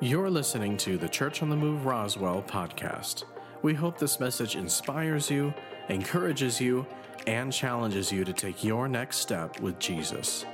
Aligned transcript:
You're 0.00 0.28
listening 0.28 0.76
to 0.78 0.98
the 0.98 1.08
Church 1.08 1.40
on 1.40 1.48
the 1.48 1.56
Move 1.56 1.86
Roswell 1.86 2.42
podcast. 2.42 3.24
We 3.62 3.74
hope 3.74 3.96
this 3.96 4.18
message 4.18 4.56
inspires 4.56 5.30
you, 5.30 5.54
encourages 5.88 6.60
you, 6.60 6.84
and 7.28 7.52
challenges 7.52 8.10
you 8.10 8.24
to 8.24 8.32
take 8.32 8.64
your 8.64 8.88
next 8.88 9.18
step 9.18 9.60
with 9.60 9.78
Jesus. 9.78 10.44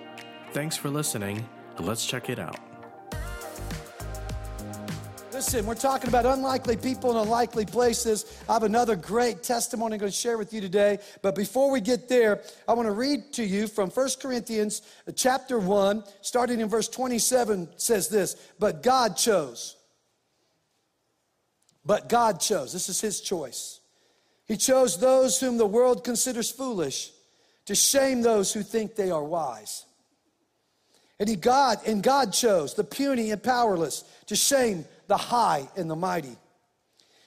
Thanks 0.53 0.77
for 0.77 0.91
listening. 0.91 1.49
Let's 1.79 2.05
check 2.05 2.29
it 2.29 2.39
out. 2.39 2.70
Listen, 5.41 5.65
we're 5.65 5.75
talking 5.75 6.09
about 6.09 6.27
unlikely 6.27 6.77
people 6.77 7.13
in 7.13 7.17
unlikely 7.17 7.65
places. 7.65 8.43
I 8.47 8.53
have 8.53 8.63
another 8.63 8.95
great 8.95 9.43
testimony 9.43 9.95
I'm 9.95 10.01
going 10.01 10.13
to 10.13 10.15
share 10.15 10.37
with 10.37 10.53
you 10.53 10.61
today. 10.61 10.99
But 11.23 11.35
before 11.35 11.71
we 11.71 11.81
get 11.81 12.11
there, 12.11 12.43
I 12.69 12.75
want 12.75 12.89
to 12.89 12.93
read 12.93 13.33
to 13.33 13.43
you 13.43 13.67
from 13.67 13.89
1 13.89 14.09
Corinthians 14.21 14.83
chapter 15.17 15.59
1, 15.59 16.05
starting 16.21 16.61
in 16.61 16.69
verse 16.69 16.89
27, 16.89 17.71
says 17.79 18.09
this 18.09 18.37
But 18.59 18.83
God 18.83 19.17
chose. 19.17 19.77
But 21.87 22.11
God 22.11 22.39
chose. 22.39 22.75
This 22.75 22.91
is 22.91 23.01
his 23.01 23.23
choice. 23.23 23.81
He 24.45 24.59
chose 24.59 25.01
those 25.01 25.41
whom 25.41 25.57
the 25.57 25.65
world 25.65 26.05
considers 26.05 26.51
foolish 26.51 27.13
to 27.65 27.75
shame 27.75 28.21
those 28.21 28.53
who 28.53 28.63
think 28.63 28.95
they 28.95 29.11
are 29.11 29.25
wise. 29.25 29.87
And 31.19 31.29
he 31.29 31.37
God 31.37 31.79
and 31.87 32.03
God 32.03 32.33
chose 32.33 32.75
the 32.75 32.83
puny 32.83 33.31
and 33.31 33.43
powerless 33.43 34.05
to 34.27 34.37
shame 34.37 34.87
the 35.11 35.17
high 35.17 35.69
and 35.77 35.91
the 35.91 35.97
mighty. 35.97 36.37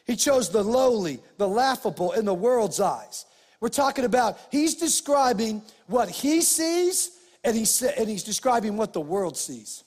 He 0.07 0.15
chose 0.15 0.49
the 0.49 0.63
lowly, 0.63 1.19
the 1.37 1.47
laughable 1.47 2.13
in 2.13 2.23
the 2.23 2.33
world's 2.33 2.79
eyes. 2.79 3.25
We're 3.59 3.67
talking 3.67 4.05
about, 4.05 4.39
he's 4.51 4.75
describing 4.75 5.61
what 5.87 6.09
he 6.09 6.41
sees, 6.41 7.11
and, 7.43 7.57
he 7.57 7.65
and 7.97 8.09
he's 8.09 8.23
describing 8.23 8.77
what 8.77 8.93
the 8.93 9.01
world 9.01 9.35
sees. 9.35 9.83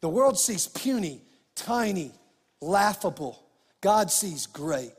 The 0.00 0.08
world 0.08 0.38
sees 0.38 0.66
puny, 0.68 1.20
tiny, 1.54 2.12
laughable. 2.62 3.42
God 3.82 4.10
sees 4.10 4.46
great. 4.46 4.92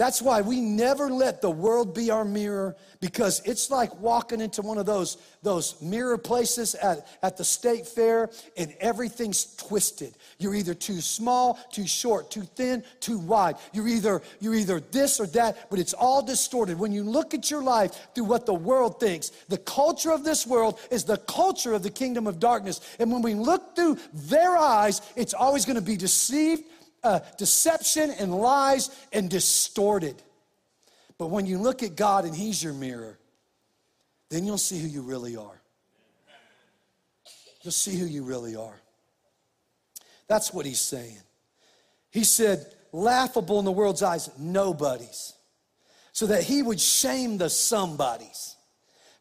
That's 0.00 0.22
why 0.22 0.40
we 0.40 0.62
never 0.62 1.10
let 1.10 1.42
the 1.42 1.50
world 1.50 1.94
be 1.94 2.10
our 2.10 2.24
mirror 2.24 2.74
because 3.00 3.42
it's 3.44 3.70
like 3.70 3.94
walking 4.00 4.40
into 4.40 4.62
one 4.62 4.78
of 4.78 4.86
those, 4.86 5.18
those 5.42 5.78
mirror 5.82 6.16
places 6.16 6.74
at, 6.74 7.06
at 7.22 7.36
the 7.36 7.44
state 7.44 7.86
fair 7.86 8.30
and 8.56 8.74
everything's 8.80 9.54
twisted. 9.56 10.14
You're 10.38 10.54
either 10.54 10.72
too 10.72 11.02
small, 11.02 11.58
too 11.70 11.86
short, 11.86 12.30
too 12.30 12.44
thin, 12.56 12.82
too 13.00 13.18
wide. 13.18 13.56
You're 13.74 13.88
either, 13.88 14.22
you're 14.40 14.54
either 14.54 14.80
this 14.80 15.20
or 15.20 15.26
that, 15.26 15.68
but 15.68 15.78
it's 15.78 15.92
all 15.92 16.22
distorted. 16.22 16.78
When 16.78 16.92
you 16.92 17.02
look 17.02 17.34
at 17.34 17.50
your 17.50 17.62
life 17.62 18.08
through 18.14 18.24
what 18.24 18.46
the 18.46 18.54
world 18.54 19.00
thinks, 19.00 19.28
the 19.50 19.58
culture 19.58 20.12
of 20.12 20.24
this 20.24 20.46
world 20.46 20.80
is 20.90 21.04
the 21.04 21.18
culture 21.18 21.74
of 21.74 21.82
the 21.82 21.90
kingdom 21.90 22.26
of 22.26 22.40
darkness. 22.40 22.80
And 22.98 23.12
when 23.12 23.20
we 23.20 23.34
look 23.34 23.76
through 23.76 23.98
their 24.14 24.56
eyes, 24.56 25.02
it's 25.14 25.34
always 25.34 25.66
going 25.66 25.76
to 25.76 25.82
be 25.82 25.98
deceived 25.98 26.64
uh, 27.02 27.20
deception 27.38 28.10
and 28.18 28.34
lies 28.34 28.90
and 29.12 29.30
distorted. 29.30 30.22
But 31.18 31.28
when 31.28 31.46
you 31.46 31.58
look 31.58 31.82
at 31.82 31.96
God 31.96 32.24
and 32.24 32.34
He's 32.34 32.62
your 32.62 32.72
mirror, 32.72 33.18
then 34.30 34.46
you'll 34.46 34.58
see 34.58 34.78
who 34.78 34.88
you 34.88 35.02
really 35.02 35.36
are. 35.36 35.60
You'll 37.62 37.72
see 37.72 37.96
who 37.96 38.06
you 38.06 38.22
really 38.22 38.56
are. 38.56 38.80
That's 40.28 40.52
what 40.52 40.64
He's 40.64 40.80
saying. 40.80 41.18
He 42.10 42.24
said, 42.24 42.66
laughable 42.92 43.58
in 43.58 43.64
the 43.64 43.72
world's 43.72 44.02
eyes, 44.02 44.30
nobodies, 44.38 45.34
so 46.12 46.26
that 46.26 46.42
He 46.42 46.62
would 46.62 46.80
shame 46.80 47.38
the 47.38 47.50
somebodies. 47.50 48.56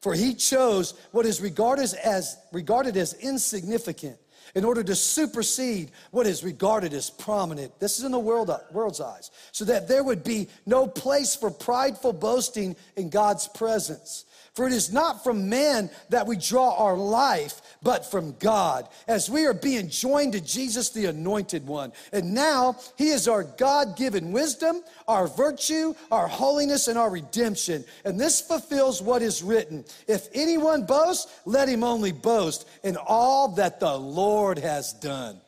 For 0.01 0.13
He 0.13 0.35
chose 0.35 0.93
what 1.11 1.25
is 1.25 1.41
regarded 1.41 1.93
as, 1.95 2.37
regarded 2.51 2.95
as 2.95 3.13
insignificant 3.13 4.17
in 4.55 4.65
order 4.65 4.83
to 4.83 4.95
supersede 4.95 5.91
what 6.11 6.27
is 6.27 6.43
regarded 6.43 6.93
as 6.93 7.09
prominent. 7.09 7.79
This 7.79 7.99
is 7.99 8.05
in 8.05 8.11
the 8.11 8.19
world, 8.19 8.51
world's 8.71 9.01
eyes. 9.01 9.31
So 9.51 9.65
that 9.65 9.87
there 9.87 10.03
would 10.03 10.23
be 10.23 10.47
no 10.65 10.87
place 10.87 11.35
for 11.35 11.51
prideful 11.51 12.13
boasting 12.13 12.75
in 12.95 13.09
God's 13.09 13.47
presence. 13.47 14.25
For 14.59 14.67
it 14.67 14.73
is 14.73 14.91
not 14.91 15.23
from 15.23 15.47
man 15.47 15.89
that 16.09 16.27
we 16.27 16.35
draw 16.35 16.75
our 16.75 16.97
life, 16.97 17.61
but 17.81 18.11
from 18.11 18.35
God, 18.39 18.89
as 19.07 19.29
we 19.29 19.45
are 19.45 19.53
being 19.53 19.87
joined 19.87 20.33
to 20.33 20.41
Jesus, 20.41 20.89
the 20.89 21.05
anointed 21.05 21.65
one. 21.65 21.93
And 22.11 22.33
now 22.33 22.75
he 22.97 23.07
is 23.07 23.29
our 23.29 23.45
God 23.45 23.95
given 23.95 24.33
wisdom, 24.33 24.81
our 25.07 25.27
virtue, 25.27 25.95
our 26.11 26.27
holiness, 26.27 26.89
and 26.89 26.99
our 26.99 27.09
redemption. 27.09 27.85
And 28.03 28.19
this 28.19 28.41
fulfills 28.41 29.01
what 29.01 29.21
is 29.21 29.41
written 29.41 29.85
If 30.09 30.27
anyone 30.33 30.85
boasts, 30.85 31.39
let 31.45 31.69
him 31.69 31.85
only 31.85 32.11
boast 32.11 32.67
in 32.83 32.97
all 32.97 33.47
that 33.55 33.79
the 33.79 33.97
Lord 33.97 34.57
has 34.57 34.91
done. 34.91 35.39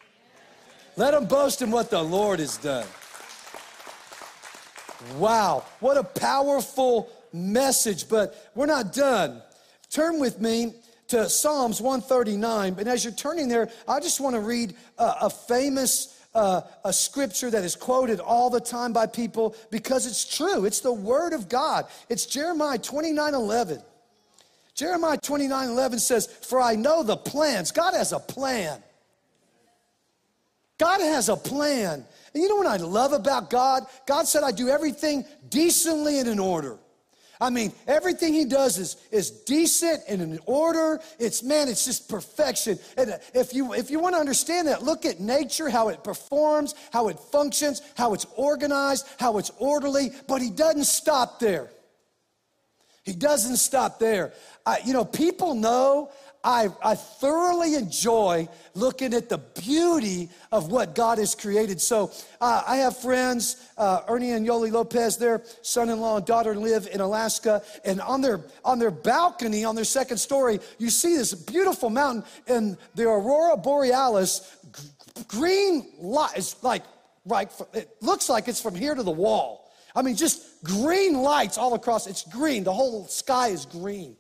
Let 0.96 1.14
him 1.14 1.26
boast 1.26 1.62
in 1.62 1.70
what 1.70 1.90
the 1.90 2.02
Lord 2.02 2.40
has 2.40 2.56
done. 2.56 2.88
Wow, 5.18 5.66
what 5.82 5.98
a 5.98 6.04
powerful 6.04 7.10
message, 7.34 8.10
but 8.10 8.52
we're 8.56 8.66
not 8.66 8.94
done. 8.94 9.42
Turn 9.90 10.20
with 10.20 10.40
me 10.40 10.74
to 11.10 11.30
Psalms 11.30 11.82
139. 11.82 12.76
And 12.80 12.88
as 12.88 13.04
you're 13.04 13.14
turning 13.14 13.48
there, 13.48 13.70
I 13.88 14.00
just 14.00 14.20
want 14.20 14.36
to 14.36 14.40
read 14.40 14.76
a, 14.98 15.14
a 15.24 15.30
famous 15.30 16.18
uh, 16.34 16.62
a 16.86 16.94
scripture 16.94 17.50
that 17.50 17.64
is 17.64 17.76
quoted 17.76 18.20
all 18.20 18.50
the 18.50 18.62
time 18.62 18.94
by 18.94 19.06
people 19.06 19.56
because 19.70 20.06
it's 20.06 20.38
true. 20.38 20.66
It's 20.66 20.80
the 20.80 20.94
word 20.94 21.34
of 21.34 21.50
God. 21.50 21.88
It's 22.10 22.26
Jeremiah 22.26 22.78
29 22.78 23.34
11. 23.34 23.82
Jeremiah 24.74 25.18
29 25.18 25.70
11 25.70 26.00
says, 26.00 26.28
For 26.28 26.62
I 26.62 26.76
know 26.76 27.04
the 27.04 27.18
plans. 27.18 27.72
God 27.72 27.94
has 27.94 28.14
a 28.14 28.20
plan. 28.20 28.82
God 30.78 31.02
has 31.02 31.30
a 31.30 31.36
plan. 31.36 32.06
And 32.34 32.42
you 32.42 32.50
know 32.50 32.56
what 32.56 32.68
I 32.68 32.78
love 32.78 33.14
about 33.14 33.50
God? 33.50 33.84
God 34.08 34.28
said, 34.28 34.44
I 34.44 34.52
do 34.52 34.70
everything 34.70 35.26
decently 35.50 36.20
and 36.20 36.30
in 36.30 36.40
order. 36.40 36.78
I 37.42 37.50
mean, 37.50 37.74
everything 37.88 38.34
he 38.34 38.46
does 38.46 38.78
is, 38.78 38.98
is 39.10 39.32
decent 39.32 40.04
and 40.08 40.22
in 40.22 40.40
order. 40.46 41.02
It's, 41.18 41.42
man, 41.42 41.68
it's 41.68 41.84
just 41.84 42.08
perfection. 42.08 42.78
And 42.96 43.14
uh, 43.14 43.18
if 43.34 43.52
you, 43.52 43.74
if 43.74 43.90
you 43.90 44.00
want 44.00 44.14
to 44.14 44.20
understand 44.20 44.68
that, 44.68 44.84
look 44.84 45.08
at 45.08 45.20
nature, 45.20 45.68
how 45.68 45.90
it 45.90 46.04
performs, 46.04 46.76
how 46.94 47.08
it 47.08 47.20
functions, 47.20 47.82
how 47.98 48.14
it's 48.14 48.28
organized, 48.36 49.08
how 49.18 49.40
it's 49.40 49.50
orderly. 49.58 50.12
But 50.28 50.44
he 50.44 50.52
doesn't 50.52 50.86
stop 50.86 51.40
there. 51.40 51.72
He 53.04 53.14
doesn't 53.14 53.58
stop 53.58 53.98
there. 53.98 54.34
I, 54.64 54.78
you 54.86 54.94
know, 54.94 55.04
people 55.04 55.56
know 55.56 56.12
I, 56.44 56.70
I 56.84 56.96
thoroughly 56.96 57.76
enjoy 57.76 58.50
looking 58.74 59.14
at 59.14 59.30
the 59.30 59.38
beauty 59.38 60.30
of 60.52 60.72
what 60.72 60.96
God 60.96 61.20
has 61.20 61.36
created. 61.36 61.80
So 61.80 62.12
uh, 62.40 62.64
I 62.66 62.78
have 62.78 62.98
friends, 62.98 63.70
uh, 63.78 64.02
Ernie 64.08 64.32
and 64.32 64.48
Yoli 64.48 64.72
Lopez, 64.72 65.18
their 65.18 65.44
son-in-law 65.62 66.18
and 66.18 66.26
daughter 66.26 66.56
live 66.56 66.88
in 66.92 67.00
Alaska, 67.00 67.62
and 67.86 68.02
on 68.02 68.22
their 68.22 68.42
on 68.66 68.80
their 68.80 68.92
balcony, 68.92 69.66
on 69.66 69.76
their 69.76 69.86
second 69.86 70.18
story, 70.18 70.60
you 70.80 70.90
see 70.90 71.16
this 71.16 71.34
beautiful 71.34 71.90
mountain, 71.90 72.24
and 72.48 72.78
the 72.96 73.04
aurora 73.04 73.58
borealis, 73.58 74.58
g- 74.76 75.24
green 75.28 75.88
light. 76.00 76.32
It's 76.36 76.62
like 76.64 76.84
right. 77.26 77.52
It 77.74 77.90
looks 78.02 78.30
like 78.30 78.48
it's 78.48 78.62
from 78.62 78.76
here 78.76 78.96
to 78.96 79.04
the 79.04 79.12
wall. 79.12 79.72
I 79.96 80.02
mean, 80.02 80.16
just 80.16 80.64
green 80.64 81.22
lights 81.22 81.58
all 81.58 81.74
across. 81.74 82.08
It's 82.08 82.24
green. 82.24 82.64
The 82.64 82.74
whole 82.74 83.06
sky 83.08 83.50
is 83.50 83.66
green. 83.66 84.16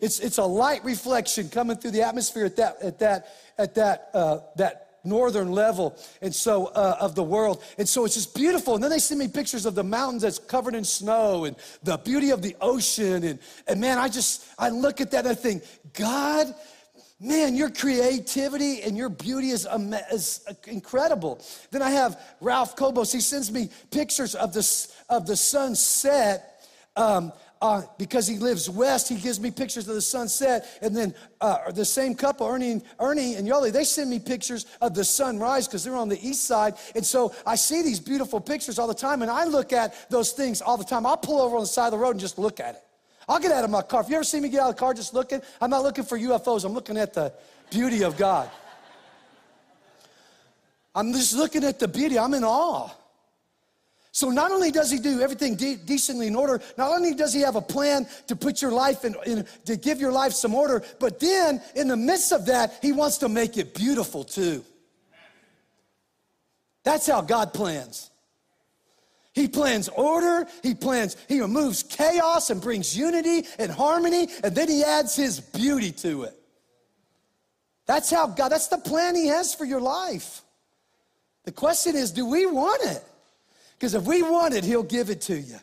It's, 0.00 0.20
it's 0.20 0.38
a 0.38 0.44
light 0.44 0.84
reflection 0.84 1.48
coming 1.48 1.76
through 1.76 1.90
the 1.92 2.02
atmosphere 2.02 2.44
at 2.44 2.56
that, 2.56 2.82
at 2.82 2.98
that, 3.00 3.34
at 3.58 3.74
that, 3.74 4.10
uh, 4.14 4.38
that 4.56 4.88
northern 5.04 5.50
level 5.52 5.96
and 6.22 6.34
so 6.34 6.66
uh, 6.66 6.96
of 7.00 7.14
the 7.14 7.22
world. 7.22 7.62
And 7.78 7.88
so 7.88 8.04
it's 8.04 8.14
just 8.14 8.34
beautiful. 8.34 8.74
And 8.74 8.82
then 8.82 8.90
they 8.90 8.98
send 8.98 9.18
me 9.18 9.28
pictures 9.28 9.66
of 9.66 9.74
the 9.74 9.84
mountains 9.84 10.22
that's 10.22 10.38
covered 10.38 10.74
in 10.74 10.84
snow 10.84 11.44
and 11.44 11.56
the 11.82 11.96
beauty 11.96 12.30
of 12.30 12.42
the 12.42 12.56
ocean. 12.60 13.24
And, 13.24 13.38
and 13.66 13.80
man 13.80 13.98
i 13.98 14.08
just 14.08 14.46
i 14.58 14.68
look 14.68 15.00
at 15.00 15.10
that 15.12 15.24
and 15.24 15.28
i 15.28 15.34
think 15.34 15.64
god 15.94 16.54
man 17.20 17.56
your 17.56 17.70
creativity 17.70 18.82
and 18.82 18.96
your 18.96 19.08
beauty 19.08 19.50
is, 19.50 19.66
is 20.12 20.46
incredible. 20.66 21.44
Then 21.70 21.82
i 21.82 21.90
have 21.90 22.20
ralph 22.40 22.76
kobos. 22.76 23.12
He 23.12 23.20
sends 23.20 23.50
me 23.50 23.70
pictures 23.90 24.34
of 24.34 24.52
the, 24.52 24.92
of 25.08 25.26
the 25.26 25.36
sunset 25.36 26.54
um, 26.96 27.32
uh, 27.60 27.82
because 27.98 28.26
he 28.26 28.38
lives 28.38 28.70
west, 28.70 29.08
he 29.08 29.16
gives 29.16 29.40
me 29.40 29.50
pictures 29.50 29.88
of 29.88 29.94
the 29.94 30.02
sunset. 30.02 30.78
And 30.82 30.96
then 30.96 31.14
uh, 31.40 31.70
the 31.72 31.84
same 31.84 32.14
couple, 32.14 32.46
Ernie, 32.46 32.82
Ernie 33.00 33.34
and 33.34 33.48
Yoli, 33.48 33.72
they 33.72 33.84
send 33.84 34.10
me 34.10 34.18
pictures 34.18 34.66
of 34.80 34.94
the 34.94 35.04
sunrise 35.04 35.66
because 35.66 35.84
they're 35.84 35.96
on 35.96 36.08
the 36.08 36.26
east 36.26 36.44
side. 36.44 36.74
And 36.94 37.04
so 37.04 37.34
I 37.46 37.56
see 37.56 37.82
these 37.82 38.00
beautiful 38.00 38.40
pictures 38.40 38.78
all 38.78 38.86
the 38.86 38.94
time, 38.94 39.22
and 39.22 39.30
I 39.30 39.44
look 39.44 39.72
at 39.72 40.10
those 40.10 40.32
things 40.32 40.60
all 40.60 40.76
the 40.76 40.84
time. 40.84 41.06
I'll 41.06 41.16
pull 41.16 41.40
over 41.40 41.56
on 41.56 41.62
the 41.62 41.66
side 41.66 41.86
of 41.86 41.92
the 41.92 41.98
road 41.98 42.12
and 42.12 42.20
just 42.20 42.38
look 42.38 42.60
at 42.60 42.74
it. 42.76 42.82
I'll 43.28 43.40
get 43.40 43.52
out 43.52 43.64
of 43.64 43.70
my 43.70 43.82
car. 43.82 44.00
If 44.00 44.08
you 44.08 44.14
ever 44.14 44.24
see 44.24 44.40
me 44.40 44.48
get 44.48 44.60
out 44.60 44.70
of 44.70 44.76
the 44.76 44.80
car 44.80 44.94
just 44.94 45.12
looking, 45.12 45.42
I'm 45.60 45.70
not 45.70 45.82
looking 45.82 46.04
for 46.04 46.18
UFOs, 46.18 46.64
I'm 46.64 46.72
looking 46.72 46.96
at 46.96 47.12
the 47.12 47.32
beauty 47.70 48.02
of 48.02 48.16
God. 48.16 48.50
I'm 50.94 51.12
just 51.12 51.34
looking 51.34 51.62
at 51.64 51.78
the 51.78 51.86
beauty, 51.86 52.18
I'm 52.18 52.34
in 52.34 52.44
awe. 52.44 52.90
So 54.18 54.30
not 54.30 54.50
only 54.50 54.72
does 54.72 54.90
he 54.90 54.98
do 54.98 55.20
everything 55.20 55.54
de- 55.54 55.76
decently 55.76 56.26
in 56.26 56.34
order, 56.34 56.60
not 56.76 56.90
only 56.90 57.14
does 57.14 57.32
he 57.32 57.40
have 57.42 57.54
a 57.54 57.60
plan 57.60 58.04
to 58.26 58.34
put 58.34 58.60
your 58.60 58.72
life 58.72 59.04
in, 59.04 59.14
in, 59.24 59.46
to 59.66 59.76
give 59.76 60.00
your 60.00 60.10
life 60.10 60.32
some 60.32 60.56
order, 60.56 60.82
but 60.98 61.20
then 61.20 61.62
in 61.76 61.86
the 61.86 61.96
midst 61.96 62.32
of 62.32 62.44
that, 62.46 62.80
he 62.82 62.90
wants 62.90 63.18
to 63.18 63.28
make 63.28 63.56
it 63.56 63.76
beautiful 63.76 64.24
too. 64.24 64.64
That's 66.82 67.06
how 67.06 67.20
God 67.20 67.54
plans. 67.54 68.10
He 69.34 69.46
plans 69.46 69.88
order, 69.88 70.48
he 70.64 70.74
plans, 70.74 71.16
he 71.28 71.40
removes 71.40 71.84
chaos 71.84 72.50
and 72.50 72.60
brings 72.60 72.98
unity 72.98 73.46
and 73.56 73.70
harmony, 73.70 74.26
and 74.42 74.52
then 74.52 74.68
he 74.68 74.82
adds 74.82 75.14
his 75.14 75.38
beauty 75.38 75.92
to 75.92 76.24
it. 76.24 76.34
That's 77.86 78.10
how 78.10 78.26
God, 78.26 78.48
that's 78.48 78.66
the 78.66 78.78
plan 78.78 79.14
he 79.14 79.28
has 79.28 79.54
for 79.54 79.64
your 79.64 79.80
life. 79.80 80.42
The 81.44 81.52
question 81.52 81.94
is, 81.94 82.10
do 82.10 82.26
we 82.26 82.46
want 82.46 82.82
it? 82.82 83.04
Because 83.78 83.94
if 83.94 84.04
we 84.04 84.22
want 84.22 84.54
it, 84.54 84.64
He'll 84.64 84.82
give 84.82 85.08
it 85.08 85.20
to 85.22 85.38
you. 85.38 85.58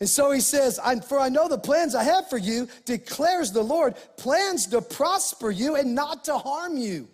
And 0.00 0.08
so 0.08 0.30
he 0.30 0.40
says, 0.40 0.80
For 1.06 1.20
I 1.20 1.28
know 1.28 1.46
the 1.46 1.58
plans 1.58 1.94
I 1.94 2.02
have 2.02 2.28
for 2.28 2.38
you, 2.38 2.68
declares 2.86 3.52
the 3.52 3.62
Lord, 3.62 3.94
plans 4.16 4.66
to 4.68 4.80
prosper 4.80 5.50
you 5.50 5.76
and 5.76 5.94
not 5.94 6.24
to 6.24 6.38
harm 6.38 6.78
you, 6.78 7.06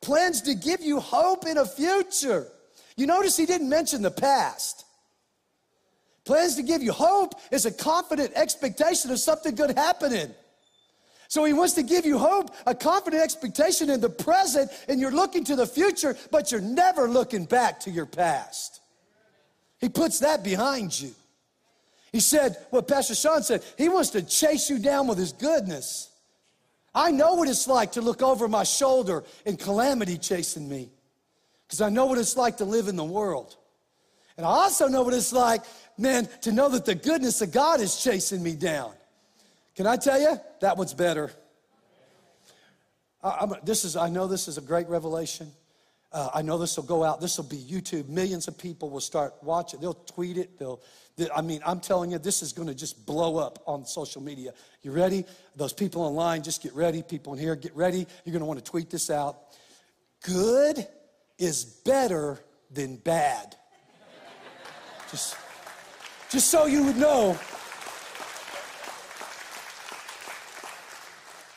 plans 0.00 0.40
to 0.42 0.54
give 0.54 0.80
you 0.80 1.00
hope 1.00 1.44
in 1.44 1.58
a 1.58 1.66
future. 1.66 2.46
You 2.96 3.08
notice 3.08 3.36
he 3.36 3.46
didn't 3.46 3.68
mention 3.68 4.00
the 4.00 4.12
past. 4.12 4.84
Plans 6.24 6.54
to 6.54 6.62
give 6.62 6.82
you 6.82 6.92
hope 6.92 7.34
is 7.50 7.66
a 7.66 7.72
confident 7.72 8.32
expectation 8.34 9.10
of 9.10 9.18
something 9.18 9.54
good 9.54 9.76
happening. 9.76 10.32
So 11.28 11.44
he 11.44 11.52
wants 11.52 11.72
to 11.74 11.82
give 11.82 12.04
you 12.04 12.18
hope, 12.18 12.54
a 12.66 12.74
confident 12.74 13.22
expectation 13.22 13.90
in 13.90 14.00
the 14.00 14.10
present, 14.10 14.70
and 14.88 15.00
you're 15.00 15.10
looking 15.10 15.44
to 15.44 15.56
the 15.56 15.66
future, 15.66 16.16
but 16.30 16.52
you're 16.52 16.60
never 16.60 17.08
looking 17.08 17.44
back 17.44 17.80
to 17.80 17.90
your 17.90 18.06
past. 18.06 18.80
He 19.80 19.88
puts 19.88 20.20
that 20.20 20.44
behind 20.44 20.98
you. 20.98 21.12
He 22.12 22.20
said, 22.20 22.56
what 22.70 22.86
Pastor 22.86 23.14
Sean 23.14 23.42
said, 23.42 23.64
he 23.76 23.88
wants 23.88 24.10
to 24.10 24.22
chase 24.22 24.70
you 24.70 24.78
down 24.78 25.08
with 25.08 25.18
his 25.18 25.32
goodness. 25.32 26.10
I 26.94 27.10
know 27.10 27.34
what 27.34 27.48
it's 27.48 27.66
like 27.66 27.92
to 27.92 28.00
look 28.00 28.22
over 28.22 28.46
my 28.46 28.62
shoulder 28.62 29.24
and 29.44 29.58
calamity 29.58 30.16
chasing 30.16 30.68
me 30.68 30.90
because 31.66 31.80
I 31.80 31.88
know 31.88 32.06
what 32.06 32.18
it's 32.18 32.36
like 32.36 32.58
to 32.58 32.64
live 32.64 32.86
in 32.86 32.94
the 32.94 33.04
world. 33.04 33.56
And 34.36 34.46
I 34.46 34.48
also 34.48 34.86
know 34.86 35.02
what 35.02 35.14
it's 35.14 35.32
like, 35.32 35.62
man, 35.98 36.28
to 36.42 36.52
know 36.52 36.68
that 36.68 36.84
the 36.84 36.94
goodness 36.94 37.40
of 37.42 37.50
God 37.50 37.80
is 37.80 37.96
chasing 38.02 38.42
me 38.42 38.54
down. 38.54 38.92
Can 39.74 39.86
I 39.86 39.96
tell 39.96 40.20
you? 40.20 40.38
That 40.60 40.76
one's 40.76 40.94
better. 40.94 41.30
I, 43.22 43.46
this 43.64 43.84
is, 43.84 43.96
I 43.96 44.08
know 44.08 44.26
this 44.26 44.48
is 44.48 44.58
a 44.58 44.60
great 44.60 44.88
revelation. 44.88 45.50
Uh, 46.12 46.30
I 46.32 46.42
know 46.42 46.58
this 46.58 46.76
will 46.76 46.84
go 46.84 47.02
out. 47.02 47.20
This 47.20 47.38
will 47.38 47.44
be 47.44 47.56
YouTube. 47.56 48.08
Millions 48.08 48.46
of 48.46 48.56
people 48.56 48.88
will 48.88 49.00
start 49.00 49.34
watching. 49.42 49.80
They'll 49.80 49.94
tweet 49.94 50.36
it. 50.36 50.58
They'll. 50.58 50.80
They, 51.16 51.28
I 51.30 51.40
mean, 51.40 51.60
I'm 51.66 51.80
telling 51.80 52.12
you, 52.12 52.18
this 52.18 52.42
is 52.42 52.52
going 52.52 52.68
to 52.68 52.74
just 52.74 53.04
blow 53.04 53.36
up 53.36 53.60
on 53.66 53.84
social 53.84 54.22
media. 54.22 54.52
You 54.82 54.92
ready? 54.92 55.24
Those 55.56 55.72
people 55.72 56.02
online, 56.02 56.42
just 56.42 56.62
get 56.62 56.72
ready. 56.74 57.02
People 57.02 57.32
in 57.32 57.40
here, 57.40 57.56
get 57.56 57.74
ready. 57.74 58.06
You're 58.24 58.32
going 58.32 58.40
to 58.40 58.46
want 58.46 58.64
to 58.64 58.70
tweet 58.70 58.90
this 58.90 59.10
out. 59.10 59.38
Good 60.22 60.86
is 61.38 61.64
better 61.64 62.38
than 62.70 62.96
bad. 62.96 63.56
just, 65.10 65.36
just 66.30 66.48
so 66.48 66.66
you 66.66 66.84
would 66.84 66.96
know. 66.96 67.38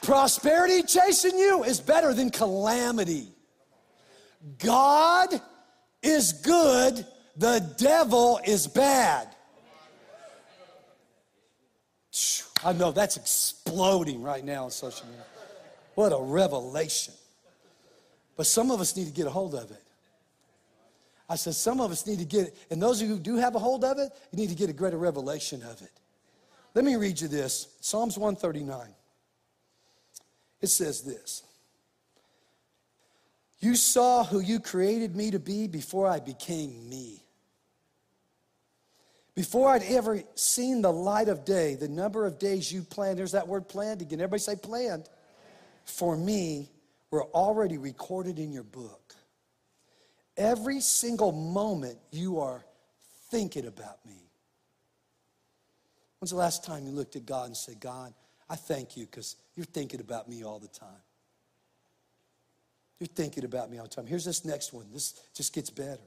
Prosperity 0.08 0.84
chasing 0.84 1.38
you 1.38 1.66
is 1.66 1.82
better 1.82 2.14
than 2.14 2.30
calamity. 2.30 3.28
God 4.58 5.42
is 6.02 6.32
good, 6.32 7.06
the 7.36 7.60
devil 7.78 8.40
is 8.46 8.68
bad. 8.68 9.28
I 12.64 12.72
know 12.72 12.94
that's 12.94 13.18
exploding 13.18 14.24
right 14.24 14.46
now 14.46 14.64
on 14.64 14.72
social 14.72 15.06
media. 15.08 15.26
What 15.96 16.14
a 16.14 16.22
revelation. 16.22 17.14
But 18.38 18.48
some 18.48 18.72
of 18.72 18.80
us 18.80 18.96
need 18.96 19.08
to 19.08 19.14
get 19.14 19.28
a 19.28 19.30
hold 19.30 19.56
of 19.56 19.72
it. 19.72 19.84
I 21.28 21.36
said, 21.36 21.54
some 21.54 21.82
of 21.82 21.92
us 21.92 22.08
need 22.08 22.20
to 22.20 22.26
get 22.26 22.48
it. 22.48 22.58
And 22.72 22.82
those 22.82 23.02
of 23.02 23.10
you 23.10 23.16
who 23.16 23.20
do 23.20 23.36
have 23.36 23.56
a 23.56 23.60
hold 23.60 23.84
of 23.84 23.98
it, 24.00 24.10
you 24.32 24.40
need 24.40 24.50
to 24.52 24.56
get 24.56 24.70
a 24.70 24.74
greater 24.74 24.98
revelation 24.98 25.62
of 25.64 25.82
it. 25.82 25.92
Let 26.76 26.86
me 26.86 26.96
read 26.96 27.20
you 27.20 27.28
this 27.28 27.76
Psalms 27.82 28.18
139. 28.18 28.94
It 30.62 30.68
says 30.68 31.02
this 31.02 31.44
You 33.60 33.76
saw 33.76 34.24
who 34.24 34.40
you 34.40 34.60
created 34.60 35.16
me 35.16 35.32
to 35.32 35.40
be 35.40 35.68
before 35.68 36.08
I 36.08 36.20
became 36.20 36.90
me. 36.90 37.24
Before 39.36 39.70
I'd 39.70 39.84
ever 39.84 40.24
seen 40.34 40.82
the 40.82 40.92
light 40.92 41.28
of 41.30 41.46
day, 41.46 41.76
the 41.76 41.88
number 41.88 42.26
of 42.26 42.40
days 42.40 42.72
you 42.72 42.82
planned, 42.82 43.20
there's 43.20 43.34
that 43.34 43.48
word 43.48 43.68
planned 43.68 44.02
again. 44.02 44.20
Everybody 44.20 44.40
say 44.40 44.56
planned. 44.56 45.08
For 45.86 46.18
me, 46.18 46.72
were 47.12 47.26
already 47.26 47.78
recorded 47.78 48.40
in 48.40 48.52
your 48.52 48.64
book. 48.64 49.14
Every 50.36 50.82
single 50.82 51.32
moment 51.32 51.98
you 52.12 52.40
are 52.40 52.66
thinking 53.30 53.66
about 53.66 54.06
me. 54.06 54.28
When's 56.20 56.32
the 56.32 56.38
last 56.38 56.64
time 56.64 56.86
you 56.86 56.92
looked 56.92 57.16
at 57.16 57.26
God 57.26 57.46
and 57.48 57.58
said, 57.58 57.80
God, 57.80 58.14
I 58.50 58.56
thank 58.56 58.98
you 58.98 59.06
because 59.06 59.36
you're 59.58 59.66
thinking 59.66 60.00
about 60.00 60.30
me 60.30 60.44
all 60.44 60.60
the 60.60 60.68
time. 60.68 61.02
You're 63.00 63.08
thinking 63.08 63.44
about 63.44 63.70
me 63.70 63.80
all 63.80 63.86
the 63.86 63.90
time. 63.90 64.06
Here's 64.06 64.24
this 64.24 64.46
next 64.46 64.72
one. 64.72 64.86
This 64.94 65.20
just 65.36 65.54
gets 65.54 65.72
better. 65.72 66.02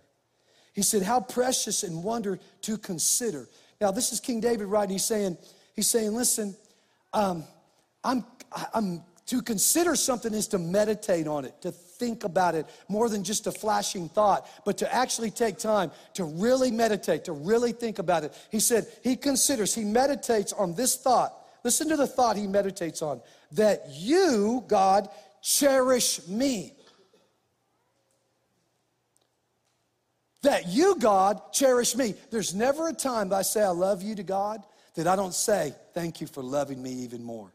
He 0.72 0.82
said, 0.82 1.02
How 1.02 1.20
precious 1.20 1.82
and 1.82 2.02
wonder 2.02 2.38
to 2.62 2.78
consider. 2.78 3.48
Now, 3.80 3.90
this 3.90 4.12
is 4.12 4.20
King 4.20 4.40
David 4.40 4.66
writing. 4.66 4.92
He's 4.92 5.04
saying, 5.04 5.36
he's 5.74 5.88
saying, 5.88 6.14
listen, 6.14 6.54
um, 7.12 7.44
I'm, 8.04 8.24
I'm 8.72 9.02
to 9.26 9.42
consider 9.42 9.96
something 9.96 10.34
is 10.34 10.48
to 10.48 10.58
meditate 10.58 11.26
on 11.26 11.44
it, 11.44 11.60
to 11.62 11.72
think 11.72 12.24
about 12.24 12.54
it 12.54 12.66
more 12.88 13.08
than 13.08 13.24
just 13.24 13.46
a 13.46 13.52
flashing 13.52 14.08
thought, 14.08 14.46
but 14.64 14.76
to 14.78 14.94
actually 14.94 15.30
take 15.30 15.58
time 15.58 15.90
to 16.14 16.24
really 16.24 16.70
meditate, 16.70 17.24
to 17.24 17.32
really 17.32 17.72
think 17.72 17.98
about 17.98 18.22
it. 18.22 18.34
He 18.50 18.60
said 18.60 18.86
he 19.02 19.16
considers, 19.16 19.74
he 19.74 19.84
meditates 19.84 20.52
on 20.52 20.74
this 20.74 20.96
thought 20.96 21.40
Listen 21.62 21.88
to 21.88 21.96
the 21.96 22.06
thought 22.06 22.36
he 22.36 22.46
meditates 22.46 23.02
on 23.02 23.20
that 23.52 23.86
you, 23.90 24.64
God, 24.66 25.08
cherish 25.42 26.26
me. 26.26 26.72
That 30.42 30.68
you, 30.68 30.96
God, 30.98 31.52
cherish 31.52 31.94
me. 31.94 32.14
There's 32.30 32.54
never 32.54 32.88
a 32.88 32.92
time 32.92 33.28
that 33.28 33.36
I 33.36 33.42
say 33.42 33.62
I 33.62 33.68
love 33.68 34.02
you 34.02 34.14
to 34.14 34.22
God 34.22 34.62
that 34.94 35.06
I 35.06 35.16
don't 35.16 35.34
say, 35.34 35.74
thank 35.94 36.20
you 36.20 36.26
for 36.26 36.42
loving 36.42 36.82
me 36.82 36.90
even 36.90 37.22
more. 37.22 37.52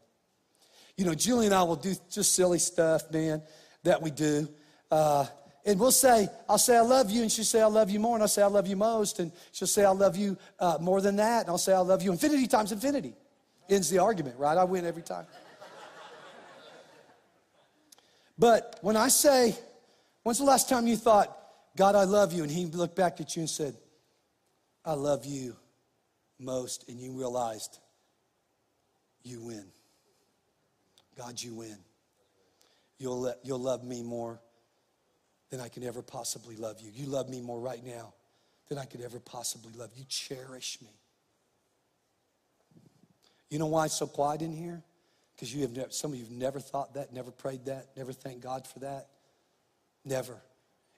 You 0.96 1.04
know, 1.04 1.14
Julie 1.14 1.46
and 1.46 1.54
I 1.54 1.62
will 1.62 1.76
do 1.76 1.94
just 2.10 2.34
silly 2.34 2.58
stuff, 2.58 3.10
man, 3.12 3.42
that 3.82 4.00
we 4.00 4.10
do. 4.10 4.48
Uh, 4.90 5.26
and 5.66 5.80
we'll 5.80 5.90
say, 5.90 6.28
I'll 6.48 6.58
say, 6.58 6.76
I 6.76 6.80
love 6.80 7.10
you. 7.10 7.22
And 7.22 7.30
she'll 7.30 7.44
say, 7.44 7.60
I 7.60 7.66
love 7.66 7.90
you 7.90 7.98
more. 7.98 8.14
And 8.14 8.22
I'll 8.22 8.28
say, 8.28 8.42
I 8.42 8.46
love 8.46 8.68
you 8.68 8.76
most. 8.76 9.18
And 9.18 9.32
she'll 9.50 9.68
say, 9.68 9.84
I 9.84 9.90
love 9.90 10.16
you 10.16 10.38
uh, 10.60 10.78
more 10.80 11.00
than 11.00 11.16
that. 11.16 11.42
And 11.42 11.50
I'll 11.50 11.58
say, 11.58 11.74
I 11.74 11.80
love 11.80 12.02
you 12.02 12.12
infinity 12.12 12.46
times 12.46 12.70
infinity. 12.72 13.14
Ends 13.68 13.90
the 13.90 13.98
argument, 13.98 14.38
right? 14.38 14.56
I 14.56 14.62
win 14.62 14.86
every 14.86 15.02
time. 15.02 15.26
But 18.38 18.78
when 18.82 18.96
I 18.96 19.08
say, 19.08 19.56
when's 20.22 20.38
the 20.38 20.44
last 20.44 20.68
time 20.68 20.86
you 20.86 20.96
thought, 20.96 21.36
God, 21.76 21.94
I 21.94 22.04
love 22.04 22.32
you? 22.32 22.42
And 22.42 22.50
he 22.50 22.66
looked 22.66 22.96
back 22.96 23.20
at 23.20 23.36
you 23.36 23.40
and 23.40 23.50
said, 23.50 23.74
I 24.84 24.92
love 24.92 25.24
you 25.24 25.56
most. 26.38 26.88
And 26.88 27.00
you 27.00 27.12
realized 27.12 27.78
you 29.24 29.40
win. 29.40 29.64
God, 31.16 31.42
you 31.42 31.54
win. 31.54 31.76
You'll, 32.98 33.20
let, 33.20 33.38
you'll 33.42 33.58
love 33.58 33.84
me 33.84 34.02
more 34.02 34.40
than 35.50 35.60
I 35.60 35.68
can 35.68 35.84
ever 35.84 36.02
possibly 36.02 36.56
love 36.56 36.80
you. 36.80 36.90
You 36.94 37.06
love 37.06 37.28
me 37.28 37.40
more 37.40 37.60
right 37.60 37.84
now 37.84 38.14
than 38.68 38.78
I 38.78 38.84
could 38.84 39.00
ever 39.00 39.20
possibly 39.20 39.72
love 39.76 39.90
you. 39.96 40.04
Cherish 40.08 40.78
me. 40.82 40.90
You 43.50 43.58
know 43.58 43.66
why 43.66 43.84
it's 43.86 43.94
so 43.94 44.06
quiet 44.06 44.42
in 44.42 44.52
here? 44.52 44.82
Because 45.36 45.54
you 45.54 45.62
have 45.62 45.92
some 45.92 46.12
of 46.12 46.18
you 46.18 46.24
have 46.24 46.32
never 46.32 46.60
thought 46.60 46.94
that, 46.94 47.12
never 47.12 47.30
prayed 47.30 47.66
that, 47.66 47.88
never 47.96 48.12
thanked 48.12 48.40
God 48.40 48.66
for 48.66 48.78
that. 48.80 49.08
Never. 50.04 50.36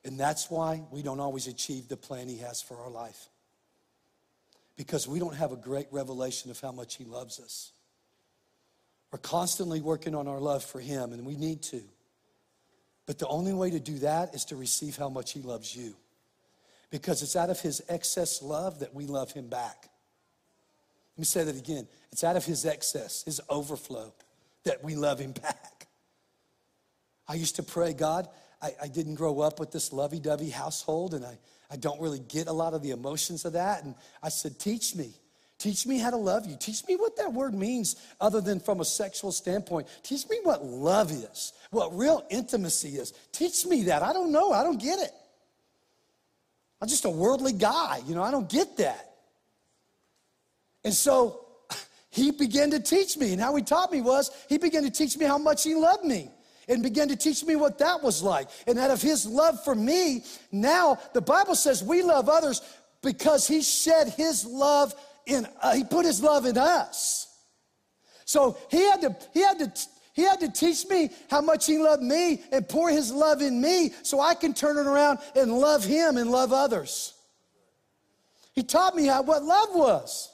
And 0.05 0.19
that's 0.19 0.49
why 0.49 0.83
we 0.93 1.03
don't 1.03 1.19
always 1.19 1.49
achieve 1.49 1.89
the 1.89 1.97
plan 1.97 2.29
He 2.29 2.39
has 2.39 2.63
for 2.63 2.77
our 2.77 2.91
life. 2.91 3.29
Because 4.77 5.09
we 5.09 5.19
don't 5.19 5.35
have 5.35 5.51
a 5.51 5.57
great 5.57 5.89
revelation 5.91 6.53
of 6.53 6.61
how 6.61 6.71
much 6.71 6.97
He 6.97 7.05
loves 7.05 7.41
us. 7.41 7.73
We're 9.11 9.19
constantly 9.19 9.81
working 9.81 10.15
on 10.15 10.29
our 10.29 10.39
love 10.39 10.63
for 10.63 10.79
Him, 10.79 11.13
and 11.13 11.27
we 11.27 11.35
need 11.35 11.63
to. 11.63 11.83
But 13.07 13.19
the 13.19 13.27
only 13.27 13.55
way 13.55 13.71
to 13.71 13.81
do 13.81 13.99
that 14.01 14.35
is 14.35 14.45
to 14.47 14.57
receive 14.57 14.97
how 14.97 15.09
much 15.09 15.33
He 15.33 15.41
loves 15.41 15.75
you. 15.75 15.97
Because 16.91 17.23
it's 17.23 17.35
out 17.35 17.51
of 17.51 17.59
His 17.59 17.83
excess 17.89 18.41
love 18.41 18.81
that 18.81 18.95
we 18.95 19.07
love 19.07 19.33
Him 19.33 19.49
back. 19.49 19.89
Let 21.19 21.23
me 21.23 21.25
say 21.25 21.43
that 21.43 21.57
again. 21.57 21.89
It's 22.13 22.23
out 22.23 22.37
of 22.37 22.45
his 22.45 22.65
excess, 22.65 23.25
his 23.25 23.41
overflow, 23.51 24.13
that 24.69 24.85
we 24.85 24.95
love 24.95 25.19
him 25.19 25.33
back. 25.33 25.87
I 27.27 27.35
used 27.35 27.57
to 27.57 27.63
pray, 27.63 27.93
God, 27.93 28.29
I, 28.63 28.71
I 28.83 28.89
didn't 28.89 29.17
grow 29.17 29.41
up 29.41 29.61
with 29.61 29.73
this 29.73 29.93
lovey 29.93 30.21
dovey 30.21 30.51
household, 30.51 31.15
and 31.15 31.25
I, 31.25 31.39
I 31.71 31.77
don't 31.77 32.01
really 32.01 32.21
get 32.21 32.49
a 32.49 32.53
lot 32.53 32.75
of 32.75 32.83
the 32.83 32.91
emotions 32.91 33.45
of 33.45 33.55
that. 33.55 33.85
And 33.85 33.95
I 34.23 34.29
said, 34.29 34.59
Teach 34.59 34.95
me. 34.95 35.13
Teach 35.59 35.87
me 35.87 35.99
how 35.99 36.11
to 36.11 36.17
love 36.17 36.47
you. 36.47 36.57
Teach 36.59 36.87
me 36.87 36.95
what 36.95 37.17
that 37.17 37.33
word 37.33 37.53
means 37.53 37.97
other 38.21 38.41
than 38.41 38.61
from 38.61 38.81
a 38.81 38.85
sexual 38.85 39.33
standpoint. 39.33 39.89
Teach 40.05 40.29
me 40.29 40.39
what 40.45 40.65
love 40.65 41.11
is, 41.11 41.53
what 41.73 41.97
real 41.99 42.25
intimacy 42.31 42.91
is. 42.91 43.13
Teach 43.33 43.67
me 43.67 43.83
that. 43.85 44.05
I 44.05 44.13
don't 44.13 44.31
know. 44.31 44.53
I 44.53 44.63
don't 44.63 44.81
get 44.81 45.01
it. 45.01 45.11
I'm 46.81 46.87
just 46.87 47.07
a 47.07 47.11
worldly 47.11 47.53
guy. 47.53 48.01
You 48.07 48.15
know, 48.15 48.23
I 48.23 48.31
don't 48.31 48.49
get 48.49 48.77
that. 48.77 49.17
And 50.85 50.95
so 50.95 51.48
he 52.19 52.31
began 52.31 52.71
to 52.73 52.81
teach 52.81 53.17
me. 53.17 53.33
And 53.33 53.41
how 53.41 53.55
he 53.55 53.63
taught 53.63 53.93
me 53.93 54.01
was 54.01 54.31
he 54.49 54.59
began 54.59 54.83
to 54.83 54.91
teach 54.91 55.17
me 55.17 55.25
how 55.25 55.39
much 55.39 55.65
he 55.65 55.75
loved 55.75 56.05
me 56.05 56.31
and 56.69 56.83
began 56.83 57.09
to 57.09 57.17
teach 57.17 57.45
me 57.45 57.57
what 57.57 57.79
that 57.79 58.03
was 58.03 58.23
like. 58.23 58.49
And 58.67 58.79
out 58.79 58.91
of 58.91 59.01
his 59.01 59.27
love 59.27 59.63
for 59.65 59.75
me, 59.75 60.25
now 60.53 60.99
the 61.15 61.21
Bible 61.21 61.55
says 61.55 61.83
we 61.83 62.03
love 62.03 62.29
others 62.29 62.61
because 63.03 63.47
he 63.47 63.63
shed 63.63 64.09
his 64.11 64.45
love 64.45 64.95
in, 65.27 65.47
uh, 65.63 65.75
he 65.75 65.85
put 65.85 66.05
his 66.05 66.23
love 66.23 66.47
in 66.47 66.59
us. 66.59 67.27
So 68.25 68.59
he 68.71 68.83
had 68.83 69.01
to, 69.03 69.17
he 69.33 69.41
had 69.41 69.59
to, 69.61 69.73
he 70.13 70.23
had 70.23 70.41
to 70.41 70.51
teach 70.51 70.87
me 70.89 71.11
how 71.31 71.41
much 71.41 71.65
he 71.65 71.79
loved 71.79 72.03
me 72.03 72.43
and 72.51 72.69
pour 72.69 72.91
his 72.91 73.13
love 73.13 73.41
in 73.41 73.61
me 73.61 73.93
so 74.03 74.21
I 74.21 74.35
can 74.35 74.53
turn 74.53 74.77
it 74.77 74.87
around 74.87 75.21
and 75.37 75.53
love 75.53 75.85
him 75.85 76.17
and 76.17 76.31
love 76.31 76.53
others. 76.53 77.15
He 78.53 78.65
taught 78.65 78.97
me 78.97 79.07
how, 79.07 79.23
what 79.23 79.45
love 79.45 79.69
was. 79.75 80.33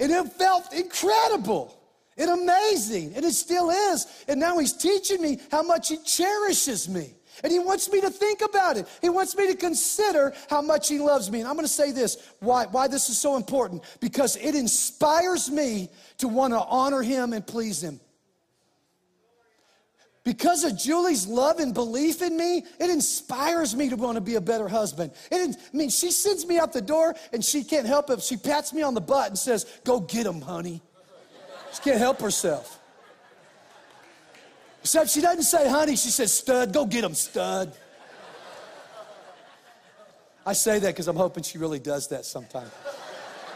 And 0.00 0.10
it 0.10 0.32
felt 0.32 0.72
incredible 0.72 1.78
and 2.16 2.30
amazing, 2.30 3.14
and 3.14 3.24
it 3.24 3.32
still 3.32 3.70
is. 3.70 4.24
And 4.26 4.40
now 4.40 4.58
he's 4.58 4.72
teaching 4.72 5.22
me 5.22 5.38
how 5.50 5.62
much 5.62 5.88
he 5.88 5.98
cherishes 5.98 6.88
me. 6.88 7.14
And 7.42 7.52
he 7.52 7.58
wants 7.58 7.90
me 7.90 8.00
to 8.00 8.10
think 8.10 8.42
about 8.42 8.76
it. 8.76 8.86
He 9.00 9.08
wants 9.08 9.36
me 9.36 9.46
to 9.48 9.54
consider 9.54 10.34
how 10.48 10.60
much 10.60 10.88
he 10.88 10.98
loves 10.98 11.30
me. 11.30 11.40
And 11.40 11.48
I'm 11.48 11.54
going 11.54 11.66
to 11.66 11.72
say 11.72 11.92
this 11.92 12.30
why, 12.40 12.66
why 12.66 12.88
this 12.88 13.08
is 13.08 13.18
so 13.18 13.36
important 13.36 13.84
because 14.00 14.36
it 14.36 14.54
inspires 14.54 15.50
me 15.50 15.88
to 16.18 16.28
want 16.28 16.52
to 16.52 16.60
honor 16.60 17.02
him 17.02 17.32
and 17.32 17.46
please 17.46 17.82
him. 17.82 18.00
Because 20.30 20.62
of 20.62 20.78
Julie's 20.78 21.26
love 21.26 21.58
and 21.58 21.74
belief 21.74 22.22
in 22.22 22.36
me, 22.36 22.58
it 22.78 22.88
inspires 22.88 23.74
me 23.74 23.88
to 23.88 23.96
want 23.96 24.14
to 24.14 24.20
be 24.20 24.36
a 24.36 24.40
better 24.40 24.68
husband. 24.68 25.10
It, 25.28 25.56
I 25.56 25.76
mean, 25.76 25.90
she 25.90 26.12
sends 26.12 26.46
me 26.46 26.56
out 26.56 26.72
the 26.72 26.80
door 26.80 27.16
and 27.32 27.44
she 27.44 27.64
can't 27.64 27.84
help 27.84 28.10
it. 28.10 28.22
She 28.22 28.36
pats 28.36 28.72
me 28.72 28.82
on 28.82 28.94
the 28.94 29.00
butt 29.00 29.30
and 29.30 29.36
says, 29.36 29.66
Go 29.82 29.98
get 29.98 30.26
him, 30.26 30.40
honey. 30.40 30.82
She 31.72 31.82
can't 31.82 31.98
help 31.98 32.20
herself. 32.20 32.78
Except 34.82 35.10
she 35.10 35.20
doesn't 35.20 35.42
say 35.42 35.68
honey, 35.68 35.96
she 35.96 36.10
says 36.10 36.32
stud. 36.32 36.72
Go 36.72 36.86
get 36.86 37.02
him, 37.02 37.14
stud. 37.14 37.76
I 40.46 40.52
say 40.52 40.78
that 40.78 40.86
because 40.90 41.08
I'm 41.08 41.16
hoping 41.16 41.42
she 41.42 41.58
really 41.58 41.80
does 41.80 42.06
that 42.06 42.24
sometime. 42.24 42.70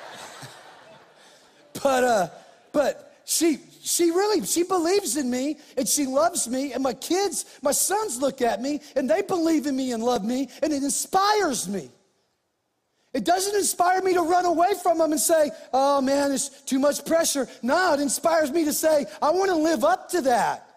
but 1.85 2.02
uh, 2.02 2.28
but 2.73 3.13
she 3.25 3.59
she 3.83 4.11
really 4.11 4.45
she 4.47 4.62
believes 4.62 5.16
in 5.16 5.31
me 5.31 5.59
and 5.76 5.88
she 5.88 6.07
loves 6.07 6.49
me 6.49 6.73
and 6.73 6.83
my 6.83 6.93
kids 6.95 7.45
my 7.62 7.73
sons 7.73 8.21
look 8.21 8.43
at 8.43 8.61
me 8.61 8.81
and 8.97 9.09
they 9.09 9.23
believe 9.23 9.66
in 9.66 9.76
me 9.76 9.93
and 9.93 10.02
love 10.02 10.25
me 10.25 10.49
and 10.62 10.73
it 10.73 10.83
inspires 10.83 11.69
me 11.69 11.90
it 13.12 13.25
doesn't 13.25 13.54
inspire 13.54 14.02
me 14.02 14.12
to 14.12 14.23
run 14.23 14.45
away 14.45 14.73
from 14.83 14.99
them 14.99 15.12
and 15.12 15.21
say 15.21 15.50
oh 15.73 16.00
man 16.00 16.33
it's 16.33 16.49
too 16.62 16.78
much 16.78 17.04
pressure 17.04 17.49
no 17.62 17.95
it 17.95 18.00
inspires 18.00 18.50
me 18.52 18.64
to 18.64 18.73
say 18.73 19.07
i 19.23 19.31
want 19.31 19.50
to 19.50 19.57
live 19.57 19.85
up 19.85 20.09
to 20.11 20.21
that 20.21 20.75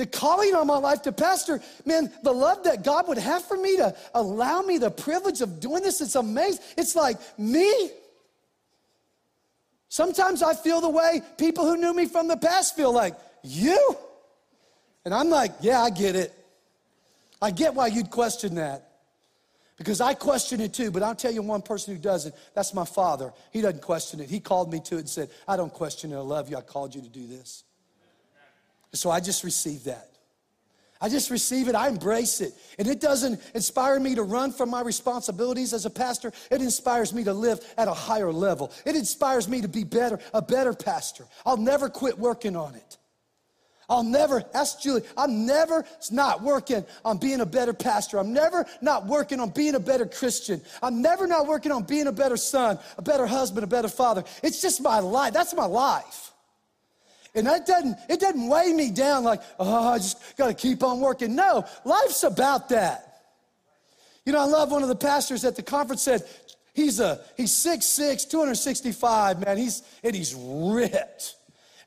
the 0.00 0.06
calling 0.06 0.54
on 0.54 0.66
my 0.66 0.78
life 0.78 1.02
to 1.02 1.12
pastor, 1.12 1.60
man, 1.84 2.10
the 2.22 2.32
love 2.32 2.64
that 2.64 2.82
God 2.82 3.06
would 3.06 3.18
have 3.18 3.44
for 3.44 3.58
me 3.58 3.76
to 3.76 3.94
allow 4.14 4.62
me 4.62 4.78
the 4.78 4.90
privilege 4.90 5.42
of 5.42 5.60
doing 5.60 5.82
this, 5.82 6.00
it's 6.00 6.14
amazing. 6.14 6.64
It's 6.78 6.96
like 6.96 7.18
me. 7.38 7.90
Sometimes 9.90 10.40
I 10.40 10.54
feel 10.54 10.80
the 10.80 10.88
way 10.88 11.20
people 11.36 11.66
who 11.66 11.76
knew 11.76 11.92
me 11.92 12.06
from 12.06 12.28
the 12.28 12.36
past 12.36 12.76
feel 12.76 12.92
like, 12.92 13.16
you? 13.42 13.96
And 15.04 15.12
I'm 15.12 15.28
like, 15.28 15.50
yeah, 15.60 15.82
I 15.82 15.90
get 15.90 16.14
it. 16.14 16.32
I 17.42 17.50
get 17.50 17.74
why 17.74 17.88
you'd 17.88 18.08
question 18.08 18.54
that. 18.54 18.86
Because 19.76 20.00
I 20.00 20.14
question 20.14 20.60
it 20.60 20.72
too, 20.72 20.92
but 20.92 21.02
I'll 21.02 21.16
tell 21.16 21.32
you 21.32 21.42
one 21.42 21.62
person 21.62 21.96
who 21.96 22.00
doesn't. 22.00 22.34
That's 22.54 22.72
my 22.72 22.84
father. 22.84 23.32
He 23.50 23.62
doesn't 23.62 23.82
question 23.82 24.20
it. 24.20 24.30
He 24.30 24.38
called 24.38 24.70
me 24.70 24.78
to 24.84 24.96
it 24.96 25.00
and 25.00 25.08
said, 25.08 25.28
I 25.48 25.56
don't 25.56 25.72
question 25.72 26.12
it. 26.12 26.16
I 26.16 26.20
love 26.20 26.48
you. 26.48 26.56
I 26.56 26.60
called 26.60 26.94
you 26.94 27.00
to 27.00 27.08
do 27.08 27.26
this. 27.26 27.64
So 28.92 29.10
I 29.10 29.18
just 29.18 29.42
receive 29.42 29.84
that. 29.84 30.09
I 31.00 31.08
just 31.08 31.30
receive 31.30 31.68
it. 31.68 31.74
I 31.74 31.88
embrace 31.88 32.40
it. 32.40 32.52
And 32.78 32.86
it 32.86 33.00
doesn't 33.00 33.40
inspire 33.54 33.98
me 33.98 34.14
to 34.16 34.22
run 34.22 34.52
from 34.52 34.68
my 34.68 34.82
responsibilities 34.82 35.72
as 35.72 35.86
a 35.86 35.90
pastor. 35.90 36.30
It 36.50 36.60
inspires 36.60 37.14
me 37.14 37.24
to 37.24 37.32
live 37.32 37.60
at 37.78 37.88
a 37.88 37.94
higher 37.94 38.32
level. 38.32 38.70
It 38.84 38.96
inspires 38.96 39.48
me 39.48 39.62
to 39.62 39.68
be 39.68 39.84
better, 39.84 40.18
a 40.34 40.42
better 40.42 40.74
pastor. 40.74 41.26
I'll 41.46 41.56
never 41.56 41.88
quit 41.88 42.18
working 42.18 42.54
on 42.54 42.74
it. 42.74 42.98
I'll 43.88 44.04
never, 44.04 44.44
ask 44.54 44.80
Julie, 44.80 45.02
I'm 45.16 45.46
never 45.46 45.84
not 46.12 46.42
working 46.42 46.84
on 47.04 47.18
being 47.18 47.40
a 47.40 47.46
better 47.46 47.72
pastor. 47.72 48.18
I'm 48.18 48.32
never 48.32 48.64
not 48.80 49.06
working 49.06 49.40
on 49.40 49.50
being 49.50 49.74
a 49.74 49.80
better 49.80 50.06
Christian. 50.06 50.60
I'm 50.80 51.02
never 51.02 51.26
not 51.26 51.48
working 51.48 51.72
on 51.72 51.82
being 51.82 52.06
a 52.06 52.12
better 52.12 52.36
son, 52.36 52.78
a 52.96 53.02
better 53.02 53.26
husband, 53.26 53.64
a 53.64 53.66
better 53.66 53.88
father. 53.88 54.22
It's 54.44 54.62
just 54.62 54.80
my 54.80 55.00
life. 55.00 55.32
That's 55.32 55.54
my 55.54 55.66
life. 55.66 56.32
And 57.34 57.46
that 57.46 57.66
doesn't, 57.66 57.96
it 58.08 58.20
doesn't 58.20 58.48
weigh 58.48 58.72
me 58.72 58.90
down 58.90 59.24
like, 59.24 59.40
oh, 59.58 59.88
I 59.88 59.98
just 59.98 60.36
got 60.36 60.48
to 60.48 60.54
keep 60.54 60.82
on 60.82 61.00
working. 61.00 61.34
No, 61.34 61.64
life's 61.84 62.24
about 62.24 62.68
that. 62.70 63.22
You 64.24 64.32
know, 64.32 64.40
I 64.40 64.46
love 64.46 64.70
one 64.70 64.82
of 64.82 64.88
the 64.88 64.96
pastors 64.96 65.44
at 65.44 65.56
the 65.56 65.62
conference 65.62 66.02
said, 66.02 66.22
he's 66.74 67.00
a, 67.00 67.20
he's 67.36 67.52
6'6", 67.52 68.28
265, 68.28 69.44
man. 69.44 69.56
He's, 69.56 69.82
and 70.02 70.14
he's 70.14 70.34
ripped. 70.34 71.36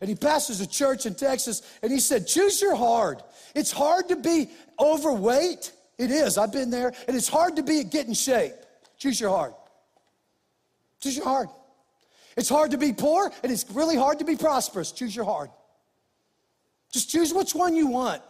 And 0.02 0.10
he 0.10 0.16
pastors 0.16 0.60
a 0.60 0.68
church 0.68 1.06
in 1.06 1.16
Texas, 1.16 1.62
and 1.82 1.92
he 1.92 2.00
said, 2.00 2.28
choose 2.28 2.62
your 2.62 2.76
hard. 2.76 3.22
It's 3.56 3.72
hard 3.72 4.10
to 4.10 4.16
be 4.16 4.50
overweight. 4.80 5.72
It 5.98 6.12
is. 6.12 6.38
I've 6.38 6.52
been 6.52 6.70
there. 6.70 6.94
And 7.08 7.16
it's 7.16 7.28
hard 7.28 7.56
to 7.58 7.64
be 7.64 7.84
get 7.84 8.08
in 8.08 8.14
shape. 8.14 8.54
Choose 8.98 9.20
your 9.20 9.30
hard. 9.30 9.54
Choose 11.00 11.18
your 11.18 11.26
hard. 11.26 11.50
It's 12.36 12.50
hard 12.50 12.72
to 12.72 12.78
be 12.78 12.94
poor 12.94 13.32
and 13.44 13.52
it's 13.52 13.70
really 13.72 13.96
hard 13.96 14.20
to 14.20 14.26
be 14.26 14.36
prosperous. 14.36 14.92
Choose 14.92 15.16
your 15.16 15.26
hard. 15.26 15.50
Just 16.92 17.10
choose 17.10 17.34
which 17.34 17.56
one 17.56 17.76
you 17.76 17.88
want 17.88 18.22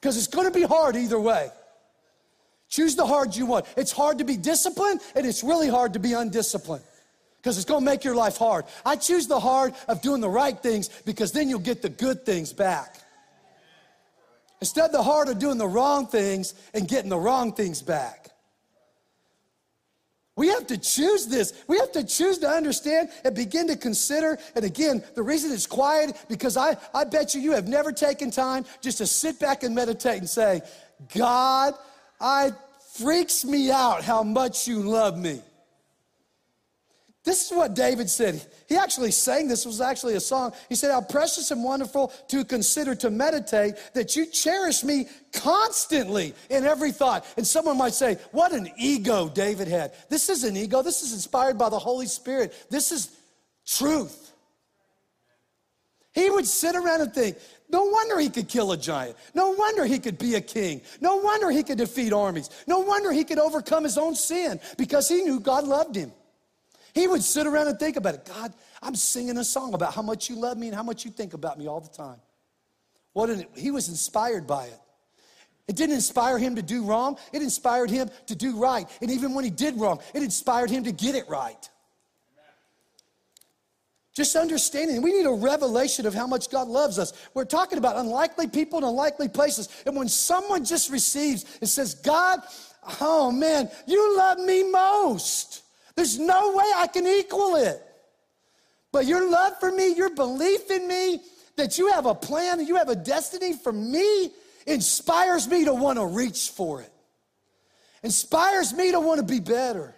because 0.00 0.16
it's 0.16 0.26
going 0.26 0.46
to 0.46 0.58
be 0.58 0.64
hard 0.64 0.96
either 0.96 1.20
way. 1.20 1.50
Choose 2.68 2.94
the 2.94 3.06
hard 3.06 3.34
you 3.34 3.46
want. 3.46 3.66
It's 3.76 3.92
hard 3.92 4.18
to 4.18 4.24
be 4.24 4.36
disciplined 4.36 5.00
and 5.14 5.26
it's 5.26 5.42
really 5.42 5.68
hard 5.68 5.94
to 5.94 5.98
be 5.98 6.12
undisciplined 6.12 6.84
because 7.38 7.56
it's 7.56 7.66
going 7.66 7.80
to 7.80 7.84
make 7.84 8.04
your 8.04 8.14
life 8.14 8.36
hard. 8.36 8.64
I 8.84 8.96
choose 8.96 9.26
the 9.26 9.40
hard 9.40 9.74
of 9.88 10.02
doing 10.02 10.20
the 10.20 10.28
right 10.28 10.58
things 10.58 10.88
because 11.04 11.32
then 11.32 11.48
you'll 11.48 11.58
get 11.58 11.82
the 11.82 11.88
good 11.88 12.24
things 12.24 12.52
back. 12.52 12.96
Instead, 14.60 14.92
the 14.92 15.02
hard 15.02 15.28
of 15.28 15.38
doing 15.38 15.56
the 15.56 15.66
wrong 15.66 16.06
things 16.06 16.54
and 16.74 16.86
getting 16.86 17.08
the 17.08 17.18
wrong 17.18 17.52
things 17.54 17.80
back. 17.80 18.29
We 20.40 20.48
have 20.48 20.66
to 20.68 20.78
choose 20.78 21.26
this. 21.26 21.52
We 21.68 21.76
have 21.76 21.92
to 21.92 22.02
choose 22.02 22.38
to 22.38 22.48
understand 22.48 23.10
and 23.26 23.34
begin 23.34 23.68
to 23.68 23.76
consider. 23.76 24.38
And 24.56 24.64
again, 24.64 25.04
the 25.14 25.22
reason 25.22 25.52
it's 25.52 25.66
quiet, 25.66 26.16
because 26.30 26.56
I, 26.56 26.78
I 26.94 27.04
bet 27.04 27.34
you 27.34 27.42
you 27.42 27.52
have 27.52 27.68
never 27.68 27.92
taken 27.92 28.30
time 28.30 28.64
just 28.80 28.96
to 28.98 29.06
sit 29.06 29.38
back 29.38 29.64
and 29.64 29.74
meditate 29.74 30.16
and 30.16 30.26
say, 30.26 30.62
God, 31.14 31.74
I 32.18 32.52
freaks 32.94 33.44
me 33.44 33.70
out 33.70 34.02
how 34.02 34.22
much 34.22 34.66
you 34.66 34.80
love 34.80 35.18
me. 35.18 35.42
This 37.22 37.50
is 37.50 37.56
what 37.56 37.74
David 37.74 38.08
said. 38.08 38.40
He 38.66 38.76
actually 38.76 39.10
sang 39.10 39.46
this, 39.46 39.66
was 39.66 39.82
actually 39.82 40.14
a 40.14 40.20
song. 40.20 40.52
He 40.70 40.74
said, 40.74 40.90
How 40.90 41.02
precious 41.02 41.50
and 41.50 41.62
wonderful 41.62 42.08
to 42.28 42.44
consider, 42.44 42.94
to 42.94 43.10
meditate, 43.10 43.74
that 43.92 44.16
you 44.16 44.24
cherish 44.24 44.82
me 44.82 45.06
constantly 45.34 46.34
in 46.48 46.64
every 46.64 46.92
thought. 46.92 47.26
And 47.36 47.46
someone 47.46 47.76
might 47.76 47.92
say, 47.92 48.16
What 48.32 48.52
an 48.52 48.70
ego 48.78 49.28
David 49.28 49.68
had. 49.68 49.92
This 50.08 50.30
is 50.30 50.44
an 50.44 50.56
ego. 50.56 50.80
This 50.82 51.02
is 51.02 51.12
inspired 51.12 51.58
by 51.58 51.68
the 51.68 51.78
Holy 51.78 52.06
Spirit. 52.06 52.54
This 52.70 52.90
is 52.90 53.14
truth. 53.66 54.32
He 56.12 56.28
would 56.30 56.46
sit 56.46 56.74
around 56.74 57.02
and 57.02 57.14
think, 57.14 57.36
no 57.68 57.84
wonder 57.84 58.18
he 58.18 58.30
could 58.30 58.48
kill 58.48 58.72
a 58.72 58.76
giant. 58.76 59.16
No 59.32 59.50
wonder 59.50 59.84
he 59.84 60.00
could 60.00 60.18
be 60.18 60.34
a 60.34 60.40
king. 60.40 60.80
No 61.00 61.16
wonder 61.16 61.50
he 61.50 61.62
could 61.62 61.78
defeat 61.78 62.12
armies. 62.12 62.50
No 62.66 62.80
wonder 62.80 63.12
he 63.12 63.22
could 63.22 63.38
overcome 63.38 63.84
his 63.84 63.96
own 63.96 64.16
sin 64.16 64.58
because 64.76 65.08
he 65.08 65.22
knew 65.22 65.38
God 65.38 65.68
loved 65.68 65.94
him. 65.94 66.12
He 66.94 67.06
would 67.06 67.22
sit 67.22 67.46
around 67.46 67.68
and 67.68 67.78
think 67.78 67.96
about 67.96 68.14
it. 68.14 68.24
God, 68.24 68.52
I'm 68.82 68.94
singing 68.94 69.36
a 69.38 69.44
song 69.44 69.74
about 69.74 69.94
how 69.94 70.02
much 70.02 70.28
you 70.28 70.36
love 70.36 70.58
me 70.58 70.68
and 70.68 70.76
how 70.76 70.82
much 70.82 71.04
you 71.04 71.10
think 71.10 71.34
about 71.34 71.58
me 71.58 71.66
all 71.66 71.80
the 71.80 71.88
time. 71.88 72.18
What 73.12 73.30
an, 73.30 73.46
he 73.56 73.70
was 73.70 73.88
inspired 73.88 74.46
by 74.46 74.66
it. 74.66 74.80
It 75.68 75.76
didn't 75.76 75.94
inspire 75.94 76.36
him 76.36 76.56
to 76.56 76.62
do 76.62 76.84
wrong, 76.84 77.16
it 77.32 77.42
inspired 77.42 77.90
him 77.90 78.10
to 78.26 78.34
do 78.34 78.58
right. 78.58 78.88
And 79.00 79.10
even 79.10 79.34
when 79.34 79.44
he 79.44 79.50
did 79.50 79.78
wrong, 79.78 80.00
it 80.14 80.22
inspired 80.22 80.70
him 80.70 80.84
to 80.84 80.92
get 80.92 81.14
it 81.14 81.28
right. 81.28 81.68
Just 84.12 84.34
understanding. 84.34 85.00
We 85.02 85.12
need 85.12 85.26
a 85.26 85.32
revelation 85.32 86.04
of 86.04 86.14
how 86.14 86.26
much 86.26 86.50
God 86.50 86.66
loves 86.66 86.98
us. 86.98 87.12
We're 87.32 87.44
talking 87.44 87.78
about 87.78 87.96
unlikely 87.96 88.48
people 88.48 88.78
in 88.78 88.84
unlikely 88.84 89.28
places. 89.28 89.68
And 89.86 89.94
when 89.94 90.08
someone 90.08 90.64
just 90.64 90.90
receives 90.90 91.44
and 91.60 91.68
says, 91.70 91.94
God, 91.94 92.40
oh 93.00 93.30
man, 93.30 93.70
you 93.86 94.16
love 94.16 94.38
me 94.40 94.68
most. 94.68 95.62
There's 95.96 96.18
no 96.18 96.56
way 96.56 96.64
I 96.76 96.86
can 96.86 97.06
equal 97.06 97.56
it. 97.56 97.82
But 98.92 99.06
your 99.06 99.30
love 99.30 99.58
for 99.60 99.70
me, 99.70 99.94
your 99.94 100.10
belief 100.10 100.70
in 100.70 100.88
me, 100.88 101.20
that 101.56 101.78
you 101.78 101.92
have 101.92 102.06
a 102.06 102.14
plan, 102.14 102.64
you 102.66 102.76
have 102.76 102.88
a 102.88 102.96
destiny 102.96 103.52
for 103.52 103.72
me, 103.72 104.30
inspires 104.66 105.46
me 105.48 105.64
to 105.64 105.74
want 105.74 105.98
to 105.98 106.06
reach 106.06 106.50
for 106.50 106.80
it. 106.80 106.92
Inspires 108.02 108.72
me 108.72 108.92
to 108.92 109.00
want 109.00 109.20
to 109.20 109.26
be 109.26 109.40
better. 109.40 109.94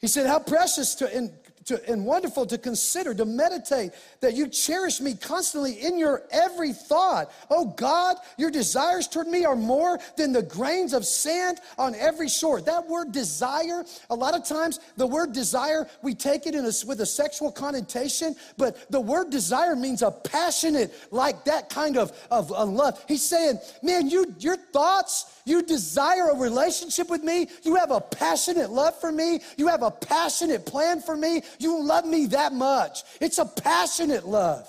He 0.00 0.06
said, 0.06 0.26
How 0.26 0.38
precious 0.38 0.94
to, 0.96 1.16
in, 1.16 1.32
to, 1.66 1.90
and 1.90 2.04
wonderful 2.04 2.46
to 2.46 2.58
consider, 2.58 3.14
to 3.14 3.24
meditate, 3.24 3.92
that 4.20 4.34
you 4.34 4.48
cherish 4.48 5.00
me 5.00 5.14
constantly 5.14 5.72
in 5.72 5.98
your 5.98 6.22
every 6.30 6.72
thought. 6.72 7.30
Oh 7.50 7.66
God, 7.66 8.16
your 8.38 8.50
desires 8.50 9.06
toward 9.06 9.28
me 9.28 9.44
are 9.44 9.56
more 9.56 9.98
than 10.16 10.32
the 10.32 10.42
grains 10.42 10.92
of 10.92 11.04
sand 11.04 11.58
on 11.78 11.94
every 11.94 12.28
shore. 12.28 12.60
That 12.60 12.88
word 12.88 13.12
desire, 13.12 13.84
a 14.08 14.14
lot 14.14 14.34
of 14.34 14.44
times 14.44 14.80
the 14.96 15.06
word 15.06 15.32
desire, 15.32 15.86
we 16.02 16.14
take 16.14 16.46
it 16.46 16.54
in 16.54 16.64
a, 16.64 16.72
with 16.86 17.00
a 17.00 17.06
sexual 17.06 17.52
connotation, 17.52 18.34
but 18.56 18.90
the 18.90 19.00
word 19.00 19.30
desire 19.30 19.76
means 19.76 20.02
a 20.02 20.10
passionate, 20.10 20.92
like 21.10 21.44
that 21.44 21.68
kind 21.68 21.96
of, 21.96 22.12
of, 22.30 22.50
of 22.52 22.68
love. 22.68 23.02
He's 23.06 23.22
saying, 23.22 23.58
man, 23.82 24.08
you, 24.08 24.34
your 24.38 24.56
thoughts, 24.56 25.40
you 25.44 25.62
desire 25.62 26.30
a 26.30 26.36
relationship 26.36 27.10
with 27.10 27.22
me. 27.22 27.48
You 27.62 27.76
have 27.76 27.90
a 27.90 28.00
passionate 28.00 28.70
love 28.70 28.98
for 29.00 29.10
me. 29.10 29.40
You 29.56 29.68
have 29.68 29.82
a 29.82 29.90
passionate 29.90 30.66
plan 30.66 31.00
for 31.00 31.16
me. 31.16 31.42
You 31.58 31.82
love 31.82 32.04
me 32.04 32.26
that 32.26 32.52
much. 32.52 33.02
It's 33.20 33.38
a 33.38 33.44
passionate 33.44 34.26
love. 34.26 34.68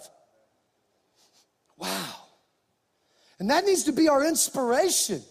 Wow. 1.78 2.16
And 3.40 3.50
that 3.50 3.66
needs 3.66 3.84
to 3.84 3.92
be 3.92 4.08
our 4.08 4.26
inspiration. 4.26 5.22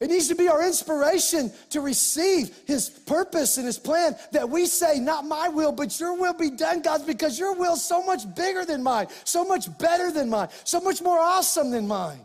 It 0.00 0.10
needs 0.10 0.28
to 0.28 0.36
be 0.36 0.48
our 0.48 0.64
inspiration 0.64 1.52
to 1.70 1.80
receive 1.80 2.56
His 2.66 2.88
purpose 2.88 3.56
and 3.56 3.66
His 3.66 3.78
plan 3.78 4.16
that 4.30 4.48
we 4.48 4.66
say, 4.66 5.00
Not 5.00 5.24
my 5.24 5.48
will, 5.48 5.72
but 5.72 5.98
your 5.98 6.16
will 6.16 6.34
be 6.34 6.50
done, 6.50 6.82
God, 6.82 7.04
because 7.04 7.38
your 7.38 7.54
will's 7.54 7.84
so 7.84 8.02
much 8.04 8.22
bigger 8.36 8.64
than 8.64 8.82
mine, 8.82 9.08
so 9.24 9.44
much 9.44 9.66
better 9.78 10.12
than 10.12 10.30
mine, 10.30 10.48
so 10.62 10.80
much 10.80 11.02
more 11.02 11.18
awesome 11.18 11.70
than 11.70 11.88
mine. 11.88 12.24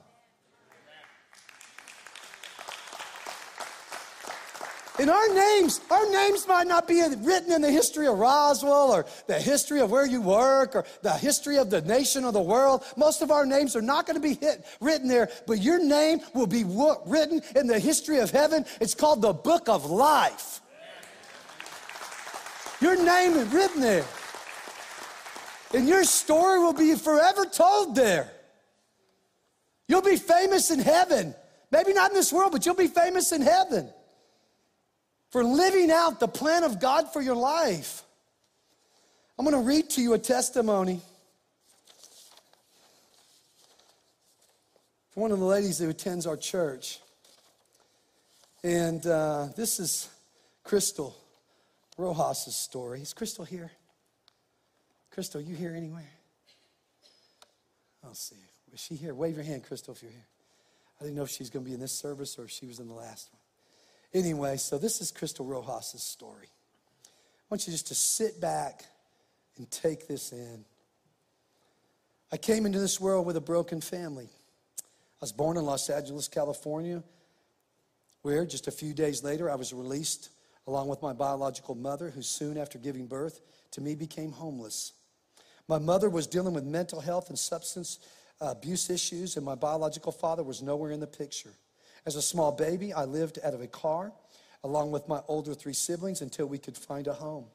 And 5.00 5.10
our 5.10 5.28
names, 5.34 5.82
our 5.90 6.08
names 6.12 6.48
might 6.48 6.68
not 6.68 6.88
be 6.88 7.02
written 7.02 7.52
in 7.52 7.62
the 7.64 7.72
history 7.72 8.06
of 8.06 8.20
Roswell 8.20 8.92
or 8.92 9.08
the 9.26 9.40
history 9.40 9.82
of 9.82 9.90
where 9.90 10.06
you 10.06 10.22
work 10.22 10.76
or 10.76 10.86
the 11.02 11.14
history 11.14 11.58
of 11.58 11.72
the 11.72 11.82
nation 11.82 12.24
or 12.24 12.32
the 12.32 12.42
world. 12.42 12.84
Most 12.96 13.24
of 13.24 13.32
our 13.32 13.44
names 13.44 13.76
are 13.76 13.82
not 13.82 14.06
going 14.06 14.22
to 14.22 14.22
be 14.22 14.36
hit, 14.36 14.64
written 14.80 15.08
there, 15.08 15.32
but 15.48 15.60
your 15.60 15.84
name 15.84 16.20
will 16.36 16.46
be 16.46 16.64
written 16.64 17.42
in 17.56 17.66
the 17.66 17.80
history 17.80 18.20
of 18.20 18.30
heaven. 18.30 18.66
It's 18.80 18.94
called 18.94 19.24
the 19.24 19.34
book 19.34 19.68
of 19.68 19.86
life. 19.86 20.62
Your 22.80 22.96
name 22.96 23.34
is 23.34 23.48
written 23.48 23.82
there. 23.82 24.06
And 25.74 25.88
your 25.88 26.04
story 26.04 26.60
will 26.60 26.74
be 26.74 26.94
forever 26.94 27.46
told 27.46 27.96
there. 27.96 28.32
You'll 29.88 30.04
be 30.04 30.18
famous 30.18 30.70
in 30.70 30.78
heaven. 30.78 31.34
Maybe 31.72 31.94
not 31.94 32.12
in 32.12 32.16
this 32.16 32.32
world, 32.32 32.52
but 32.52 32.64
you'll 32.64 32.76
be 32.76 32.88
famous 32.88 33.32
in 33.32 33.42
heaven 33.42 33.92
for 35.34 35.44
living 35.44 35.90
out 35.90 36.20
the 36.20 36.28
plan 36.28 36.64
of 36.64 36.80
God 36.80 37.12
for 37.12 37.20
your 37.20 37.36
life. 37.36 38.04
I'm 39.38 39.44
going 39.44 39.58
to 39.58 39.68
read 39.68 39.90
to 39.90 40.02
you 40.02 40.14
a 40.14 40.20
testimony 40.20 41.02
for 45.10 45.22
one 45.22 45.32
of 45.32 45.40
the 45.40 45.46
ladies 45.46 45.80
who 45.80 45.90
attends 45.90 46.28
our 46.28 46.38
church. 46.38 47.00
And 48.64 49.04
uh, 49.08 49.48
this 49.58 49.80
is 49.80 50.08
Crystal 50.64 51.18
Rojas' 51.98 52.56
story. 52.56 53.02
Is 53.02 53.16
Crystal 53.16 53.44
here? 53.44 53.72
Crystal, 55.10 55.42
you 55.42 55.56
here 55.56 55.74
anywhere? 55.76 56.12
I'll 58.04 58.14
see. 58.14 58.36
Is 58.72 58.80
she 58.80 58.94
here? 58.94 59.16
Wave 59.16 59.34
your 59.34 59.46
hand, 59.46 59.64
Crystal, 59.64 59.96
if 59.96 60.04
you're 60.04 60.12
here. 60.12 60.28
I 61.02 61.06
didn't 61.06 61.16
know 61.16 61.24
if 61.24 61.32
she's 61.32 61.50
going 61.50 61.66
to 61.66 61.70
be 61.70 61.74
in 61.74 61.82
this 61.82 61.92
service 61.92 62.38
or 62.38 62.44
if 62.44 62.52
she 62.52 62.68
was 62.68 62.80
in 62.80 62.88
the 62.88 62.94
last 62.94 63.34
one. 63.34 63.43
Anyway, 64.14 64.58
so 64.58 64.78
this 64.78 65.02
is 65.02 65.12
Crystal 65.12 65.46
Rojas' 65.46 66.04
story. 66.04 66.48
I 66.48 67.46
want 67.50 67.66
you 67.66 67.74
just 67.74 67.88
to 67.88 67.96
sit 67.96 68.40
back 68.40 68.86
and 69.58 69.70
take 69.72 70.08
this 70.08 70.32
in. 70.32 70.66
I 72.32 72.38
came 72.38 72.66
into 72.66 72.80
this 72.80 73.00
world 73.00 73.26
with 73.26 73.38
a 73.38 73.42
broken 73.42 73.82
family. 73.82 74.28
I 74.80 75.22
was 75.22 75.32
born 75.32 75.58
in 75.58 75.66
Los 75.66 75.90
Angeles, 75.90 76.28
California, 76.28 77.04
where 78.22 78.46
just 78.46 78.68
a 78.68 78.72
few 78.72 78.94
days 78.94 79.24
later 79.24 79.50
I 79.50 79.56
was 79.56 79.74
released 79.74 80.30
along 80.68 80.88
with 80.88 81.02
my 81.02 81.14
biological 81.14 81.76
mother, 81.76 82.10
who 82.10 82.22
soon 82.22 82.58
after 82.58 82.78
giving 82.78 83.06
birth 83.06 83.42
to 83.72 83.82
me 83.82 83.96
became 83.96 84.32
homeless. 84.32 84.94
My 85.68 85.78
mother 85.78 86.10
was 86.10 86.28
dealing 86.28 86.54
with 86.54 86.64
mental 86.64 87.02
health 87.02 87.30
and 87.30 87.38
substance 87.38 88.00
uh, 88.42 88.52
abuse 88.52 88.90
issues, 88.90 89.38
and 89.38 89.46
my 89.46 89.56
biological 89.56 90.12
father 90.12 90.44
was 90.44 90.62
nowhere 90.62 90.92
in 90.92 91.00
the 91.00 91.08
picture. 91.08 91.54
As 92.06 92.16
a 92.16 92.22
small 92.22 92.52
baby, 92.52 92.94
I 92.94 93.06
lived 93.06 93.40
out 93.44 93.54
of 93.54 93.62
a 93.62 93.68
car 93.68 94.12
along 94.64 94.92
with 94.92 95.08
my 95.08 95.22
older 95.28 95.54
three 95.54 95.74
siblings 95.74 96.22
until 96.22 96.46
we 96.46 96.58
could 96.58 96.78
find 96.78 97.08
a 97.08 97.14
home. 97.14 97.46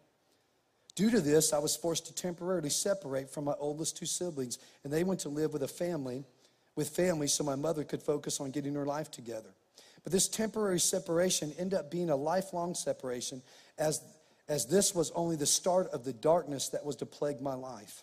Due 0.95 1.11
to 1.11 1.21
this, 1.21 1.53
I 1.53 1.59
was 1.59 1.77
forced 1.77 2.07
to 2.07 2.15
temporarily 2.15 2.71
separate 2.71 3.31
from 3.31 3.45
my 3.45 3.55
oldest 3.59 3.97
two 3.97 4.07
siblings, 4.07 4.59
and 4.83 4.93
they 4.93 5.05
went 5.05 5.21
to 5.21 5.29
live 5.29 5.53
with 5.53 5.63
a 5.63 5.69
family, 5.69 6.25
with 6.75 6.89
family, 6.89 7.29
so 7.29 7.45
my 7.45 7.55
mother 7.55 7.85
could 7.85 8.03
focus 8.03 8.41
on 8.41 8.51
getting 8.51 8.75
her 8.75 8.85
life 8.85 9.11
together. 9.11 9.51
But 10.03 10.13
this 10.13 10.29
temporary 10.29 10.81
separation 10.81 11.53
ended 11.59 11.79
up 11.79 11.91
being 11.91 12.11
a 12.11 12.17
lifelong 12.17 12.75
separation, 12.75 13.43
as, 13.79 14.03
as 14.49 14.67
this 14.67 14.95
was 14.95 15.11
only 15.13 15.37
the 15.37 15.47
start 15.47 15.89
of 15.91 16.05
the 16.05 16.13
darkness 16.13 16.69
that 16.71 16.85
was 16.85 16.97
to 16.97 17.07
plague 17.07 17.41
my 17.41 17.55
life. 17.55 18.03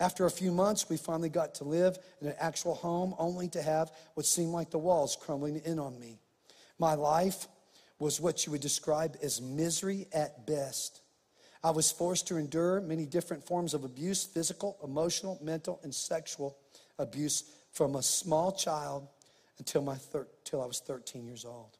After 0.00 0.26
a 0.26 0.30
few 0.30 0.50
months, 0.50 0.88
we 0.88 0.96
finally 0.96 1.28
got 1.28 1.54
to 1.56 1.64
live 1.64 1.98
in 2.20 2.26
an 2.26 2.34
actual 2.38 2.74
home, 2.74 3.14
only 3.18 3.48
to 3.48 3.62
have 3.62 3.92
what 4.14 4.26
seemed 4.26 4.52
like 4.52 4.70
the 4.70 4.78
walls 4.78 5.16
crumbling 5.20 5.60
in 5.64 5.78
on 5.78 5.98
me. 5.98 6.18
My 6.78 6.94
life 6.94 7.46
was 7.98 8.20
what 8.20 8.44
you 8.44 8.52
would 8.52 8.60
describe 8.60 9.16
as 9.22 9.40
misery 9.40 10.06
at 10.12 10.46
best. 10.46 11.00
I 11.62 11.70
was 11.70 11.90
forced 11.90 12.28
to 12.28 12.36
endure 12.36 12.80
many 12.80 13.06
different 13.06 13.46
forms 13.46 13.72
of 13.72 13.84
abuse 13.84 14.24
physical, 14.24 14.76
emotional, 14.82 15.38
mental, 15.40 15.80
and 15.82 15.94
sexual 15.94 16.58
abuse 16.98 17.44
from 17.72 17.94
a 17.94 18.02
small 18.02 18.52
child 18.52 19.08
until, 19.58 19.82
my 19.82 19.94
thir- 19.94 20.28
until 20.44 20.60
I 20.60 20.66
was 20.66 20.80
13 20.80 21.24
years 21.24 21.44
old. 21.44 21.78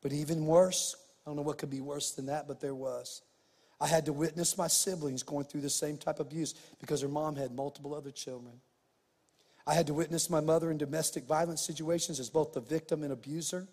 But 0.00 0.12
even 0.12 0.46
worse, 0.46 0.94
I 1.26 1.30
don't 1.30 1.36
know 1.36 1.42
what 1.42 1.58
could 1.58 1.70
be 1.70 1.80
worse 1.80 2.12
than 2.12 2.26
that, 2.26 2.46
but 2.46 2.60
there 2.60 2.74
was. 2.74 3.22
I 3.80 3.86
had 3.86 4.06
to 4.06 4.12
witness 4.12 4.58
my 4.58 4.66
siblings 4.66 5.22
going 5.22 5.44
through 5.44 5.60
the 5.60 5.70
same 5.70 5.96
type 5.96 6.18
of 6.20 6.26
abuse 6.26 6.54
because 6.80 7.00
her 7.00 7.08
mom 7.08 7.36
had 7.36 7.52
multiple 7.52 7.94
other 7.94 8.10
children. 8.10 8.54
I 9.66 9.74
had 9.74 9.86
to 9.88 9.94
witness 9.94 10.30
my 10.30 10.40
mother 10.40 10.70
in 10.70 10.78
domestic 10.78 11.24
violence 11.24 11.60
situations 11.60 12.18
as 12.18 12.30
both 12.30 12.54
the 12.54 12.60
victim 12.60 13.02
and 13.02 13.12
abuser. 13.12 13.68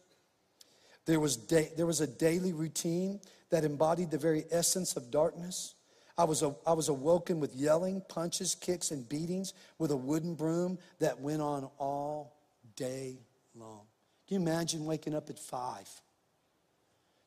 There 1.06 1.20
was, 1.20 1.38
da- 1.38 1.72
there 1.78 1.86
was 1.86 2.02
a 2.02 2.08
daily 2.08 2.54
routine 2.54 3.20
that 3.50 3.63
embodied 3.63 4.12
the 4.12 4.18
very 4.18 4.44
essence 4.52 4.96
of 4.96 5.10
darkness. 5.10 5.76
I 6.18 6.24
was, 6.24 6.44
a, 6.44 6.56
I 6.65 6.74
was 6.74 6.89
awoken 6.89 7.39
with 7.39 7.56
yelling, 7.56 8.02
punches, 8.08 8.56
kicks, 8.56 8.91
and 8.91 9.08
beatings 9.08 9.54
with 9.80 9.91
a 9.91 9.96
wooden 9.96 10.36
broom 10.36 10.78
that 11.00 11.20
went 11.20 11.41
on 11.41 11.70
all 11.78 12.36
day 12.76 13.18
long. 13.56 13.82
Can 14.28 14.41
you 14.41 14.48
imagine 14.48 14.86
waking 14.86 15.15
up 15.15 15.30
at 15.30 15.39
five 15.39 15.89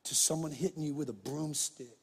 to 0.05 0.14
someone 0.14 0.53
hitting 0.53 0.83
you 0.83 0.95
with 0.95 1.09
a 1.09 1.14
broomstick? 1.14 1.98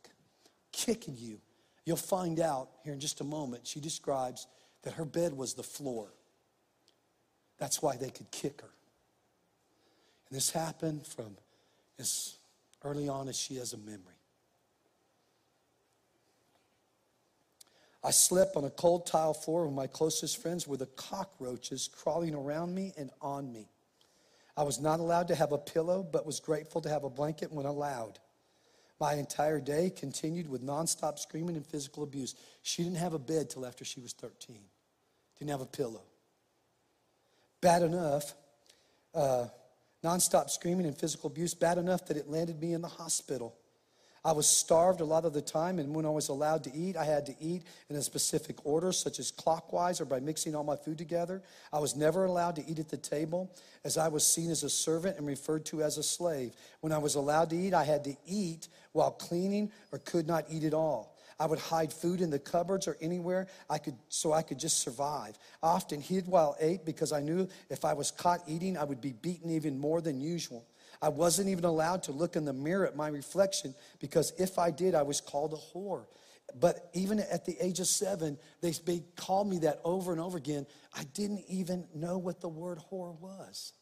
Kicking 0.76 1.16
you. 1.18 1.40
You'll 1.86 1.98
find 1.98 2.40
out 2.40 2.70
here 2.84 2.94
in 2.94 3.00
just 3.00 3.22
a 3.22 3.24
moment. 3.24 3.66
She 3.66 3.80
describes 3.80 4.48
that 4.84 4.94
her 4.94 5.06
bed 5.06 5.34
was 5.34 5.54
the 5.54 5.64
floor. 5.64 6.08
That's 7.58 7.82
why 7.82 7.96
they 7.96 8.10
could 8.10 8.30
kick 8.32 8.62
her. 8.62 8.70
And 10.30 10.36
this 10.36 10.52
happened 10.52 11.08
from 11.08 11.38
as 11.98 12.36
early 12.84 13.08
on 13.08 13.30
as 13.30 13.38
she 13.38 13.56
has 13.56 13.74
a 13.74 13.78
memory. 13.78 14.02
I 18.04 18.12
slept 18.12 18.56
on 18.56 18.66
a 18.66 18.70
cold 18.70 19.08
tile 19.08 19.34
floor 19.34 19.66
with 19.66 19.74
my 19.74 19.88
closest 19.88 20.40
friends 20.40 20.68
with 20.68 20.82
the 20.82 20.86
cockroaches 20.86 21.90
crawling 21.92 22.36
around 22.36 22.76
me 22.76 22.94
and 22.98 23.10
on 23.22 23.52
me. 23.52 23.68
I 24.58 24.64
was 24.64 24.80
not 24.80 25.00
allowed 25.00 25.28
to 25.30 25.36
have 25.36 25.52
a 25.52 25.58
pillow, 25.58 26.04
but 26.04 26.26
was 26.26 26.40
grateful 26.40 26.82
to 26.82 26.90
have 26.90 27.04
a 27.04 27.10
blanket 27.10 27.52
when 27.52 27.66
allowed. 27.66 28.20
My 29.00 29.16
entire 29.16 29.60
day 29.60 29.90
continued 29.90 30.50
with 30.50 30.64
nonstop 30.64 31.20
screaming 31.20 31.56
and 31.56 31.66
physical 31.66 32.04
abuse. 32.04 32.36
She 32.62 32.84
didn't 32.84 32.98
have 32.98 33.14
a 33.14 33.20
bed 33.20 33.50
till 33.50 33.66
after 33.66 33.84
she 33.84 34.00
was 34.00 34.14
13, 34.14 34.58
didn't 35.38 35.52
have 35.52 35.62
a 35.62 35.66
pillow. 35.66 36.04
Bad 37.60 37.84
enough, 37.84 38.34
uh, 39.14 39.48
nonstop 40.04 40.50
screaming 40.50 40.86
and 40.86 40.98
physical 40.98 41.30
abuse, 41.30 41.54
bad 41.54 41.78
enough 41.78 42.06
that 42.06 42.16
it 42.16 42.30
landed 42.30 42.62
me 42.62 42.74
in 42.74 42.82
the 42.82 42.88
hospital. 42.88 43.56
I 44.26 44.32
was 44.32 44.50
starved 44.50 45.02
a 45.02 45.06
lot 45.06 45.24
of 45.24 45.34
the 45.34 45.42
time, 45.42 45.78
and 45.78 45.94
when 45.94 46.04
I 46.04 46.10
was 46.10 46.30
allowed 46.30 46.64
to 46.64 46.74
eat, 46.76 46.98
I 46.98 47.06
had 47.06 47.28
to 47.28 47.36
eat 47.40 47.62
in 47.92 47.96
a 47.96 48.02
specific 48.02 48.66
order, 48.66 48.92
such 48.92 49.20
as 49.20 49.30
clockwise 49.30 50.02
or 50.02 50.06
by 50.06 50.20
mixing 50.20 50.56
all 50.56 50.64
my 50.64 50.76
food 50.76 50.98
together. 50.98 51.44
I 51.72 51.78
was 51.78 51.96
never 51.96 52.26
allowed 52.26 52.56
to 52.56 52.68
eat 52.68 52.80
at 52.80 52.90
the 52.90 52.98
table, 52.98 53.52
as 53.84 54.00
I 54.00 54.08
was 54.08 54.26
seen 54.26 54.50
as 54.50 54.64
a 54.64 54.70
servant 54.70 55.20
and 55.20 55.28
referred 55.28 55.64
to 55.68 55.84
as 55.84 56.00
a 56.00 56.04
slave. 56.04 56.54
When 56.82 56.92
I 56.92 56.98
was 56.98 57.14
allowed 57.14 57.52
to 57.52 57.56
eat, 57.56 57.76
I 57.76 57.84
had 57.84 58.04
to 58.06 58.16
eat 58.26 58.68
while 58.94 59.12
cleaning 59.12 59.72
or 59.92 60.00
could 60.00 60.26
not 60.26 60.46
eat 60.50 60.64
at 60.64 60.74
all. 60.74 61.16
I 61.40 61.46
would 61.46 61.60
hide 61.60 61.94
food 61.94 62.20
in 62.20 62.32
the 62.32 62.40
cupboards 62.40 62.88
or 62.88 62.98
anywhere 63.02 63.46
I 63.70 63.78
could 63.78 63.96
so 64.10 64.34
I 64.34 64.42
could 64.42 64.58
just 64.58 64.80
survive. 64.80 65.38
I 65.62 65.68
often 65.68 66.02
hid 66.02 66.28
while 66.28 66.56
ate 66.60 66.84
because 66.86 67.12
I 67.12 67.20
knew 67.20 67.48
if 67.70 67.86
I 67.86 67.94
was 67.94 68.10
caught 68.10 68.42
eating, 68.48 68.78
I 68.78 68.86
would 68.86 69.02
be 69.02 69.12
beaten 69.12 69.52
even 69.52 69.78
more 69.78 70.02
than 70.02 70.20
usual. 70.20 70.66
I 71.02 71.10
wasn't 71.10 71.50
even 71.50 71.66
allowed 71.66 72.04
to 72.04 72.12
look 72.12 72.36
in 72.36 72.46
the 72.46 72.54
mirror 72.54 72.86
at 72.86 72.96
my 72.96 73.08
reflection 73.08 73.76
because 74.00 74.34
if 74.38 74.58
I 74.58 74.72
did, 74.72 74.96
I 74.96 75.04
was 75.04 75.22
called 75.22 75.54
a 75.54 75.78
whore. 75.78 76.06
But 76.60 76.90
even 76.94 77.20
at 77.20 77.46
the 77.46 77.58
age 77.60 77.80
of 77.80 77.88
seven, 77.88 78.38
they, 78.62 78.72
they 78.86 79.04
called 79.16 79.50
me 79.50 79.60
that 79.60 79.82
over 79.84 80.12
and 80.12 80.22
over 80.22 80.38
again. 80.38 80.66
I 80.94 81.04
didn't 81.14 81.44
even 81.48 81.88
know 81.94 82.18
what 82.18 82.40
the 82.40 82.48
word 82.48 82.80
whore 82.92 83.20
was. 83.20 83.74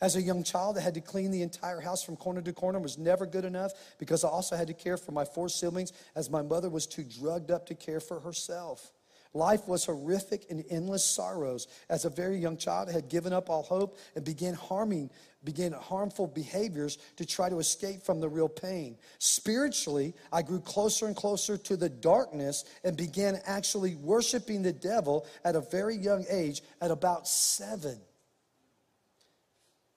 As 0.00 0.16
a 0.16 0.22
young 0.22 0.42
child, 0.42 0.76
I 0.76 0.80
had 0.80 0.94
to 0.94 1.00
clean 1.00 1.30
the 1.30 1.42
entire 1.42 1.80
house 1.80 2.02
from 2.02 2.16
corner 2.16 2.42
to 2.42 2.52
corner. 2.52 2.78
It 2.78 2.82
was 2.82 2.98
never 2.98 3.26
good 3.26 3.44
enough 3.44 3.72
because 3.98 4.24
I 4.24 4.28
also 4.28 4.56
had 4.56 4.66
to 4.66 4.74
care 4.74 4.96
for 4.96 5.12
my 5.12 5.24
four 5.24 5.48
siblings 5.48 5.92
as 6.14 6.28
my 6.28 6.42
mother 6.42 6.68
was 6.68 6.86
too 6.86 7.04
drugged 7.04 7.50
up 7.50 7.66
to 7.66 7.74
care 7.74 8.00
for 8.00 8.20
herself. 8.20 8.92
Life 9.34 9.66
was 9.66 9.84
horrific 9.84 10.46
and 10.48 10.64
endless 10.70 11.04
sorrows. 11.04 11.66
As 11.88 12.04
a 12.04 12.10
very 12.10 12.38
young 12.38 12.56
child, 12.56 12.88
I 12.88 12.92
had 12.92 13.08
given 13.08 13.32
up 13.32 13.50
all 13.50 13.64
hope 13.64 13.98
and 14.14 14.24
began 14.24 14.54
harming, 14.54 15.10
began 15.42 15.72
harmful 15.72 16.28
behaviors 16.28 16.98
to 17.16 17.26
try 17.26 17.48
to 17.48 17.58
escape 17.58 18.04
from 18.04 18.20
the 18.20 18.28
real 18.28 18.48
pain. 18.48 18.96
Spiritually, 19.18 20.14
I 20.32 20.42
grew 20.42 20.60
closer 20.60 21.06
and 21.06 21.16
closer 21.16 21.56
to 21.56 21.76
the 21.76 21.88
darkness 21.88 22.64
and 22.84 22.96
began 22.96 23.40
actually 23.44 23.96
worshiping 23.96 24.62
the 24.62 24.72
devil 24.72 25.26
at 25.44 25.56
a 25.56 25.60
very 25.60 25.96
young 25.96 26.24
age, 26.30 26.62
at 26.80 26.92
about 26.92 27.26
seven. 27.26 27.98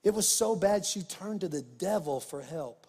It 0.03 0.15
was 0.15 0.27
so 0.27 0.55
bad 0.55 0.83
she 0.83 1.03
turned 1.03 1.41
to 1.41 1.47
the 1.47 1.61
devil 1.61 2.19
for 2.19 2.41
help. 2.41 2.86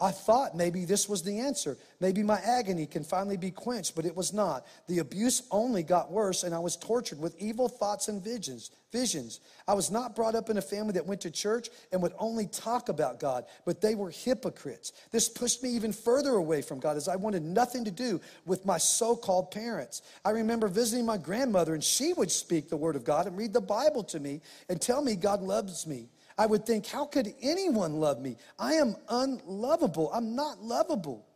I 0.00 0.10
thought 0.10 0.56
maybe 0.56 0.84
this 0.84 1.08
was 1.08 1.22
the 1.22 1.38
answer. 1.38 1.78
Maybe 2.00 2.24
my 2.24 2.40
agony 2.40 2.84
can 2.84 3.04
finally 3.04 3.36
be 3.36 3.52
quenched, 3.52 3.94
but 3.94 4.04
it 4.04 4.16
was 4.16 4.32
not. 4.32 4.66
The 4.88 4.98
abuse 4.98 5.42
only 5.52 5.84
got 5.84 6.10
worse, 6.10 6.42
and 6.42 6.52
I 6.52 6.58
was 6.58 6.76
tortured 6.76 7.20
with 7.20 7.40
evil 7.40 7.68
thoughts 7.68 8.08
and 8.08 8.22
visions. 8.22 8.70
Visions. 8.90 9.40
I 9.68 9.74
was 9.74 9.90
not 9.90 10.16
brought 10.16 10.34
up 10.34 10.50
in 10.50 10.58
a 10.58 10.62
family 10.62 10.92
that 10.94 11.06
went 11.06 11.20
to 11.22 11.30
church 11.30 11.68
and 11.92 12.02
would 12.02 12.12
only 12.18 12.46
talk 12.46 12.88
about 12.88 13.20
God, 13.20 13.44
but 13.64 13.80
they 13.80 13.94
were 13.94 14.10
hypocrites. 14.10 14.92
This 15.12 15.28
pushed 15.28 15.62
me 15.62 15.70
even 15.70 15.92
further 15.92 16.32
away 16.32 16.62
from 16.62 16.80
God 16.80 16.96
as 16.96 17.08
I 17.08 17.16
wanted 17.16 17.42
nothing 17.42 17.84
to 17.84 17.90
do 17.92 18.20
with 18.46 18.66
my 18.66 18.78
so 18.78 19.14
called 19.14 19.52
parents. 19.52 20.02
I 20.24 20.30
remember 20.30 20.66
visiting 20.66 21.06
my 21.06 21.18
grandmother, 21.18 21.74
and 21.74 21.82
she 21.82 22.12
would 22.14 22.32
speak 22.32 22.68
the 22.68 22.76
Word 22.76 22.96
of 22.96 23.04
God 23.04 23.26
and 23.26 23.36
read 23.36 23.52
the 23.52 23.60
Bible 23.60 24.02
to 24.04 24.18
me 24.18 24.42
and 24.68 24.80
tell 24.80 25.02
me 25.02 25.14
God 25.14 25.40
loves 25.40 25.86
me. 25.86 26.08
I 26.36 26.46
would 26.46 26.66
think, 26.66 26.86
how 26.86 27.06
could 27.06 27.32
anyone 27.42 28.00
love 28.00 28.20
me? 28.20 28.36
I 28.58 28.74
am 28.74 28.96
unlovable. 29.08 30.10
I'm 30.12 30.34
not 30.34 30.60
lovable. 30.62 31.26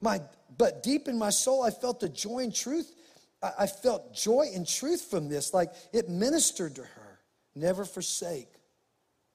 My, 0.00 0.20
but 0.56 0.82
deep 0.82 1.08
in 1.08 1.18
my 1.18 1.30
soul, 1.30 1.62
I 1.64 1.70
felt 1.70 2.00
the 2.00 2.08
joy 2.08 2.40
and 2.40 2.54
truth. 2.54 2.94
I, 3.42 3.50
I 3.60 3.66
felt 3.66 4.14
joy 4.14 4.46
and 4.54 4.66
truth 4.66 5.02
from 5.02 5.28
this, 5.28 5.52
like 5.52 5.72
it 5.92 6.08
ministered 6.08 6.76
to 6.76 6.82
her. 6.82 7.20
Never 7.54 7.84
forsake 7.84 8.48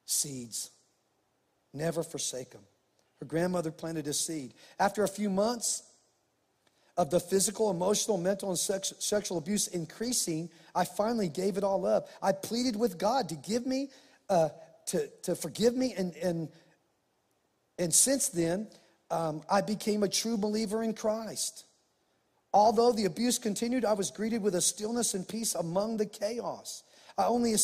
seeds. 0.06 0.70
Never 1.74 2.02
forsake 2.02 2.50
them. 2.50 2.62
Her 3.20 3.26
grandmother 3.26 3.70
planted 3.70 4.06
a 4.06 4.12
seed. 4.12 4.54
After 4.78 5.04
a 5.04 5.08
few 5.08 5.28
months 5.28 5.82
of 6.96 7.10
the 7.10 7.20
physical, 7.20 7.70
emotional, 7.70 8.18
mental, 8.18 8.50
and 8.50 8.58
sex, 8.58 8.92
sexual 8.98 9.38
abuse 9.38 9.66
increasing, 9.68 10.50
I 10.74 10.84
finally 10.84 11.28
gave 11.28 11.56
it 11.56 11.64
all 11.64 11.86
up. 11.86 12.08
I 12.20 12.32
pleaded 12.32 12.76
with 12.76 12.98
God 12.98 13.28
to 13.30 13.34
give 13.34 13.66
me 13.66 13.90
uh, 14.28 14.50
to, 14.86 15.08
to 15.22 15.34
forgive 15.34 15.76
me. 15.76 15.94
And, 15.96 16.14
and, 16.16 16.48
and 17.78 17.92
since 17.92 18.28
then, 18.28 18.68
um, 19.10 19.42
I 19.50 19.60
became 19.60 20.02
a 20.02 20.08
true 20.08 20.36
believer 20.36 20.82
in 20.82 20.94
Christ. 20.94 21.64
Although 22.54 22.92
the 22.92 23.06
abuse 23.06 23.38
continued, 23.38 23.84
I 23.84 23.94
was 23.94 24.10
greeted 24.10 24.42
with 24.42 24.54
a 24.54 24.60
stillness 24.60 25.14
and 25.14 25.26
peace 25.26 25.54
among 25.54 25.96
the 25.96 26.06
chaos. 26.06 26.82
I 27.16 27.24
only, 27.24 27.54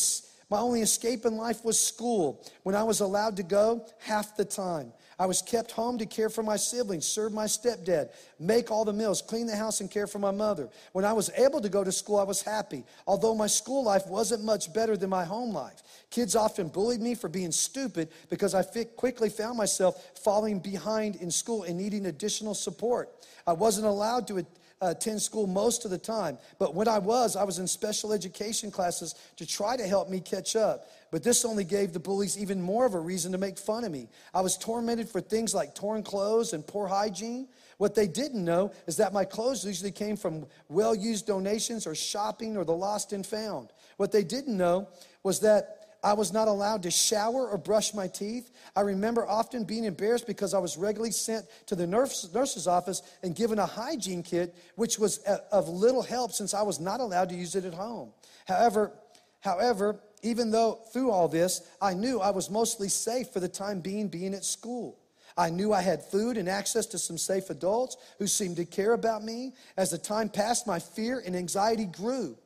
my 0.49 0.59
only 0.59 0.81
escape 0.81 1.25
in 1.25 1.37
life 1.37 1.63
was 1.63 1.79
school, 1.79 2.45
when 2.63 2.75
I 2.75 2.83
was 2.83 2.99
allowed 2.99 3.37
to 3.37 3.43
go 3.43 3.85
half 3.99 4.35
the 4.35 4.45
time. 4.45 4.93
I 5.19 5.25
was 5.25 5.41
kept 5.41 5.71
home 5.71 5.97
to 5.97 6.05
care 6.05 6.29
for 6.29 6.43
my 6.43 6.55
siblings, 6.55 7.05
serve 7.05 7.33
my 7.33 7.43
stepdad, 7.43 8.11
make 8.39 8.71
all 8.71 8.85
the 8.85 8.93
meals, 8.93 9.21
clean 9.21 9.47
the 9.47 9.55
house, 9.55 9.81
and 9.81 9.91
care 9.91 10.07
for 10.07 10.17
my 10.17 10.31
mother. 10.31 10.69
When 10.93 11.03
I 11.03 11.11
was 11.11 11.29
able 11.35 11.59
to 11.59 11.67
go 11.67 11.83
to 11.83 11.91
school, 11.91 12.17
I 12.17 12.23
was 12.23 12.41
happy, 12.41 12.85
although 13.05 13.35
my 13.35 13.47
school 13.47 13.83
life 13.83 14.07
wasn't 14.07 14.45
much 14.45 14.73
better 14.73 14.95
than 14.95 15.09
my 15.09 15.25
home 15.25 15.53
life. 15.53 15.83
Kids 16.09 16.37
often 16.37 16.69
bullied 16.69 17.01
me 17.01 17.15
for 17.15 17.27
being 17.27 17.51
stupid 17.51 18.07
because 18.29 18.55
I 18.55 18.63
quickly 18.95 19.29
found 19.29 19.57
myself 19.57 20.17
falling 20.23 20.59
behind 20.59 21.17
in 21.17 21.29
school 21.31 21.63
and 21.63 21.77
needing 21.77 22.05
additional 22.05 22.55
support. 22.55 23.09
I 23.45 23.51
wasn't 23.51 23.87
allowed 23.87 24.25
to 24.27 24.37
Uh, 24.81 24.91
attend 24.91 25.21
school 25.21 25.45
most 25.45 25.83
of 25.83 25.91
the 25.91 25.97
time, 25.97 26.37
but 26.57 26.73
when 26.73 26.87
I 26.87 26.99
was, 26.99 27.35
I 27.35 27.43
was 27.43 27.59
in 27.59 27.67
special 27.67 28.13
education 28.13 28.71
classes 28.71 29.13
to 29.35 29.45
try 29.45 29.75
to 29.75 29.85
help 29.85 30.07
me 30.07 30.21
catch 30.21 30.55
up. 30.55 30.87
But 31.11 31.21
this 31.21 31.43
only 31.43 31.65
gave 31.65 31.91
the 31.91 31.99
bullies 31.99 32.37
even 32.37 32.61
more 32.61 32.85
of 32.85 32.93
a 32.93 32.99
reason 32.99 33.33
to 33.33 33.37
make 33.37 33.57
fun 33.57 33.83
of 33.83 33.91
me. 33.91 34.07
I 34.33 34.39
was 34.39 34.57
tormented 34.57 35.09
for 35.09 35.19
things 35.19 35.53
like 35.53 35.75
torn 35.75 36.01
clothes 36.01 36.53
and 36.53 36.65
poor 36.65 36.87
hygiene. 36.87 37.49
What 37.77 37.93
they 37.93 38.07
didn't 38.07 38.45
know 38.45 38.71
is 38.87 38.95
that 38.97 39.11
my 39.11 39.25
clothes 39.25 39.65
usually 39.65 39.91
came 39.91 40.15
from 40.15 40.45
well 40.69 40.95
used 40.95 41.27
donations 41.27 41.85
or 41.85 41.93
shopping 41.93 42.55
or 42.55 42.63
the 42.63 42.71
lost 42.71 43.11
and 43.11 43.25
found. 43.25 43.73
What 43.97 44.13
they 44.13 44.23
didn't 44.23 44.55
know 44.55 44.87
was 45.23 45.41
that 45.41 45.78
I 46.01 46.13
was 46.13 46.31
not 46.31 46.47
allowed 46.47 46.83
to 46.83 46.91
shower 46.91 47.49
or 47.49 47.57
brush 47.57 47.93
my 47.93 48.07
teeth. 48.07 48.51
I 48.75 48.81
remember 48.81 49.27
often 49.27 49.65
being 49.65 49.83
embarrassed 49.83 50.27
because 50.27 50.53
I 50.53 50.59
was 50.59 50.77
regularly 50.77 51.11
sent 51.11 51.45
to 51.67 51.75
the 51.75 51.85
nurse, 51.85 52.29
nurse's 52.33 52.67
office 52.67 53.01
and 53.21 53.35
given 53.35 53.59
a 53.59 53.65
hygiene 53.65 54.23
kit, 54.23 54.55
which 54.75 54.97
was 54.97 55.23
uh, 55.25 55.39
of 55.51 55.67
little 55.67 56.01
help 56.01 56.31
since 56.31 56.53
I 56.53 56.61
was 56.61 56.79
not 56.79 57.01
allowed 57.01 57.29
to 57.29 57.35
use 57.35 57.55
it 57.55 57.65
at 57.65 57.73
home. 57.73 58.11
However, 58.47 58.93
however, 59.41 59.99
even 60.21 60.51
though 60.51 60.79
through 60.93 61.11
all 61.11 61.27
this, 61.27 61.61
I 61.81 61.93
knew 61.93 62.21
I 62.21 62.31
was 62.31 62.49
mostly 62.49 62.87
safe 62.87 63.29
for 63.29 63.41
the 63.41 63.49
time 63.49 63.81
being 63.81 64.07
being 64.07 64.33
at 64.33 64.45
school. 64.45 64.99
I 65.37 65.49
knew 65.49 65.73
I 65.73 65.81
had 65.81 66.03
food 66.03 66.37
and 66.37 66.49
access 66.49 66.85
to 66.87 66.97
some 66.97 67.17
safe 67.17 67.49
adults 67.49 67.97
who 68.17 68.27
seemed 68.27 68.57
to 68.57 68.65
care 68.65 68.93
about 68.93 69.23
me. 69.23 69.53
As 69.77 69.91
the 69.91 69.97
time 69.97 70.29
passed, 70.29 70.67
my 70.67 70.79
fear 70.79 71.21
and 71.25 71.35
anxiety 71.35 71.85
grew. 71.85 72.37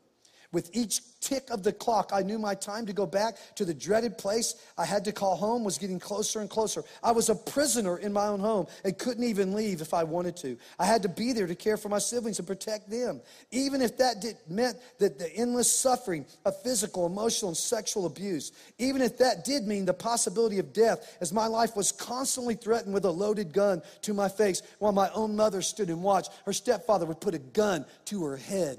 With 0.53 0.69
each 0.71 1.01
tick 1.19 1.49
of 1.49 1.63
the 1.63 1.73
clock, 1.73 2.11
I 2.13 2.21
knew 2.21 2.37
my 2.37 2.53
time 2.53 2.85
to 2.85 2.93
go 2.93 3.07
back 3.07 3.37
to 3.55 3.65
the 3.65 3.73
dreaded 3.73 4.19
place 4.19 4.55
I 4.77 4.85
had 4.85 5.03
to 5.05 5.11
call 5.11 5.35
home 5.35 5.63
was 5.63 5.79
getting 5.79 5.99
closer 5.99 6.41
and 6.41 6.49
closer. 6.49 6.83
I 7.01 7.11
was 7.11 7.29
a 7.29 7.35
prisoner 7.35 7.97
in 7.97 8.13
my 8.13 8.27
own 8.27 8.39
home 8.39 8.67
and 8.83 8.95
couldn't 8.97 9.23
even 9.23 9.55
leave 9.55 9.81
if 9.81 9.95
I 9.95 10.03
wanted 10.03 10.37
to. 10.37 10.55
I 10.77 10.85
had 10.85 11.01
to 11.01 11.09
be 11.09 11.33
there 11.33 11.47
to 11.47 11.55
care 11.55 11.75
for 11.75 11.89
my 11.89 11.97
siblings 11.97 12.37
and 12.37 12.47
protect 12.47 12.87
them, 12.87 13.19
even 13.49 13.81
if 13.81 13.97
that 13.97 14.21
did, 14.21 14.37
meant 14.47 14.77
that 14.99 15.17
the 15.17 15.33
endless 15.35 15.71
suffering 15.71 16.23
of 16.45 16.61
physical, 16.61 17.07
emotional, 17.07 17.49
and 17.49 17.57
sexual 17.57 18.05
abuse, 18.05 18.51
even 18.77 19.01
if 19.01 19.17
that 19.17 19.43
did 19.43 19.65
mean 19.65 19.85
the 19.85 19.93
possibility 19.93 20.59
of 20.59 20.71
death, 20.71 21.17
as 21.19 21.33
my 21.33 21.47
life 21.47 21.75
was 21.75 21.91
constantly 21.91 22.53
threatened 22.53 22.93
with 22.93 23.05
a 23.05 23.11
loaded 23.11 23.53
gun 23.53 23.81
to 24.03 24.13
my 24.13 24.29
face 24.29 24.61
while 24.77 24.91
my 24.91 25.09
own 25.13 25.35
mother 25.35 25.63
stood 25.63 25.89
and 25.89 26.03
watched. 26.03 26.31
Her 26.45 26.53
stepfather 26.53 27.07
would 27.07 27.21
put 27.21 27.33
a 27.33 27.39
gun 27.39 27.85
to 28.05 28.23
her 28.25 28.37
head 28.37 28.77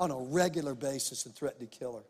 on 0.00 0.10
a 0.10 0.16
regular 0.16 0.74
basis 0.74 1.26
and 1.26 1.34
threatened 1.34 1.70
to 1.70 1.78
kill 1.78 1.94
her. 1.96 2.04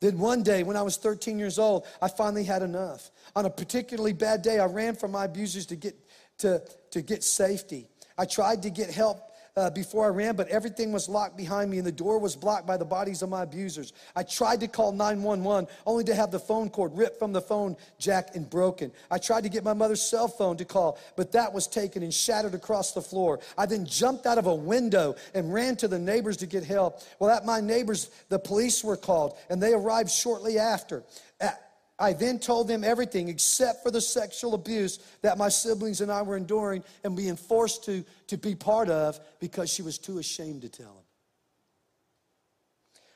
Then 0.00 0.18
one 0.18 0.42
day, 0.42 0.62
when 0.62 0.76
I 0.76 0.82
was 0.82 0.96
13 0.96 1.38
years 1.38 1.58
old, 1.58 1.86
I 2.00 2.08
finally 2.08 2.44
had 2.44 2.62
enough. 2.62 3.10
On 3.36 3.44
a 3.44 3.50
particularly 3.50 4.14
bad 4.14 4.42
day, 4.42 4.58
I 4.58 4.64
ran 4.64 4.96
from 4.96 5.12
my 5.12 5.26
abusers 5.26 5.66
to 5.66 5.76
get, 5.76 5.94
to, 6.38 6.62
to 6.90 7.02
get 7.02 7.22
safety. 7.22 7.86
I 8.16 8.24
tried 8.24 8.62
to 8.62 8.70
get 8.70 8.90
help 8.90 9.29
uh, 9.56 9.70
before 9.70 10.06
I 10.06 10.08
ran, 10.08 10.36
but 10.36 10.48
everything 10.48 10.92
was 10.92 11.08
locked 11.08 11.36
behind 11.36 11.70
me 11.70 11.78
and 11.78 11.86
the 11.86 11.92
door 11.92 12.18
was 12.18 12.36
blocked 12.36 12.66
by 12.66 12.76
the 12.76 12.84
bodies 12.84 13.22
of 13.22 13.28
my 13.28 13.42
abusers. 13.42 13.92
I 14.14 14.22
tried 14.22 14.60
to 14.60 14.68
call 14.68 14.92
911 14.92 15.68
only 15.86 16.04
to 16.04 16.14
have 16.14 16.30
the 16.30 16.38
phone 16.38 16.70
cord 16.70 16.96
ripped 16.96 17.18
from 17.18 17.32
the 17.32 17.40
phone 17.40 17.76
jack 17.98 18.34
and 18.34 18.48
broken. 18.48 18.92
I 19.10 19.18
tried 19.18 19.42
to 19.42 19.48
get 19.48 19.64
my 19.64 19.72
mother's 19.72 20.02
cell 20.02 20.28
phone 20.28 20.56
to 20.58 20.64
call, 20.64 20.98
but 21.16 21.32
that 21.32 21.52
was 21.52 21.66
taken 21.66 22.02
and 22.02 22.12
shattered 22.12 22.54
across 22.54 22.92
the 22.92 23.02
floor. 23.02 23.40
I 23.56 23.66
then 23.66 23.86
jumped 23.86 24.26
out 24.26 24.38
of 24.38 24.46
a 24.46 24.54
window 24.54 25.16
and 25.34 25.52
ran 25.52 25.76
to 25.76 25.88
the 25.88 25.98
neighbors 25.98 26.36
to 26.38 26.46
get 26.46 26.64
help. 26.64 27.00
Well, 27.18 27.30
at 27.30 27.44
my 27.44 27.60
neighbors, 27.60 28.10
the 28.28 28.38
police 28.38 28.84
were 28.84 28.96
called 28.96 29.36
and 29.48 29.62
they 29.62 29.72
arrived 29.72 30.10
shortly 30.10 30.58
after. 30.58 31.02
At, 31.40 31.69
I 32.00 32.14
then 32.14 32.38
told 32.38 32.66
them 32.66 32.82
everything 32.82 33.28
except 33.28 33.82
for 33.82 33.90
the 33.90 34.00
sexual 34.00 34.54
abuse 34.54 34.98
that 35.20 35.36
my 35.36 35.50
siblings 35.50 36.00
and 36.00 36.10
I 36.10 36.22
were 36.22 36.36
enduring 36.36 36.82
and 37.04 37.14
being 37.14 37.36
forced 37.36 37.84
to, 37.84 38.02
to 38.28 38.38
be 38.38 38.54
part 38.54 38.88
of 38.88 39.20
because 39.38 39.70
she 39.70 39.82
was 39.82 39.98
too 39.98 40.18
ashamed 40.18 40.62
to 40.62 40.70
tell 40.70 40.94
them. 40.94 41.04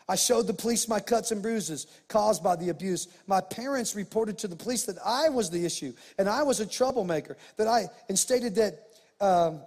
I 0.06 0.16
showed 0.16 0.46
the 0.46 0.52
police 0.52 0.86
my 0.86 1.00
cuts 1.00 1.30
and 1.30 1.40
bruises 1.40 1.86
caused 2.08 2.44
by 2.44 2.56
the 2.56 2.68
abuse. 2.68 3.08
My 3.26 3.40
parents 3.40 3.96
reported 3.96 4.36
to 4.38 4.48
the 4.48 4.56
police 4.56 4.84
that 4.84 4.98
I 5.02 5.30
was 5.30 5.48
the 5.48 5.64
issue 5.64 5.94
and 6.18 6.28
I 6.28 6.42
was 6.42 6.60
a 6.60 6.66
troublemaker. 6.66 7.38
That 7.56 7.68
I 7.68 7.86
and 8.10 8.18
stated 8.18 8.54
that 8.56 8.88
um, 9.18 9.60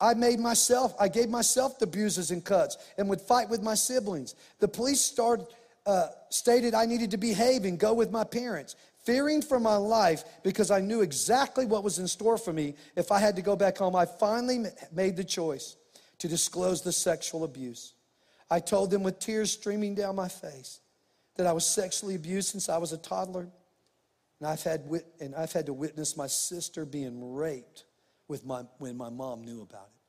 I 0.00 0.14
made 0.14 0.38
myself, 0.38 0.94
I 0.98 1.08
gave 1.08 1.28
myself 1.28 1.78
the 1.78 1.86
bruises 1.86 2.30
and 2.30 2.44
cuts 2.44 2.78
and 2.96 3.08
would 3.08 3.20
fight 3.20 3.50
with 3.50 3.62
my 3.62 3.74
siblings. 3.74 4.36
The 4.60 4.68
police 4.68 5.00
started, 5.00 5.46
uh, 5.86 6.08
stated 6.28 6.74
I 6.74 6.86
needed 6.86 7.10
to 7.12 7.16
behave 7.16 7.64
and 7.64 7.78
go 7.78 7.94
with 7.94 8.10
my 8.10 8.24
parents, 8.24 8.76
fearing 9.04 9.42
for 9.42 9.58
my 9.58 9.76
life 9.76 10.24
because 10.42 10.70
I 10.70 10.80
knew 10.80 11.00
exactly 11.00 11.66
what 11.66 11.84
was 11.84 11.98
in 11.98 12.06
store 12.06 12.38
for 12.38 12.52
me 12.52 12.74
if 12.96 13.10
I 13.10 13.18
had 13.18 13.36
to 13.36 13.42
go 13.42 13.56
back 13.56 13.78
home. 13.78 13.96
I 13.96 14.06
finally 14.06 14.64
made 14.92 15.16
the 15.16 15.24
choice 15.24 15.76
to 16.18 16.28
disclose 16.28 16.82
the 16.82 16.92
sexual 16.92 17.44
abuse. 17.44 17.94
I 18.50 18.60
told 18.60 18.90
them 18.90 19.02
with 19.02 19.18
tears 19.18 19.52
streaming 19.52 19.94
down 19.94 20.16
my 20.16 20.28
face 20.28 20.80
that 21.36 21.46
I 21.46 21.52
was 21.52 21.64
sexually 21.64 22.14
abused 22.14 22.50
since 22.50 22.68
I 22.68 22.78
was 22.78 22.92
a 22.92 22.98
toddler. 22.98 23.48
And 24.40 24.48
I've 24.48 24.62
had, 24.62 24.86
wit- 24.86 25.06
and 25.20 25.34
I've 25.34 25.52
had 25.52 25.66
to 25.66 25.72
witness 25.72 26.16
my 26.16 26.26
sister 26.26 26.84
being 26.84 27.34
raped 27.34 27.84
with 28.28 28.44
my, 28.44 28.62
when 28.78 28.96
my 28.96 29.08
mom 29.08 29.42
knew 29.42 29.62
about 29.62 29.88
it. 29.88 30.00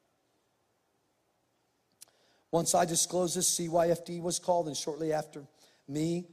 Once 2.52 2.76
I 2.76 2.84
disclosed 2.84 3.38
this, 3.38 3.58
CYFD 3.58 4.22
was 4.22 4.38
called, 4.38 4.68
and 4.68 4.76
shortly 4.76 5.14
after 5.14 5.46
me, 5.88 6.26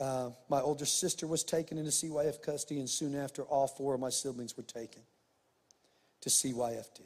uh, 0.00 0.30
my 0.48 0.60
older 0.60 0.86
sister 0.86 1.26
was 1.26 1.44
taken 1.44 1.78
into 1.78 1.90
CYF 1.90 2.42
custody, 2.42 2.80
and 2.80 2.88
soon 2.88 3.14
after, 3.14 3.42
all 3.42 3.66
four 3.66 3.94
of 3.94 4.00
my 4.00 4.10
siblings 4.10 4.56
were 4.56 4.62
taken 4.62 5.02
to 6.22 6.28
CYFD. 6.28 7.02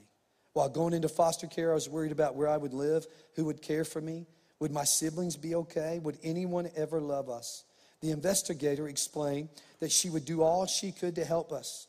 While 0.53 0.69
going 0.69 0.95
into 0.95 1.09
foster 1.09 1.47
care, 1.47 1.73
I 1.73 1.75
was 1.75 1.89
worried 1.89 2.13
about 2.13 2.35
where 2.35 2.49
I 2.49 2.57
would 2.57 2.73
live, 2.73 3.07
who 3.35 3.45
would 3.45 3.61
care 3.61 3.85
for 3.85 4.01
me, 4.01 4.27
would 4.59 4.71
my 4.73 4.85
siblings 4.85 5.37
be 5.37 5.55
okay? 5.55 6.01
Would 6.03 6.19
anyone 6.23 6.71
ever 6.77 7.01
love 7.01 7.29
us? 7.29 7.65
The 8.01 8.11
investigator 8.11 8.89
explained 8.89 9.49
that 9.81 9.93
she 9.93 10.09
would 10.09 10.25
do 10.25 10.43
all 10.43 10.67
she 10.67 10.93
could 10.93 11.17
to 11.17 11.25
help 11.25 11.53
us. 11.53 11.87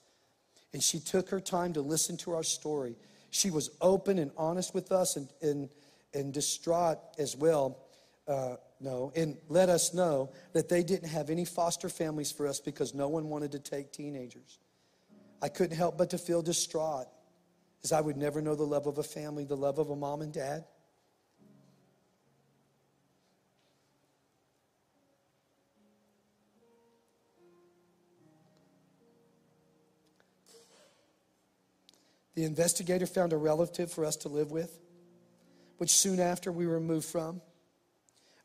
And 0.74 0.84
she 0.84 1.00
took 1.00 1.30
her 1.30 1.40
time 1.40 1.74
to 1.74 1.82
listen 1.82 2.18
to 2.18 2.36
our 2.36 2.44
story. 2.44 2.98
She 3.30 3.52
was 3.52 3.70
open 3.82 4.20
and 4.20 4.32
honest 4.38 4.74
with 4.74 4.92
us 4.92 5.16
and, 5.16 5.30
and, 5.42 5.70
and 6.14 6.34
distraught 6.34 6.98
as 7.18 7.36
well. 7.36 7.78
Uh, 8.28 8.58
no, 8.80 9.12
and 9.16 9.38
let 9.50 9.70
us 9.70 9.94
know 9.94 10.32
that 10.54 10.70
they 10.70 10.84
didn't 10.84 11.10
have 11.10 11.30
any 11.30 11.46
foster 11.46 11.90
families 11.90 12.32
for 12.32 12.48
us 12.48 12.60
because 12.60 12.94
no 12.94 13.08
one 13.08 13.30
wanted 13.30 13.52
to 13.54 13.60
take 13.60 13.92
teenagers. 13.92 14.60
I 15.42 15.50
couldn't 15.50 15.78
help 15.78 15.98
but 15.98 16.12
to 16.12 16.18
feel 16.18 16.42
distraught 16.42 17.08
as 17.84 17.92
I 17.92 18.02
would 18.02 18.18
never 18.18 18.42
know 18.42 18.56
the 18.56 18.64
love 18.64 18.88
of 18.88 18.98
a 18.98 19.04
family, 19.04 19.46
the 19.46 19.58
love 19.58 19.80
of 19.80 19.90
a 19.90 19.96
mom 19.96 20.22
and 20.22 20.34
dad. 20.34 20.66
The 32.36 32.44
investigator 32.44 33.08
found 33.08 33.34
a 33.34 33.38
relative 33.38 33.92
for 33.92 34.06
us 34.06 34.16
to 34.18 34.30
live 34.30 34.52
with, 34.52 34.78
which 35.80 35.90
soon 35.90 36.20
after 36.20 36.52
we 36.52 36.68
were 36.68 36.80
moved 36.80 37.08
from. 37.08 37.42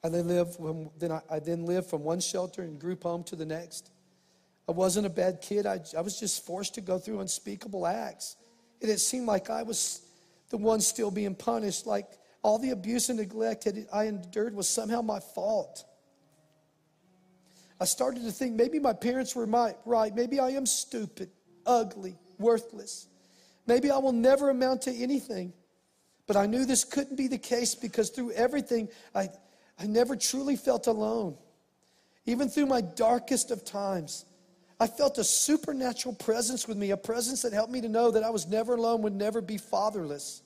I 0.04 0.08
then 0.08 0.26
lived, 0.26 0.56
from, 0.56 0.90
then 0.98 1.12
I, 1.12 1.20
I 1.30 1.38
then 1.38 1.64
lived 1.64 1.88
from 1.88 2.02
one 2.02 2.20
shelter 2.20 2.62
and 2.62 2.78
group 2.78 3.04
home 3.04 3.22
to 3.24 3.36
the 3.36 3.46
next. 3.46 3.90
I 4.68 4.72
wasn't 4.72 5.06
a 5.06 5.10
bad 5.10 5.40
kid. 5.40 5.66
I, 5.66 5.80
I 5.96 6.00
was 6.00 6.18
just 6.18 6.44
forced 6.44 6.74
to 6.74 6.80
go 6.80 6.98
through 6.98 7.20
unspeakable 7.20 7.86
acts. 7.86 8.36
And 8.80 8.90
it 8.90 8.98
seemed 8.98 9.26
like 9.26 9.50
I 9.50 9.62
was 9.62 10.02
the 10.50 10.56
one 10.56 10.80
still 10.80 11.10
being 11.10 11.34
punished, 11.34 11.86
like 11.86 12.06
all 12.42 12.58
the 12.58 12.70
abuse 12.70 13.08
and 13.08 13.18
neglect 13.18 13.64
that 13.64 13.86
I 13.92 14.06
endured 14.06 14.54
was 14.54 14.68
somehow 14.68 15.02
my 15.02 15.20
fault. 15.20 15.84
I 17.80 17.84
started 17.84 18.22
to 18.24 18.32
think 18.32 18.54
maybe 18.54 18.78
my 18.78 18.92
parents 18.92 19.34
were 19.34 19.46
my, 19.46 19.74
right. 19.84 20.14
Maybe 20.14 20.38
I 20.38 20.50
am 20.50 20.66
stupid, 20.66 21.30
ugly, 21.66 22.16
worthless. 22.38 23.06
Maybe 23.66 23.90
I 23.90 23.98
will 23.98 24.12
never 24.12 24.50
amount 24.50 24.82
to 24.82 24.92
anything. 24.94 25.52
But 26.26 26.36
I 26.36 26.46
knew 26.46 26.64
this 26.64 26.84
couldn't 26.84 27.16
be 27.16 27.28
the 27.28 27.38
case 27.38 27.74
because 27.74 28.10
through 28.10 28.32
everything, 28.32 28.88
I, 29.14 29.30
I 29.78 29.86
never 29.86 30.16
truly 30.16 30.56
felt 30.56 30.86
alone. 30.86 31.36
Even 32.26 32.48
through 32.48 32.66
my 32.66 32.80
darkest 32.80 33.50
of 33.50 33.64
times, 33.64 34.24
I 34.78 34.86
felt 34.86 35.18
a 35.18 35.24
supernatural 35.24 36.14
presence 36.14 36.66
with 36.68 36.76
me, 36.76 36.90
a 36.90 36.96
presence 36.96 37.42
that 37.42 37.52
helped 37.52 37.72
me 37.72 37.80
to 37.80 37.88
know 37.88 38.10
that 38.10 38.22
I 38.22 38.30
was 38.30 38.46
never 38.46 38.74
alone, 38.74 39.02
would 39.02 39.14
never 39.14 39.40
be 39.40 39.58
fatherless. 39.58 40.42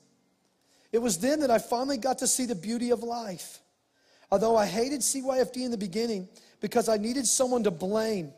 It 0.91 0.99
was 0.99 1.19
then 1.19 1.41
that 1.41 1.51
I 1.51 1.59
finally 1.59 1.97
got 1.97 2.19
to 2.19 2.27
see 2.27 2.45
the 2.45 2.55
beauty 2.55 2.91
of 2.91 3.03
life. 3.03 3.59
Although 4.31 4.55
I 4.55 4.65
hated 4.65 5.01
CYFD 5.01 5.57
in 5.57 5.71
the 5.71 5.77
beginning 5.77 6.27
because 6.59 6.89
I 6.89 6.97
needed 6.97 7.27
someone 7.27 7.63
to 7.63 7.71
blame 7.71 8.31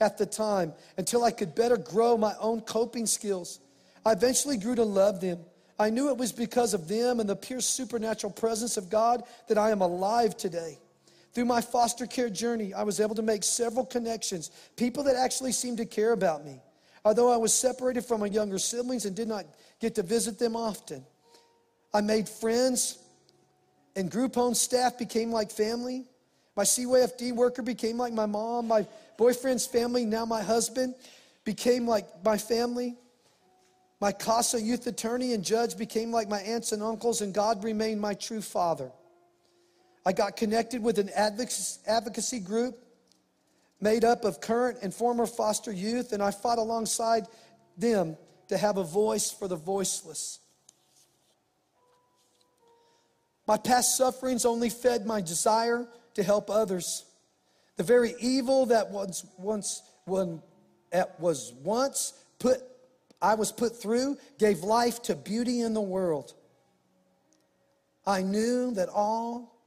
at 0.00 0.18
the 0.18 0.26
time 0.26 0.72
until 0.98 1.24
I 1.24 1.30
could 1.30 1.54
better 1.54 1.76
grow 1.76 2.16
my 2.16 2.34
own 2.40 2.60
coping 2.60 3.06
skills 3.06 3.60
I 4.04 4.12
eventually 4.12 4.56
grew 4.56 4.74
to 4.74 4.84
love 4.84 5.20
them. 5.20 5.38
I 5.82 5.90
knew 5.90 6.08
it 6.08 6.16
was 6.16 6.32
because 6.32 6.74
of 6.74 6.88
them 6.88 7.20
and 7.20 7.28
the 7.28 7.36
pure 7.36 7.60
supernatural 7.60 8.32
presence 8.32 8.76
of 8.76 8.88
God 8.88 9.24
that 9.48 9.58
I 9.58 9.70
am 9.70 9.80
alive 9.80 10.36
today. 10.36 10.78
Through 11.32 11.46
my 11.46 11.60
foster 11.60 12.06
care 12.06 12.30
journey, 12.30 12.74
I 12.74 12.82
was 12.82 13.00
able 13.00 13.14
to 13.14 13.22
make 13.22 13.42
several 13.42 13.86
connections, 13.86 14.50
people 14.76 15.02
that 15.04 15.16
actually 15.16 15.52
seemed 15.52 15.78
to 15.78 15.86
care 15.86 16.12
about 16.12 16.44
me. 16.44 16.60
Although 17.04 17.32
I 17.32 17.36
was 17.36 17.52
separated 17.52 18.04
from 18.04 18.20
my 18.20 18.26
younger 18.26 18.58
siblings 18.58 19.06
and 19.06 19.16
did 19.16 19.28
not 19.28 19.44
get 19.80 19.94
to 19.96 20.02
visit 20.02 20.38
them 20.38 20.54
often, 20.54 21.04
I 21.92 22.00
made 22.00 22.28
friends, 22.28 22.98
and 23.96 24.10
group 24.10 24.34
home 24.34 24.54
staff 24.54 24.98
became 24.98 25.32
like 25.32 25.50
family. 25.50 26.04
My 26.54 26.64
CYFD 26.64 27.34
worker 27.34 27.62
became 27.62 27.98
like 27.98 28.12
my 28.12 28.26
mom. 28.26 28.68
My 28.68 28.86
boyfriend's 29.18 29.66
family, 29.66 30.04
now 30.04 30.24
my 30.24 30.42
husband, 30.42 30.94
became 31.44 31.86
like 31.88 32.06
my 32.24 32.38
family. 32.38 32.96
My 34.02 34.10
CASA 34.10 34.60
youth 34.60 34.88
attorney 34.88 35.32
and 35.32 35.44
judge 35.44 35.78
became 35.78 36.10
like 36.10 36.28
my 36.28 36.40
aunts 36.40 36.72
and 36.72 36.82
uncles, 36.82 37.20
and 37.20 37.32
God 37.32 37.62
remained 37.62 38.00
my 38.00 38.14
true 38.14 38.40
father. 38.42 38.90
I 40.04 40.12
got 40.12 40.36
connected 40.36 40.82
with 40.82 40.98
an 40.98 41.08
advocacy 41.14 42.40
group 42.40 42.82
made 43.80 44.04
up 44.04 44.24
of 44.24 44.40
current 44.40 44.78
and 44.82 44.92
former 44.92 45.24
foster 45.24 45.70
youth, 45.70 46.12
and 46.12 46.20
I 46.20 46.32
fought 46.32 46.58
alongside 46.58 47.28
them 47.78 48.16
to 48.48 48.58
have 48.58 48.76
a 48.76 48.82
voice 48.82 49.30
for 49.30 49.46
the 49.46 49.54
voiceless. 49.54 50.40
My 53.46 53.56
past 53.56 53.96
sufferings 53.96 54.44
only 54.44 54.68
fed 54.68 55.06
my 55.06 55.20
desire 55.20 55.86
to 56.14 56.24
help 56.24 56.50
others. 56.50 57.04
The 57.76 57.84
very 57.84 58.16
evil 58.18 58.66
that 58.66 58.90
was 58.90 59.24
once, 59.38 59.80
was 60.06 61.52
once 61.62 62.14
put 62.40 62.64
I 63.22 63.36
was 63.36 63.52
put 63.52 63.80
through 63.80 64.18
gave 64.38 64.64
life 64.64 65.00
to 65.04 65.14
beauty 65.14 65.60
in 65.60 65.74
the 65.74 65.80
world. 65.80 66.34
I 68.04 68.22
knew 68.22 68.72
that 68.72 68.88
all 68.88 69.60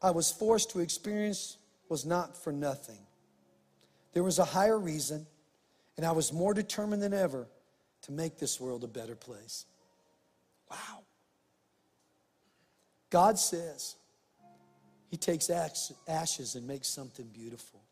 I 0.00 0.12
was 0.12 0.30
forced 0.30 0.70
to 0.70 0.80
experience 0.80 1.58
was 1.88 2.06
not 2.06 2.40
for 2.42 2.52
nothing. 2.52 3.00
There 4.12 4.22
was 4.22 4.38
a 4.38 4.44
higher 4.44 4.78
reason, 4.78 5.26
and 5.96 6.06
I 6.06 6.12
was 6.12 6.32
more 6.32 6.54
determined 6.54 7.02
than 7.02 7.12
ever 7.12 7.48
to 8.02 8.12
make 8.12 8.38
this 8.38 8.60
world 8.60 8.84
a 8.84 8.88
better 8.88 9.16
place. 9.16 9.66
Wow. 10.70 11.00
God 13.10 13.38
says 13.40 13.96
He 15.10 15.16
takes 15.16 15.50
ashes 15.50 16.54
and 16.54 16.66
makes 16.66 16.86
something 16.86 17.26
beautiful. 17.26 17.82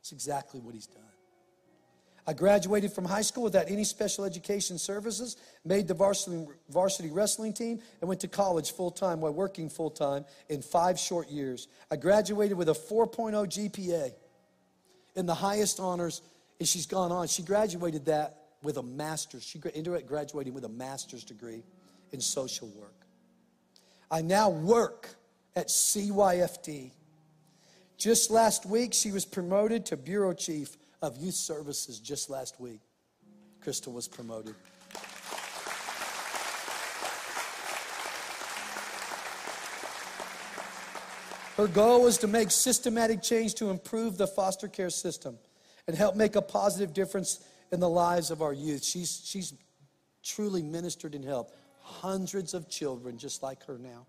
It's 0.00 0.12
exactly 0.12 0.60
what 0.60 0.74
He's 0.74 0.86
done. 0.86 1.02
I 2.28 2.34
graduated 2.34 2.92
from 2.92 3.06
high 3.06 3.22
school 3.22 3.44
without 3.44 3.70
any 3.70 3.84
special 3.84 4.22
education 4.26 4.76
services, 4.76 5.38
made 5.64 5.88
the 5.88 5.94
varsity, 5.94 6.46
varsity 6.68 7.10
wrestling 7.10 7.54
team, 7.54 7.80
and 8.02 8.08
went 8.08 8.20
to 8.20 8.28
college 8.28 8.72
full 8.72 8.90
time 8.90 9.22
while 9.22 9.32
working 9.32 9.70
full 9.70 9.88
time 9.88 10.26
in 10.50 10.60
five 10.60 10.98
short 10.98 11.30
years. 11.30 11.68
I 11.90 11.96
graduated 11.96 12.58
with 12.58 12.68
a 12.68 12.74
4.0 12.74 13.32
GPA 13.46 14.12
in 15.16 15.24
the 15.24 15.34
highest 15.34 15.80
honors, 15.80 16.20
and 16.58 16.68
she's 16.68 16.84
gone 16.84 17.12
on. 17.12 17.28
She 17.28 17.42
graduated 17.42 18.04
that 18.04 18.42
with 18.62 18.76
a 18.76 18.82
master's. 18.82 19.42
She 19.42 19.58
ended 19.74 19.94
up 19.94 20.06
graduating 20.06 20.52
with 20.52 20.66
a 20.66 20.68
master's 20.68 21.24
degree 21.24 21.62
in 22.12 22.20
social 22.20 22.68
work. 22.78 23.06
I 24.10 24.20
now 24.20 24.50
work 24.50 25.08
at 25.56 25.68
CYFD. 25.68 26.90
Just 27.96 28.30
last 28.30 28.66
week, 28.66 28.92
she 28.92 29.12
was 29.12 29.24
promoted 29.24 29.86
to 29.86 29.96
bureau 29.96 30.34
chief 30.34 30.76
of 31.02 31.16
youth 31.16 31.34
services 31.34 31.98
just 31.98 32.30
last 32.30 32.60
week. 32.60 32.80
Crystal 33.60 33.92
was 33.92 34.08
promoted. 34.08 34.54
Her 41.56 41.66
goal 41.66 42.04
was 42.04 42.18
to 42.18 42.28
make 42.28 42.52
systematic 42.52 43.20
change 43.20 43.54
to 43.54 43.70
improve 43.70 44.16
the 44.16 44.28
foster 44.28 44.68
care 44.68 44.90
system 44.90 45.36
and 45.88 45.96
help 45.96 46.14
make 46.14 46.36
a 46.36 46.42
positive 46.42 46.94
difference 46.94 47.40
in 47.72 47.80
the 47.80 47.88
lives 47.88 48.30
of 48.30 48.42
our 48.42 48.52
youth. 48.52 48.84
She's, 48.84 49.20
she's 49.24 49.54
truly 50.22 50.62
ministered 50.62 51.16
and 51.16 51.24
helped 51.24 51.56
hundreds 51.82 52.54
of 52.54 52.68
children 52.68 53.18
just 53.18 53.42
like 53.42 53.64
her 53.66 53.76
now. 53.76 54.06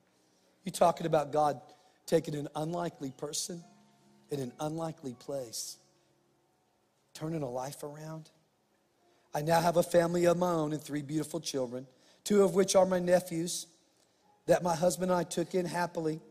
You 0.63 0.71
talking 0.71 1.07
about 1.07 1.31
God 1.31 1.59
taking 2.05 2.35
an 2.35 2.49
unlikely 2.55 3.13
person 3.17 3.63
in 4.29 4.39
an 4.39 4.51
unlikely 4.59 5.15
place, 5.15 5.77
turning 7.19 7.43
a 7.43 7.49
life 7.49 7.83
around. 7.83 8.29
I 9.33 9.41
now 9.41 9.59
have 9.59 9.75
a 9.75 9.83
family 9.83 10.25
of 10.25 10.37
my 10.37 10.51
own 10.51 10.71
and 10.71 10.81
three 10.81 11.01
beautiful 11.01 11.41
children, 11.41 11.85
two 12.23 12.43
of 12.43 12.55
which 12.55 12.75
are 12.75 12.85
my 12.85 12.99
nephews 12.99 13.67
that 14.47 14.63
my 14.63 14.73
husband 14.73 15.11
and 15.11 15.19
I 15.19 15.23
took 15.23 15.53
in 15.53 15.65
happily 15.65 16.21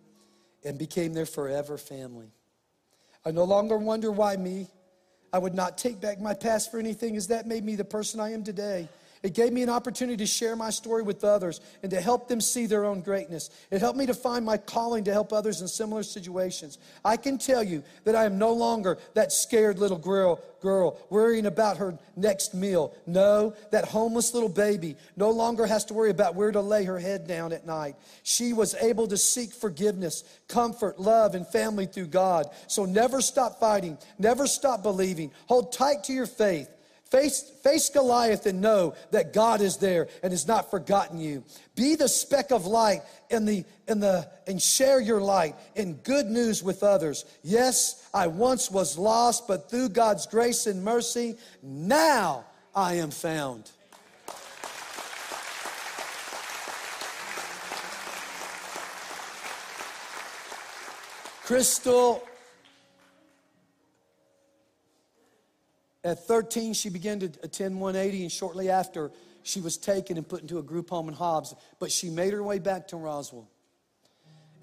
and 0.64 0.78
became 0.78 1.12
their 1.12 1.26
forever 1.26 1.76
family. 1.76 2.32
I 3.24 3.32
no 3.32 3.44
longer 3.44 3.76
wonder 3.76 4.10
why 4.10 4.36
me. 4.36 4.66
I 5.30 5.38
would 5.38 5.54
not 5.54 5.76
take 5.76 6.00
back 6.00 6.20
my 6.20 6.32
past 6.32 6.70
for 6.70 6.78
anything, 6.78 7.16
as 7.16 7.26
that 7.26 7.46
made 7.46 7.64
me 7.64 7.76
the 7.76 7.84
person 7.84 8.18
I 8.18 8.32
am 8.32 8.42
today. 8.42 8.88
It 9.22 9.34
gave 9.34 9.52
me 9.52 9.62
an 9.62 9.68
opportunity 9.68 10.16
to 10.18 10.26
share 10.26 10.54
my 10.54 10.70
story 10.70 11.02
with 11.02 11.24
others 11.24 11.60
and 11.82 11.90
to 11.90 12.00
help 12.00 12.28
them 12.28 12.40
see 12.40 12.66
their 12.66 12.84
own 12.84 13.00
greatness. 13.00 13.50
It 13.70 13.80
helped 13.80 13.98
me 13.98 14.06
to 14.06 14.14
find 14.14 14.44
my 14.44 14.56
calling 14.56 15.04
to 15.04 15.12
help 15.12 15.32
others 15.32 15.60
in 15.60 15.68
similar 15.68 16.02
situations. 16.02 16.78
I 17.04 17.16
can 17.16 17.38
tell 17.38 17.62
you 17.62 17.82
that 18.04 18.14
I 18.14 18.24
am 18.24 18.38
no 18.38 18.52
longer 18.52 18.98
that 19.14 19.32
scared 19.32 19.78
little 19.78 19.98
girl, 19.98 20.40
girl 20.60 20.98
worrying 21.10 21.46
about 21.46 21.78
her 21.78 21.98
next 22.16 22.54
meal. 22.54 22.94
No, 23.06 23.54
that 23.72 23.86
homeless 23.86 24.34
little 24.34 24.48
baby 24.48 24.96
no 25.16 25.30
longer 25.30 25.66
has 25.66 25.84
to 25.86 25.94
worry 25.94 26.10
about 26.10 26.34
where 26.34 26.52
to 26.52 26.60
lay 26.60 26.84
her 26.84 26.98
head 26.98 27.26
down 27.26 27.52
at 27.52 27.66
night. 27.66 27.96
She 28.22 28.52
was 28.52 28.74
able 28.76 29.08
to 29.08 29.16
seek 29.16 29.52
forgiveness, 29.52 30.22
comfort, 30.46 31.00
love, 31.00 31.34
and 31.34 31.46
family 31.46 31.86
through 31.86 32.06
God. 32.06 32.46
So 32.66 32.84
never 32.84 33.20
stop 33.20 33.58
fighting, 33.58 33.98
never 34.18 34.46
stop 34.46 34.82
believing. 34.82 35.32
Hold 35.46 35.72
tight 35.72 36.04
to 36.04 36.12
your 36.12 36.26
faith. 36.26 36.68
Face, 37.10 37.40
face 37.62 37.88
Goliath 37.88 38.44
and 38.44 38.60
know 38.60 38.94
that 39.12 39.32
God 39.32 39.62
is 39.62 39.78
there 39.78 40.08
and 40.22 40.30
has 40.30 40.46
not 40.46 40.70
forgotten 40.70 41.18
you. 41.18 41.42
Be 41.74 41.94
the 41.94 42.08
speck 42.08 42.50
of 42.50 42.66
light 42.66 43.00
in 43.30 43.46
the, 43.46 43.64
in 43.86 43.98
the, 44.00 44.28
and 44.46 44.60
share 44.60 45.00
your 45.00 45.20
light 45.20 45.56
in 45.74 45.94
good 45.94 46.26
news 46.26 46.62
with 46.62 46.82
others. 46.82 47.24
Yes, 47.42 48.06
I 48.12 48.26
once 48.26 48.70
was 48.70 48.98
lost, 48.98 49.48
but 49.48 49.70
through 49.70 49.88
God's 49.90 50.26
grace 50.26 50.66
and 50.66 50.84
mercy, 50.84 51.38
now 51.62 52.44
I 52.74 52.94
am 52.94 53.10
found. 53.10 53.70
Crystal 61.46 62.27
At 66.08 66.26
13, 66.26 66.72
she 66.72 66.88
began 66.88 67.20
to 67.20 67.26
attend 67.42 67.78
180, 67.78 68.22
and 68.22 68.32
shortly 68.32 68.70
after, 68.70 69.10
she 69.42 69.60
was 69.60 69.76
taken 69.76 70.16
and 70.16 70.26
put 70.26 70.40
into 70.40 70.58
a 70.58 70.62
group 70.62 70.88
home 70.88 71.08
in 71.08 71.14
Hobbs. 71.14 71.54
But 71.78 71.92
she 71.92 72.08
made 72.08 72.32
her 72.32 72.42
way 72.42 72.58
back 72.58 72.88
to 72.88 72.96
Roswell. 72.96 73.48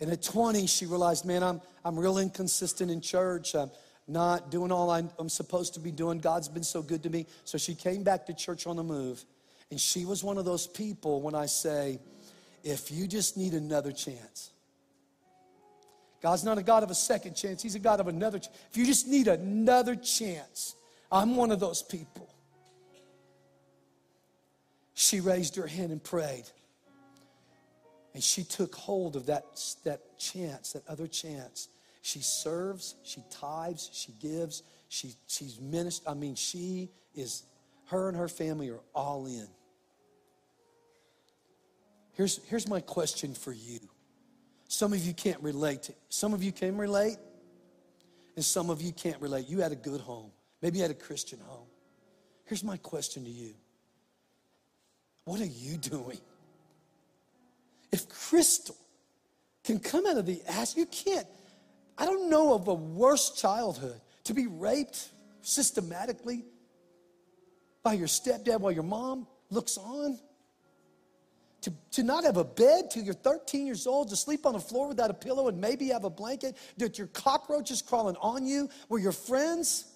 And 0.01 0.10
at 0.12 0.23
20, 0.23 0.65
she 0.65 0.88
realized, 0.88 1.23
man, 1.23 1.43
I'm, 1.43 1.62
I'm 1.84 1.97
real 1.99 2.17
inconsistent 2.17 2.89
in 2.89 2.99
church. 2.99 3.55
I'm 3.55 3.69
not 4.08 4.49
doing 4.49 4.71
all 4.71 4.89
I'm, 4.89 5.12
I'm 5.19 5.29
supposed 5.29 5.75
to 5.75 5.79
be 5.79 5.91
doing. 5.91 6.17
God's 6.17 6.49
been 6.49 6.63
so 6.63 6.81
good 6.81 7.03
to 7.03 7.12
me. 7.12 7.27
So 7.43 7.58
she 7.58 7.75
came 7.75 8.03
back 8.03 8.25
to 8.25 8.34
church 8.34 8.65
on 8.65 8.75
the 8.75 8.84
move. 8.84 9.23
And 9.69 9.79
she 9.79 10.03
was 10.05 10.23
one 10.23 10.39
of 10.39 10.45
those 10.45 10.65
people 10.65 11.21
when 11.21 11.36
I 11.36 11.45
say, 11.45 11.99
if 12.63 12.91
you 12.91 13.08
just 13.08 13.38
need 13.38 13.53
another 13.53 13.91
chance, 13.91 14.51
God's 16.21 16.43
not 16.43 16.58
a 16.58 16.63
God 16.63 16.81
of 16.81 16.89
a 16.89 16.95
second 16.95 17.36
chance, 17.36 17.62
He's 17.62 17.75
a 17.75 17.79
God 17.79 17.99
of 17.99 18.08
another 18.08 18.39
chance. 18.39 18.55
If 18.71 18.77
you 18.77 18.86
just 18.86 19.08
need 19.08 19.27
another 19.27 19.95
chance, 19.95 20.75
I'm 21.15 21.38
one 21.38 21.51
of 21.51 21.62
those 21.62 21.82
people. 21.82 22.28
She 24.93 25.21
raised 25.21 25.56
her 25.56 25.65
hand 25.65 25.91
and 25.91 26.04
prayed. 26.04 26.43
And 28.13 28.21
she 28.21 28.43
took 28.43 28.75
hold 28.75 29.15
of 29.15 29.28
that, 29.28 29.45
that 29.86 30.19
chance, 30.19 30.73
that 30.73 30.86
other 30.89 31.08
chance. 31.08 31.69
She 32.01 32.19
serves, 32.19 32.95
she 33.04 33.23
tithes, 33.30 33.89
she 33.93 34.12
gives, 34.21 34.63
she, 34.89 35.13
she's 35.28 35.60
ministered. 35.60 36.10
I 36.10 36.15
mean, 36.15 36.36
she 36.36 36.89
is, 37.13 37.43
her 37.86 38.10
and 38.10 38.17
her 38.17 38.28
family 38.28 38.69
are 38.69 38.82
all 38.93 39.25
in. 39.25 39.47
Here's, 42.12 42.43
here's 42.45 42.67
my 42.67 42.82
question 42.82 43.34
for 43.34 43.54
you. 43.54 43.80
Some 44.67 44.91
of 44.91 44.99
you 44.99 45.13
can't 45.13 45.41
relate. 45.41 45.84
To, 45.84 45.93
some 46.10 46.34
of 46.34 46.43
you 46.43 46.51
can 46.51 46.78
relate, 46.78 47.17
and 48.36 48.43
some 48.43 48.69
of 48.69 48.82
you 48.82 48.91
can't 48.91 49.21
relate. 49.21 49.47
You 49.47 49.62
had 49.62 49.71
a 49.71 49.78
good 49.78 50.01
home. 50.01 50.32
Maybe 50.65 50.82
at 50.82 50.89
a 50.89 50.95
Christian 50.95 51.38
home. 51.45 51.67
Here's 52.45 52.63
my 52.63 52.78
question 52.78 53.23
to 53.23 53.30
you 53.30 53.54
What 55.25 55.39
are 55.39 55.45
you 55.45 55.78
doing? 55.78 56.17
If 57.91 58.10
Crystal 58.10 58.75
can 59.63 59.78
come 59.78 60.08
out 60.08 60.17
of 60.17 60.25
the 60.25 60.41
ass, 60.47 60.75
you 60.75 60.88
can't. 60.88 61.28
I 61.99 62.06
don't 62.06 62.32
know 62.32 62.56
of 62.56 62.67
a 62.67 62.73
worse 62.73 63.30
childhood 63.39 64.01
to 64.23 64.34
be 64.34 64.47
raped 64.47 65.08
systematically 65.41 66.45
by 67.84 67.93
your 67.93 68.08
stepdad 68.08 68.60
while 68.60 68.71
your 68.71 68.82
mom 68.82 69.28
looks 69.51 69.78
on. 69.78 70.17
To, 71.62 71.73
to 71.91 72.01
not 72.01 72.23
have 72.23 72.38
a 72.38 72.43
bed 72.43 72.89
till 72.89 73.04
you're 73.04 73.13
13 73.13 73.67
years 73.67 73.86
old, 73.86 74.10
to 74.10 74.15
sleep 74.15 74.47
on 74.47 74.54
the 74.54 74.60
floor 74.60 74.88
without 74.88 75.12
a 75.12 75.15
pillow 75.15 75.47
and 75.47 75.62
maybe 75.62 75.89
have 75.89 76.06
a 76.06 76.10
blanket, 76.10 76.58
that 76.78 76.97
your 76.97 77.08
cockroaches 77.08 77.84
crawling 77.84 78.15
on 78.15 78.47
you, 78.47 78.67
where 78.88 78.99
your 78.99 79.12
friends 79.12 79.91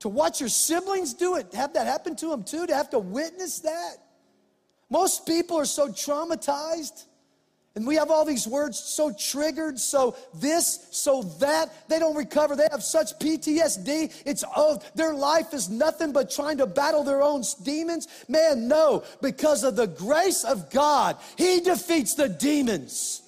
to 0.00 0.08
watch 0.08 0.40
your 0.40 0.48
siblings 0.48 1.14
do 1.14 1.36
it, 1.36 1.52
have 1.54 1.74
that 1.74 1.86
happen 1.86 2.16
to 2.16 2.28
them 2.28 2.42
too, 2.42 2.66
to 2.66 2.74
have 2.74 2.90
to 2.90 2.98
witness 2.98 3.60
that. 3.60 3.96
Most 4.88 5.26
people 5.26 5.56
are 5.58 5.66
so 5.66 5.88
traumatized. 5.88 7.04
And 7.76 7.86
we 7.86 7.94
have 7.94 8.10
all 8.10 8.24
these 8.24 8.48
words 8.48 8.78
so 8.78 9.12
triggered, 9.12 9.78
so 9.78 10.16
this, 10.34 10.88
so 10.90 11.22
that. 11.38 11.88
They 11.88 12.00
don't 12.00 12.16
recover. 12.16 12.56
They 12.56 12.66
have 12.72 12.82
such 12.82 13.16
PTSD. 13.20 14.22
It's 14.26 14.42
oh, 14.56 14.80
their 14.96 15.14
life 15.14 15.54
is 15.54 15.70
nothing 15.70 16.12
but 16.12 16.30
trying 16.30 16.58
to 16.58 16.66
battle 16.66 17.04
their 17.04 17.22
own 17.22 17.44
demons. 17.62 18.08
Man, 18.26 18.66
no, 18.66 19.04
because 19.22 19.62
of 19.62 19.76
the 19.76 19.86
grace 19.86 20.42
of 20.42 20.68
God, 20.70 21.16
He 21.36 21.60
defeats 21.60 22.14
the 22.14 22.28
demons. 22.28 23.22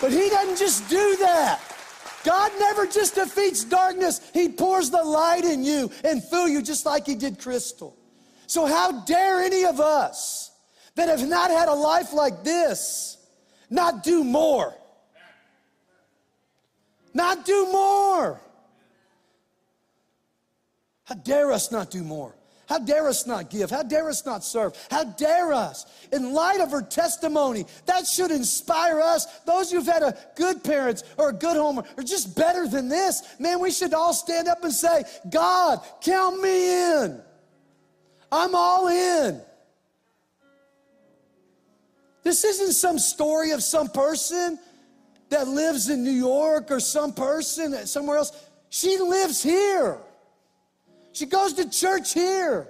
But 0.00 0.12
He 0.12 0.28
doesn't 0.28 0.58
just 0.58 0.88
do 0.88 1.16
that. 1.16 1.75
God 2.26 2.50
never 2.58 2.86
just 2.86 3.14
defeats 3.14 3.62
darkness, 3.62 4.20
He 4.34 4.48
pours 4.48 4.90
the 4.90 5.02
light 5.02 5.44
in 5.44 5.62
you 5.62 5.90
and 6.02 6.22
fill 6.22 6.48
you 6.48 6.60
just 6.60 6.84
like 6.84 7.06
He 7.06 7.14
did 7.14 7.38
Crystal. 7.38 7.96
So, 8.48 8.66
how 8.66 9.04
dare 9.04 9.42
any 9.42 9.64
of 9.64 9.80
us 9.80 10.50
that 10.96 11.08
have 11.08 11.26
not 11.26 11.50
had 11.50 11.68
a 11.68 11.72
life 11.72 12.12
like 12.12 12.42
this 12.42 13.16
not 13.70 14.02
do 14.02 14.24
more? 14.24 14.74
Not 17.14 17.46
do 17.46 17.66
more. 17.72 18.40
How 21.04 21.14
dare 21.14 21.52
us 21.52 21.70
not 21.70 21.90
do 21.90 22.02
more? 22.02 22.35
How 22.68 22.78
dare 22.78 23.06
us 23.06 23.26
not 23.26 23.48
give? 23.48 23.70
How 23.70 23.84
dare 23.84 24.08
us 24.08 24.26
not 24.26 24.42
serve? 24.44 24.76
How 24.90 25.04
dare 25.04 25.52
us? 25.52 25.86
In 26.12 26.32
light 26.32 26.60
of 26.60 26.72
her 26.72 26.82
testimony, 26.82 27.64
that 27.86 28.06
should 28.06 28.32
inspire 28.32 29.00
us. 29.00 29.26
Those 29.44 29.70
who've 29.70 29.86
had 29.86 30.02
a 30.02 30.18
good 30.34 30.64
parents 30.64 31.04
or 31.16 31.28
a 31.28 31.32
good 31.32 31.56
home 31.56 31.78
or 31.78 32.02
just 32.02 32.36
better 32.36 32.66
than 32.66 32.88
this, 32.88 33.22
man, 33.38 33.60
we 33.60 33.70
should 33.70 33.94
all 33.94 34.12
stand 34.12 34.48
up 34.48 34.64
and 34.64 34.72
say, 34.72 35.04
God, 35.30 35.80
count 36.00 36.42
me 36.42 36.94
in. 36.94 37.20
I'm 38.32 38.54
all 38.56 38.88
in. 38.88 39.40
This 42.24 42.44
isn't 42.44 42.72
some 42.72 42.98
story 42.98 43.52
of 43.52 43.62
some 43.62 43.86
person 43.88 44.58
that 45.28 45.46
lives 45.46 45.88
in 45.88 46.02
New 46.02 46.10
York 46.10 46.72
or 46.72 46.80
some 46.80 47.12
person 47.12 47.86
somewhere 47.86 48.16
else. 48.16 48.32
She 48.70 48.98
lives 48.98 49.40
here. 49.40 49.98
She 51.16 51.24
goes 51.24 51.54
to 51.54 51.70
church 51.70 52.12
here. 52.12 52.68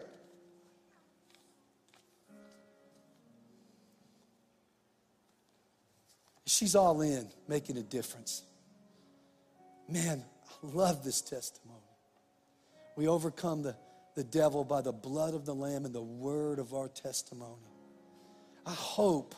She's 6.46 6.76
all 6.76 7.00
in, 7.00 7.26
making 7.48 7.76
a 7.76 7.82
difference. 7.82 8.44
Man, 9.88 10.22
I 10.48 10.52
love 10.62 11.02
this 11.02 11.22
testimony. 11.22 11.80
We 12.94 13.08
overcome 13.08 13.64
the, 13.64 13.74
the 14.14 14.22
devil 14.22 14.62
by 14.62 14.80
the 14.80 14.92
blood 14.92 15.34
of 15.34 15.44
the 15.44 15.54
Lamb 15.54 15.84
and 15.84 15.92
the 15.92 16.00
word 16.00 16.60
of 16.60 16.72
our 16.72 16.86
testimony. 16.86 17.50
I 18.64 18.74
hope, 18.74 19.34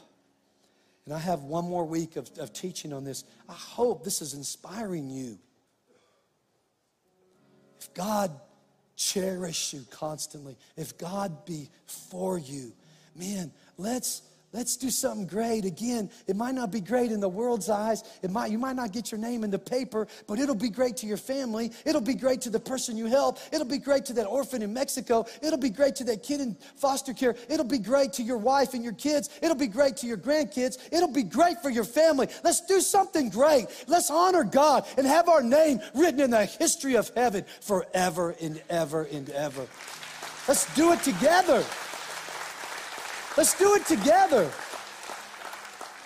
and 1.06 1.14
I 1.14 1.18
have 1.18 1.44
one 1.44 1.64
more 1.64 1.86
week 1.86 2.16
of, 2.16 2.28
of 2.38 2.52
teaching 2.52 2.92
on 2.92 3.04
this, 3.04 3.24
I 3.48 3.54
hope 3.54 4.04
this 4.04 4.20
is 4.20 4.34
inspiring 4.34 5.08
you. 5.08 5.38
If 7.80 7.94
God 7.94 8.38
cherish 8.98 9.72
you 9.72 9.84
constantly, 9.90 10.56
if 10.76 10.98
God 10.98 11.46
be 11.46 11.70
for 11.86 12.36
you, 12.36 12.72
man, 13.14 13.50
let's 13.78 14.22
Let's 14.50 14.78
do 14.78 14.88
something 14.88 15.26
great. 15.26 15.66
Again, 15.66 16.08
it 16.26 16.34
might 16.34 16.54
not 16.54 16.72
be 16.72 16.80
great 16.80 17.12
in 17.12 17.20
the 17.20 17.28
world's 17.28 17.68
eyes. 17.68 18.02
It 18.22 18.30
might, 18.30 18.50
you 18.50 18.58
might 18.58 18.76
not 18.76 18.92
get 18.92 19.12
your 19.12 19.20
name 19.20 19.44
in 19.44 19.50
the 19.50 19.58
paper, 19.58 20.08
but 20.26 20.38
it'll 20.38 20.54
be 20.54 20.70
great 20.70 20.96
to 20.98 21.06
your 21.06 21.18
family. 21.18 21.70
It'll 21.84 22.00
be 22.00 22.14
great 22.14 22.40
to 22.42 22.50
the 22.50 22.58
person 22.58 22.96
you 22.96 23.06
help. 23.06 23.38
It'll 23.52 23.66
be 23.66 23.76
great 23.76 24.06
to 24.06 24.14
that 24.14 24.26
orphan 24.26 24.62
in 24.62 24.72
Mexico. 24.72 25.26
It'll 25.42 25.58
be 25.58 25.68
great 25.68 25.96
to 25.96 26.04
that 26.04 26.22
kid 26.22 26.40
in 26.40 26.56
foster 26.76 27.12
care. 27.12 27.36
It'll 27.50 27.66
be 27.66 27.78
great 27.78 28.14
to 28.14 28.22
your 28.22 28.38
wife 28.38 28.72
and 28.72 28.82
your 28.82 28.94
kids. 28.94 29.28
It'll 29.42 29.54
be 29.54 29.66
great 29.66 29.98
to 29.98 30.06
your 30.06 30.16
grandkids. 30.16 30.78
It'll 30.90 31.12
be 31.12 31.24
great 31.24 31.60
for 31.60 31.68
your 31.68 31.84
family. 31.84 32.28
Let's 32.42 32.62
do 32.62 32.80
something 32.80 33.28
great. 33.28 33.66
Let's 33.86 34.10
honor 34.10 34.44
God 34.44 34.86
and 34.96 35.06
have 35.06 35.28
our 35.28 35.42
name 35.42 35.80
written 35.94 36.20
in 36.20 36.30
the 36.30 36.46
history 36.46 36.96
of 36.96 37.10
heaven 37.14 37.44
forever 37.60 38.34
and 38.40 38.62
ever 38.70 39.02
and 39.02 39.28
ever. 39.28 39.66
Let's 40.48 40.74
do 40.74 40.92
it 40.92 41.02
together. 41.02 41.62
Let's 43.38 43.56
do 43.56 43.76
it 43.76 43.86
together. 43.86 44.50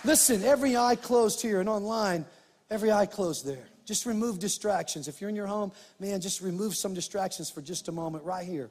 Listen, 0.05 0.45
every 0.45 0.77
eye 0.77 0.97
closed 0.97 1.41
here 1.41 1.61
and 1.61 1.69
online, 1.69 2.27
every 2.71 2.93
eye 2.93 3.07
closed 3.07 3.47
there. 3.47 3.65
Just 3.87 4.05
remove 4.05 4.39
distractions. 4.39 5.09
If 5.09 5.19
you're 5.19 5.31
in 5.31 5.35
your 5.35 5.47
home, 5.47 5.73
man, 5.99 6.21
just 6.21 6.43
remove 6.43 6.77
some 6.77 6.93
distractions 6.93 7.49
for 7.49 7.63
just 7.63 7.89
a 7.89 7.93
moment 7.93 8.25
right 8.25 8.47
here. 8.47 8.69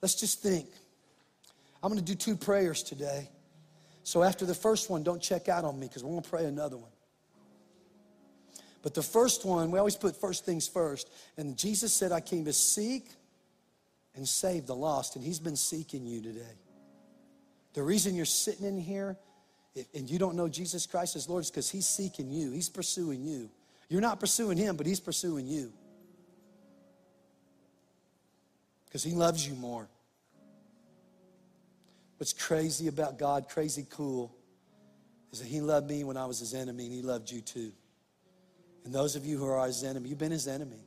Let's 0.00 0.14
just 0.14 0.42
think. 0.42 0.68
I'm 1.82 1.92
going 1.92 2.02
to 2.02 2.12
do 2.12 2.14
two 2.14 2.34
prayers 2.34 2.82
today. 2.82 3.28
So 4.04 4.22
after 4.22 4.46
the 4.46 4.54
first 4.54 4.88
one, 4.88 5.02
don't 5.02 5.20
check 5.20 5.50
out 5.50 5.66
on 5.66 5.78
me 5.78 5.86
because 5.86 6.02
we're 6.02 6.12
going 6.12 6.22
to 6.22 6.30
pray 6.30 6.46
another 6.46 6.78
one. 6.78 6.92
But 8.82 8.94
the 8.94 9.02
first 9.02 9.44
one, 9.44 9.70
we 9.70 9.78
always 9.78 9.96
put 9.96 10.18
first 10.18 10.46
things 10.46 10.66
first. 10.66 11.10
And 11.36 11.58
Jesus 11.58 11.92
said, 11.92 12.12
I 12.12 12.22
came 12.22 12.46
to 12.46 12.54
seek 12.54 13.10
and 14.16 14.26
save 14.26 14.64
the 14.64 14.74
lost. 14.74 15.14
And 15.14 15.22
He's 15.22 15.40
been 15.40 15.56
seeking 15.56 16.06
you 16.06 16.22
today. 16.22 16.56
The 17.78 17.84
reason 17.84 18.16
you're 18.16 18.24
sitting 18.24 18.66
in 18.66 18.76
here 18.76 19.16
and 19.94 20.10
you 20.10 20.18
don't 20.18 20.34
know 20.34 20.48
Jesus 20.48 20.84
Christ 20.84 21.14
as 21.14 21.28
Lord 21.28 21.44
is 21.44 21.50
because 21.52 21.70
He's 21.70 21.86
seeking 21.86 22.28
you, 22.28 22.50
He's 22.50 22.68
pursuing 22.68 23.22
you. 23.22 23.50
You're 23.88 24.00
not 24.00 24.18
pursuing 24.18 24.58
Him, 24.58 24.74
but 24.74 24.84
He's 24.84 24.98
pursuing 24.98 25.46
you. 25.46 25.72
Because 28.84 29.04
He 29.04 29.12
loves 29.12 29.46
you 29.46 29.54
more. 29.54 29.88
What's 32.16 32.32
crazy 32.32 32.88
about 32.88 33.16
God, 33.16 33.48
crazy 33.48 33.86
cool, 33.88 34.34
is 35.30 35.38
that 35.38 35.46
He 35.46 35.60
loved 35.60 35.88
me 35.88 36.02
when 36.02 36.16
I 36.16 36.26
was 36.26 36.40
His 36.40 36.54
enemy 36.54 36.86
and 36.86 36.92
He 36.92 37.02
loved 37.02 37.30
you 37.30 37.40
too. 37.40 37.70
And 38.84 38.92
those 38.92 39.14
of 39.14 39.24
you 39.24 39.38
who 39.38 39.46
are 39.46 39.64
His 39.64 39.84
enemy, 39.84 40.08
you've 40.08 40.18
been 40.18 40.32
His 40.32 40.48
enemy. 40.48 40.84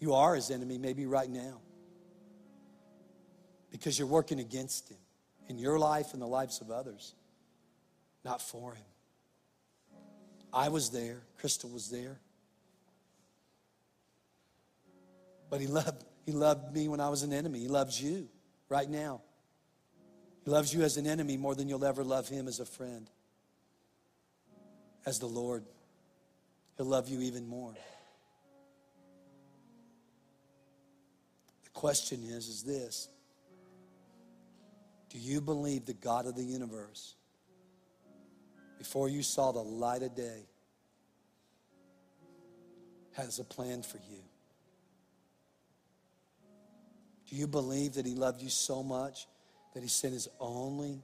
You 0.00 0.14
are 0.14 0.34
His 0.34 0.50
enemy, 0.50 0.78
maybe 0.78 1.06
right 1.06 1.30
now, 1.30 1.60
because 3.70 3.96
you're 4.00 4.08
working 4.08 4.40
against 4.40 4.88
Him 4.88 4.98
in 5.50 5.58
your 5.58 5.80
life 5.80 6.12
and 6.12 6.22
the 6.22 6.26
lives 6.26 6.60
of 6.60 6.70
others, 6.70 7.12
not 8.24 8.40
for 8.40 8.72
Him. 8.74 8.84
I 10.52 10.68
was 10.68 10.90
there, 10.90 11.22
Crystal 11.38 11.68
was 11.68 11.90
there. 11.90 12.20
But 15.50 15.60
He 15.60 15.66
loved, 15.66 16.04
he 16.24 16.30
loved 16.30 16.72
me 16.72 16.86
when 16.86 17.00
I 17.00 17.08
was 17.08 17.24
an 17.24 17.32
enemy. 17.32 17.58
He 17.58 17.66
loves 17.66 18.00
you 18.00 18.28
right 18.68 18.88
now. 18.88 19.22
He 20.44 20.50
loves 20.52 20.72
you 20.72 20.82
as 20.82 20.96
an 20.96 21.08
enemy 21.08 21.36
more 21.36 21.56
than 21.56 21.68
you'll 21.68 21.84
ever 21.84 22.04
love 22.04 22.28
Him 22.28 22.46
as 22.46 22.60
a 22.60 22.64
friend. 22.64 23.10
As 25.04 25.18
the 25.18 25.26
Lord, 25.26 25.64
He'll 26.76 26.86
love 26.86 27.08
you 27.08 27.22
even 27.22 27.48
more. 27.48 27.74
The 31.64 31.70
question 31.70 32.20
is, 32.22 32.46
is 32.46 32.62
this 32.62 33.08
do 35.10 35.18
you 35.18 35.40
believe 35.40 35.86
the 35.86 35.92
God 35.92 36.26
of 36.26 36.36
the 36.36 36.42
universe, 36.42 37.14
before 38.78 39.08
you 39.08 39.22
saw 39.22 39.52
the 39.52 39.58
light 39.58 40.02
of 40.02 40.14
day, 40.14 40.46
has 43.12 43.40
a 43.40 43.44
plan 43.44 43.82
for 43.82 43.98
you? 43.98 44.22
Do 47.28 47.36
you 47.36 47.46
believe 47.46 47.94
that 47.94 48.06
He 48.06 48.14
loved 48.14 48.40
you 48.40 48.48
so 48.48 48.82
much 48.82 49.26
that 49.74 49.82
He 49.82 49.88
sent 49.88 50.14
His 50.14 50.28
only, 50.38 51.02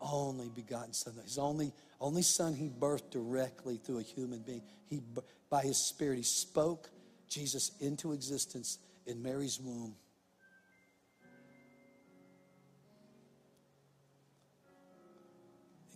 only 0.00 0.48
begotten 0.48 0.94
Son, 0.94 1.14
His 1.22 1.38
only, 1.38 1.72
only 2.00 2.22
Son 2.22 2.54
He 2.54 2.70
birthed 2.70 3.10
directly 3.10 3.76
through 3.76 3.98
a 3.98 4.02
human 4.02 4.40
being? 4.40 4.62
He, 4.86 5.02
by 5.50 5.62
His 5.62 5.76
Spirit, 5.76 6.16
He 6.16 6.22
spoke 6.22 6.90
Jesus 7.28 7.72
into 7.78 8.12
existence 8.12 8.78
in 9.06 9.22
Mary's 9.22 9.60
womb. 9.60 9.94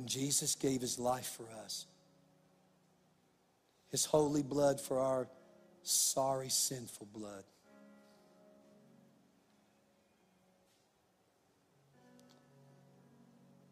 And 0.02 0.10
Jesus 0.10 0.56
gave 0.56 0.80
his 0.80 0.98
life 0.98 1.36
for 1.36 1.46
us. 1.64 1.86
His 3.92 4.04
holy 4.04 4.42
blood 4.42 4.80
for 4.80 4.98
our 4.98 5.28
sorry, 5.84 6.48
sinful 6.48 7.06
blood. 7.14 7.44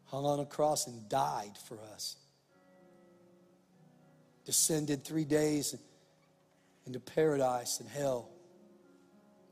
Hung 0.05 0.23
on 0.23 0.39
a 0.39 0.45
cross 0.45 0.87
and 0.87 1.09
died 1.09 1.57
for 1.67 1.77
us. 1.93 2.15
Descended 4.45 5.03
three 5.03 5.25
days 5.25 5.75
into 6.87 7.01
paradise 7.01 7.81
and 7.81 7.89
hell 7.89 8.29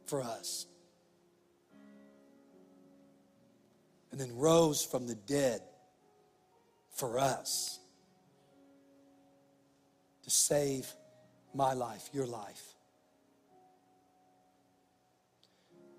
for 0.06 0.22
us. 0.22 0.66
And 4.14 4.22
then 4.22 4.38
rose 4.38 4.82
from 4.82 5.06
the 5.06 5.16
dead 5.16 5.60
for 7.00 7.18
us 7.18 7.80
to 10.24 10.30
save 10.30 10.92
my 11.54 11.74
life, 11.74 12.10
your 12.14 12.28
life. 12.28 12.62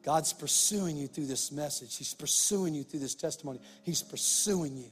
God's 0.02 0.32
pursuing 0.32 0.96
you 0.96 1.06
through 1.08 1.26
this 1.26 1.52
message. 1.52 1.96
He's 1.96 2.14
pursuing 2.14 2.74
you 2.74 2.84
through 2.84 3.00
this 3.00 3.14
testimony. 3.14 3.60
He's 3.82 4.02
pursuing 4.02 4.76
you. 4.76 4.90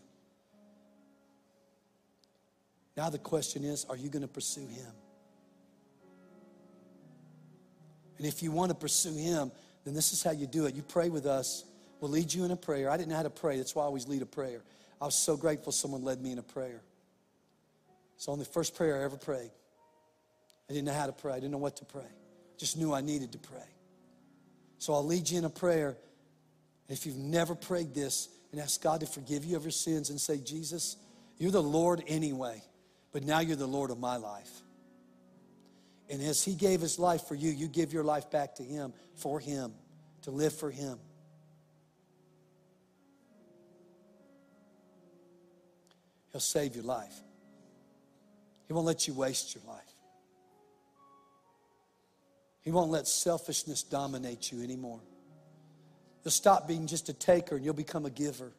Now, 2.96 3.10
the 3.10 3.18
question 3.18 3.64
is 3.64 3.84
are 3.88 3.96
you 3.96 4.08
going 4.08 4.22
to 4.22 4.28
pursue 4.28 4.66
Him? 4.66 4.92
And 8.18 8.26
if 8.26 8.42
you 8.42 8.50
want 8.50 8.70
to 8.70 8.74
pursue 8.74 9.14
Him, 9.14 9.52
then 9.84 9.94
this 9.94 10.12
is 10.12 10.22
how 10.22 10.32
you 10.32 10.46
do 10.46 10.66
it. 10.66 10.74
You 10.74 10.82
pray 10.82 11.08
with 11.08 11.24
us. 11.24 11.64
We'll 12.00 12.10
lead 12.10 12.32
you 12.32 12.44
in 12.44 12.50
a 12.50 12.56
prayer. 12.56 12.90
I 12.90 12.96
didn't 12.96 13.10
know 13.10 13.16
how 13.16 13.22
to 13.22 13.30
pray, 13.30 13.56
that's 13.56 13.74
why 13.74 13.84
I 13.84 13.86
always 13.86 14.08
lead 14.08 14.22
a 14.22 14.26
prayer. 14.26 14.62
I 15.00 15.04
was 15.04 15.14
so 15.14 15.36
grateful 15.36 15.72
someone 15.72 16.02
led 16.02 16.20
me 16.20 16.32
in 16.32 16.38
a 16.38 16.42
prayer. 16.42 16.82
It's 18.16 18.28
only 18.28 18.44
the 18.44 18.50
first 18.50 18.74
prayer 18.74 19.00
I 19.00 19.04
ever 19.04 19.16
prayed. 19.16 19.50
I 20.68 20.72
didn't 20.72 20.86
know 20.86 20.92
how 20.92 21.06
to 21.06 21.12
pray, 21.12 21.32
I 21.32 21.36
didn't 21.36 21.52
know 21.52 21.58
what 21.58 21.76
to 21.76 21.84
pray. 21.84 22.02
I 22.02 22.58
Just 22.58 22.76
knew 22.76 22.92
I 22.92 23.00
needed 23.00 23.32
to 23.32 23.38
pray. 23.38 23.68
So 24.78 24.92
I'll 24.92 25.06
lead 25.06 25.30
you 25.30 25.38
in 25.38 25.44
a 25.44 25.50
prayer. 25.50 25.96
If 26.88 27.06
you've 27.06 27.16
never 27.16 27.54
prayed 27.54 27.94
this 27.94 28.28
and 28.52 28.60
ask 28.60 28.82
God 28.82 29.00
to 29.00 29.06
forgive 29.06 29.44
you 29.44 29.56
of 29.56 29.62
your 29.62 29.70
sins 29.70 30.10
and 30.10 30.20
say, 30.20 30.38
Jesus, 30.38 30.96
you're 31.36 31.50
the 31.50 31.62
Lord 31.62 32.02
anyway, 32.06 32.62
but 33.12 33.22
now 33.22 33.40
you're 33.40 33.56
the 33.56 33.66
Lord 33.66 33.90
of 33.90 33.98
my 33.98 34.16
life. 34.16 34.50
And 36.10 36.22
as 36.22 36.42
He 36.42 36.54
gave 36.54 36.80
His 36.80 36.98
life 36.98 37.22
for 37.22 37.34
you, 37.34 37.50
you 37.50 37.68
give 37.68 37.92
your 37.92 38.04
life 38.04 38.30
back 38.30 38.54
to 38.56 38.62
Him 38.62 38.92
for 39.14 39.38
Him, 39.38 39.72
to 40.22 40.30
live 40.30 40.54
for 40.54 40.70
Him. 40.70 40.98
He'll 46.38 46.42
save 46.42 46.76
your 46.76 46.84
life. 46.84 47.20
He 48.68 48.72
won't 48.72 48.86
let 48.86 49.08
you 49.08 49.12
waste 49.12 49.56
your 49.56 49.64
life. 49.66 49.92
He 52.60 52.70
won't 52.70 52.92
let 52.92 53.08
selfishness 53.08 53.82
dominate 53.82 54.52
you 54.52 54.62
anymore. 54.62 55.00
You'll 56.22 56.30
stop 56.30 56.68
being 56.68 56.86
just 56.86 57.08
a 57.08 57.12
taker 57.12 57.56
and 57.56 57.64
you'll 57.64 57.74
become 57.74 58.06
a 58.06 58.10
giver. 58.10 58.52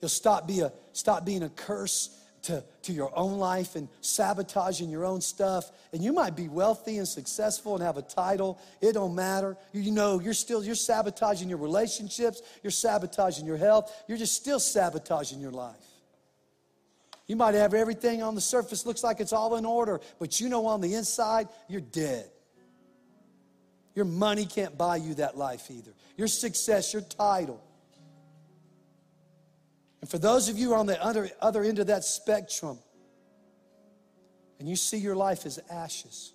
You'll 0.00 0.08
stop, 0.08 0.48
be 0.48 0.60
a, 0.60 0.72
stop 0.94 1.26
being 1.26 1.42
a 1.42 1.50
curse 1.50 2.18
to, 2.44 2.64
to 2.84 2.92
your 2.94 3.12
own 3.14 3.38
life 3.38 3.76
and 3.76 3.86
sabotaging 4.00 4.88
your 4.88 5.04
own 5.04 5.20
stuff. 5.20 5.70
And 5.92 6.02
you 6.02 6.14
might 6.14 6.34
be 6.34 6.48
wealthy 6.48 6.96
and 6.96 7.06
successful 7.06 7.74
and 7.74 7.84
have 7.84 7.98
a 7.98 8.02
title. 8.02 8.58
It 8.80 8.94
don't 8.94 9.14
matter. 9.14 9.58
You, 9.74 9.82
you 9.82 9.90
know, 9.90 10.20
you're 10.20 10.32
still, 10.32 10.64
you're 10.64 10.74
sabotaging 10.74 11.50
your 11.50 11.58
relationships. 11.58 12.40
You're 12.62 12.70
sabotaging 12.70 13.44
your 13.44 13.58
health. 13.58 13.92
You're 14.08 14.16
just 14.16 14.36
still 14.36 14.58
sabotaging 14.58 15.38
your 15.38 15.52
life. 15.52 15.87
You 17.28 17.36
might 17.36 17.54
have 17.54 17.74
everything 17.74 18.22
on 18.22 18.34
the 18.34 18.40
surface 18.40 18.86
looks 18.86 19.04
like 19.04 19.20
it's 19.20 19.34
all 19.34 19.56
in 19.56 19.66
order, 19.66 20.00
but 20.18 20.40
you 20.40 20.48
know 20.48 20.66
on 20.66 20.80
the 20.80 20.94
inside, 20.94 21.48
you're 21.68 21.82
dead. 21.82 22.28
Your 23.94 24.06
money 24.06 24.46
can't 24.46 24.76
buy 24.78 24.96
you 24.96 25.14
that 25.14 25.36
life 25.36 25.70
either. 25.70 25.92
Your 26.16 26.28
success, 26.28 26.92
your 26.92 27.02
title. 27.02 27.62
And 30.00 30.08
for 30.08 30.18
those 30.18 30.48
of 30.48 30.56
you 30.58 30.74
on 30.74 30.86
the 30.86 31.02
other, 31.02 31.28
other 31.40 31.62
end 31.62 31.78
of 31.80 31.88
that 31.88 32.02
spectrum, 32.02 32.78
and 34.58 34.68
you 34.68 34.76
see 34.76 34.96
your 34.96 35.16
life 35.16 35.44
as 35.44 35.60
ashes, 35.70 36.32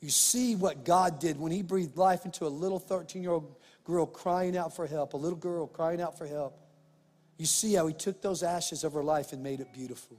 you 0.00 0.08
see 0.08 0.56
what 0.56 0.84
God 0.84 1.18
did 1.18 1.38
when 1.38 1.52
He 1.52 1.62
breathed 1.62 1.96
life 1.96 2.24
into 2.24 2.46
a 2.46 2.48
little 2.48 2.78
13 2.78 3.22
year 3.22 3.32
old 3.32 3.56
girl 3.84 4.06
crying 4.06 4.56
out 4.56 4.74
for 4.74 4.86
help, 4.86 5.12
a 5.12 5.16
little 5.18 5.38
girl 5.38 5.66
crying 5.66 6.00
out 6.00 6.16
for 6.16 6.26
help. 6.26 6.63
You 7.36 7.46
see 7.46 7.74
how 7.74 7.86
he 7.86 7.94
took 7.94 8.22
those 8.22 8.42
ashes 8.42 8.84
of 8.84 8.92
her 8.92 9.02
life 9.02 9.32
and 9.32 9.42
made 9.42 9.60
it 9.60 9.72
beautiful. 9.72 10.16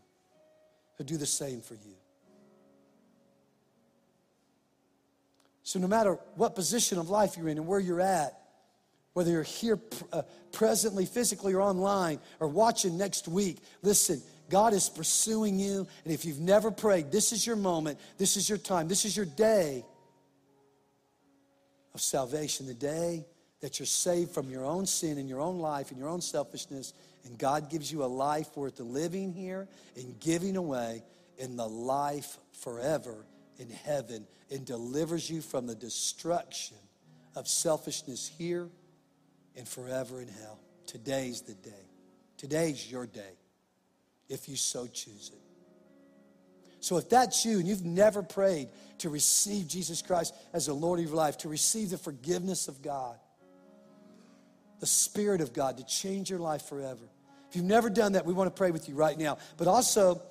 He'll 0.97 1.07
do 1.07 1.17
the 1.17 1.25
same 1.25 1.61
for 1.61 1.75
you. 1.75 1.95
So, 5.63 5.79
no 5.79 5.87
matter 5.87 6.19
what 6.35 6.55
position 6.55 6.99
of 6.99 7.09
life 7.09 7.37
you're 7.37 7.47
in 7.47 7.57
and 7.57 7.65
where 7.65 7.79
you're 7.79 8.01
at, 8.01 8.39
whether 9.13 9.31
you're 9.31 9.43
here 9.43 9.79
uh, 10.13 10.21
presently, 10.51 11.05
physically, 11.05 11.53
or 11.53 11.61
online, 11.61 12.19
or 12.39 12.47
watching 12.47 12.97
next 12.97 13.27
week, 13.27 13.57
listen, 13.81 14.21
God 14.49 14.73
is 14.73 14.89
pursuing 14.89 15.57
you. 15.57 15.87
And 16.03 16.13
if 16.13 16.25
you've 16.25 16.39
never 16.39 16.69
prayed, 16.69 17.11
this 17.11 17.31
is 17.31 17.47
your 17.47 17.55
moment, 17.55 17.99
this 18.17 18.37
is 18.37 18.47
your 18.47 18.57
time, 18.57 18.87
this 18.87 19.05
is 19.05 19.15
your 19.17 19.25
day 19.25 19.83
of 21.93 22.01
salvation, 22.01 22.67
the 22.67 22.73
day 22.73 23.25
that 23.65 23.79
you're 23.79 23.87
saved 23.87 24.29
from 24.29 24.47
your 24.51 24.63
own 24.63 24.85
sin 24.85 25.17
and 25.17 25.27
your 25.27 25.41
own 25.41 25.57
life 25.57 25.89
and 25.89 25.97
your 25.97 26.07
own 26.07 26.21
selfishness. 26.21 26.93
And 27.23 27.35
God 27.35 27.67
gives 27.67 27.91
you 27.91 28.03
a 28.03 28.05
life 28.05 28.55
worth 28.55 28.79
living 28.79 29.33
here 29.33 29.67
and 29.97 30.19
giving 30.19 30.55
away 30.55 31.01
in 31.39 31.55
the 31.55 31.67
life 31.67 32.37
forever 32.61 33.25
in 33.57 33.71
heaven 33.71 34.27
and 34.51 34.67
delivers 34.67 35.31
you 35.31 35.41
from 35.41 35.65
the 35.65 35.73
destruction 35.73 36.77
of 37.35 37.47
selfishness 37.47 38.31
here 38.37 38.69
and 39.55 39.67
forever 39.67 40.21
in 40.21 40.27
hell. 40.27 40.59
Today's 40.85 41.41
the 41.41 41.55
day. 41.55 41.89
Today's 42.37 42.91
your 42.91 43.07
day, 43.07 43.33
if 44.29 44.47
you 44.47 44.57
so 44.57 44.85
choose 44.85 45.31
it. 45.33 45.41
So 46.81 46.97
if 46.97 47.09
that's 47.09 47.43
you 47.43 47.57
and 47.57 47.67
you've 47.67 47.83
never 47.83 48.21
prayed 48.21 48.67
to 48.99 49.09
receive 49.09 49.67
Jesus 49.67 50.03
Christ 50.03 50.35
as 50.53 50.67
the 50.67 50.75
Lord 50.75 50.99
of 50.99 51.07
your 51.07 51.15
life, 51.15 51.39
to 51.39 51.49
receive 51.49 51.89
the 51.89 51.97
forgiveness 51.97 52.67
of 52.67 52.83
God, 52.83 53.17
the 54.85 54.89
Spirit 54.89 55.41
of 55.41 55.51
God, 55.51 55.77
to 55.77 55.83
change 55.83 56.29
your 56.29 56.37
life 56.37 56.69
forever. 56.69 57.01
If 57.49 57.55
you've 57.55 57.65
never 57.65 57.89
done 57.89 58.11
that, 58.11 58.23
we 58.23 58.35
want 58.35 58.55
to 58.55 58.55
pray 58.55 58.69
with 58.69 58.87
you 58.87 58.93
right 58.93 59.17
now. 59.17 59.39
But 59.57 59.67
also, 59.67 60.21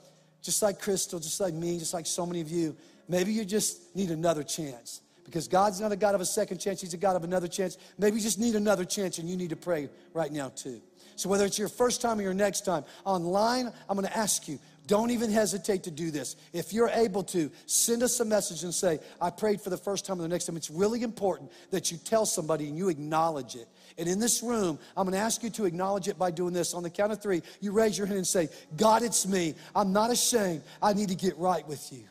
just 0.42 0.62
like 0.62 0.80
Crystal, 0.80 1.18
just 1.18 1.40
like 1.40 1.52
me, 1.52 1.76
just 1.76 1.92
like 1.92 2.06
so 2.06 2.24
many 2.24 2.40
of 2.40 2.48
you, 2.48 2.76
maybe 3.08 3.32
you 3.32 3.44
just 3.44 3.96
need 3.96 4.12
another 4.12 4.44
chance. 4.44 5.00
Because 5.24 5.48
God's 5.48 5.80
not 5.80 5.90
a 5.90 5.96
God 5.96 6.14
of 6.14 6.20
a 6.20 6.24
second 6.24 6.58
chance, 6.58 6.80
He's 6.80 6.94
a 6.94 6.96
God 6.96 7.16
of 7.16 7.24
another 7.24 7.48
chance. 7.48 7.78
Maybe 7.98 8.18
you 8.18 8.22
just 8.22 8.38
need 8.38 8.54
another 8.54 8.84
chance 8.84 9.18
and 9.18 9.28
you 9.28 9.36
need 9.36 9.50
to 9.50 9.56
pray 9.56 9.88
right 10.12 10.30
now, 10.30 10.50
too. 10.50 10.80
So, 11.16 11.28
whether 11.28 11.44
it's 11.44 11.58
your 11.58 11.66
first 11.68 12.00
time 12.00 12.20
or 12.20 12.22
your 12.22 12.32
next 12.32 12.64
time, 12.64 12.84
online, 13.04 13.72
I'm 13.88 13.96
going 13.96 14.06
to 14.06 14.16
ask 14.16 14.46
you, 14.46 14.60
don't 14.86 15.10
even 15.10 15.30
hesitate 15.30 15.84
to 15.84 15.90
do 15.90 16.10
this. 16.10 16.36
If 16.52 16.72
you're 16.72 16.88
able 16.88 17.22
to, 17.24 17.50
send 17.66 18.02
us 18.02 18.20
a 18.20 18.24
message 18.24 18.64
and 18.64 18.74
say, 18.74 18.98
I 19.20 19.30
prayed 19.30 19.60
for 19.60 19.70
the 19.70 19.76
first 19.76 20.04
time 20.04 20.18
or 20.18 20.22
the 20.22 20.28
next 20.28 20.44
time. 20.44 20.56
It's 20.56 20.70
really 20.70 21.02
important 21.02 21.50
that 21.70 21.90
you 21.90 21.98
tell 21.98 22.26
somebody 22.26 22.68
and 22.68 22.76
you 22.76 22.88
acknowledge 22.88 23.54
it. 23.54 23.66
And 23.96 24.08
in 24.08 24.18
this 24.18 24.42
room, 24.42 24.78
I'm 24.96 25.04
going 25.04 25.14
to 25.14 25.24
ask 25.24 25.42
you 25.42 25.50
to 25.50 25.64
acknowledge 25.64 26.08
it 26.08 26.18
by 26.18 26.30
doing 26.30 26.52
this. 26.52 26.74
On 26.74 26.82
the 26.82 26.90
count 26.90 27.12
of 27.12 27.22
three, 27.22 27.42
you 27.60 27.72
raise 27.72 27.96
your 27.96 28.06
hand 28.06 28.18
and 28.18 28.26
say, 28.26 28.48
God, 28.76 29.02
it's 29.02 29.26
me. 29.26 29.54
I'm 29.74 29.92
not 29.92 30.10
ashamed. 30.10 30.62
I 30.82 30.92
need 30.92 31.08
to 31.08 31.14
get 31.14 31.36
right 31.38 31.66
with 31.66 31.92
you. 31.92 32.04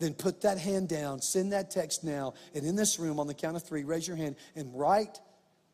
Then 0.00 0.12
put 0.12 0.42
that 0.42 0.58
hand 0.58 0.88
down, 0.88 1.22
send 1.22 1.52
that 1.52 1.70
text 1.70 2.04
now, 2.04 2.34
and 2.54 2.66
in 2.66 2.74
this 2.76 2.98
room, 2.98 3.20
on 3.20 3.26
the 3.26 3.32
count 3.32 3.56
of 3.56 3.62
three, 3.62 3.84
raise 3.84 4.06
your 4.06 4.16
hand 4.16 4.36
and 4.56 4.68
right 4.78 5.18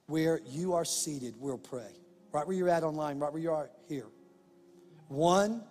where 0.07 0.41
you 0.47 0.75
are 0.75 0.85
seated, 0.85 1.35
we'll 1.39 1.59
pray. 1.59 1.91
Right 2.33 2.47
where 2.47 2.57
you're 2.57 2.69
at 2.69 2.85
online, 2.85 3.19
right 3.19 3.33
where 3.33 3.43
you 3.43 3.51
are 3.51 3.71
here. 3.89 4.07
One, 5.11 5.65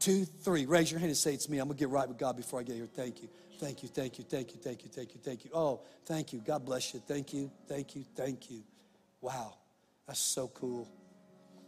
two, 0.00 0.24
three. 0.24 0.66
Raise 0.66 0.90
your 0.90 0.98
hand 0.98 1.10
and 1.10 1.16
say, 1.16 1.32
It's 1.32 1.48
me. 1.48 1.58
I'm 1.58 1.68
going 1.68 1.76
to 1.76 1.80
get 1.80 1.90
right 1.90 2.08
with 2.08 2.18
God 2.18 2.36
before 2.36 2.58
I 2.58 2.64
get 2.64 2.74
here. 2.74 2.88
Thank 2.92 3.22
you. 3.22 3.28
Thank 3.60 3.84
you. 3.84 3.88
Thank 3.88 4.18
you. 4.18 4.24
Thank 4.24 4.50
you. 4.52 4.58
Thank 4.60 4.82
you. 4.82 4.90
Thank 4.90 5.14
you. 5.14 5.20
Thank 5.22 5.44
you. 5.44 5.50
Oh, 5.54 5.82
thank 6.06 6.32
you. 6.32 6.40
God 6.40 6.64
bless 6.64 6.92
you. 6.92 7.00
Thank 7.06 7.32
you. 7.32 7.52
Thank 7.68 7.94
you. 7.94 8.04
Thank 8.16 8.50
you. 8.50 8.64
Wow. 9.20 9.54
That's 10.08 10.18
so 10.18 10.48
cool. 10.48 10.88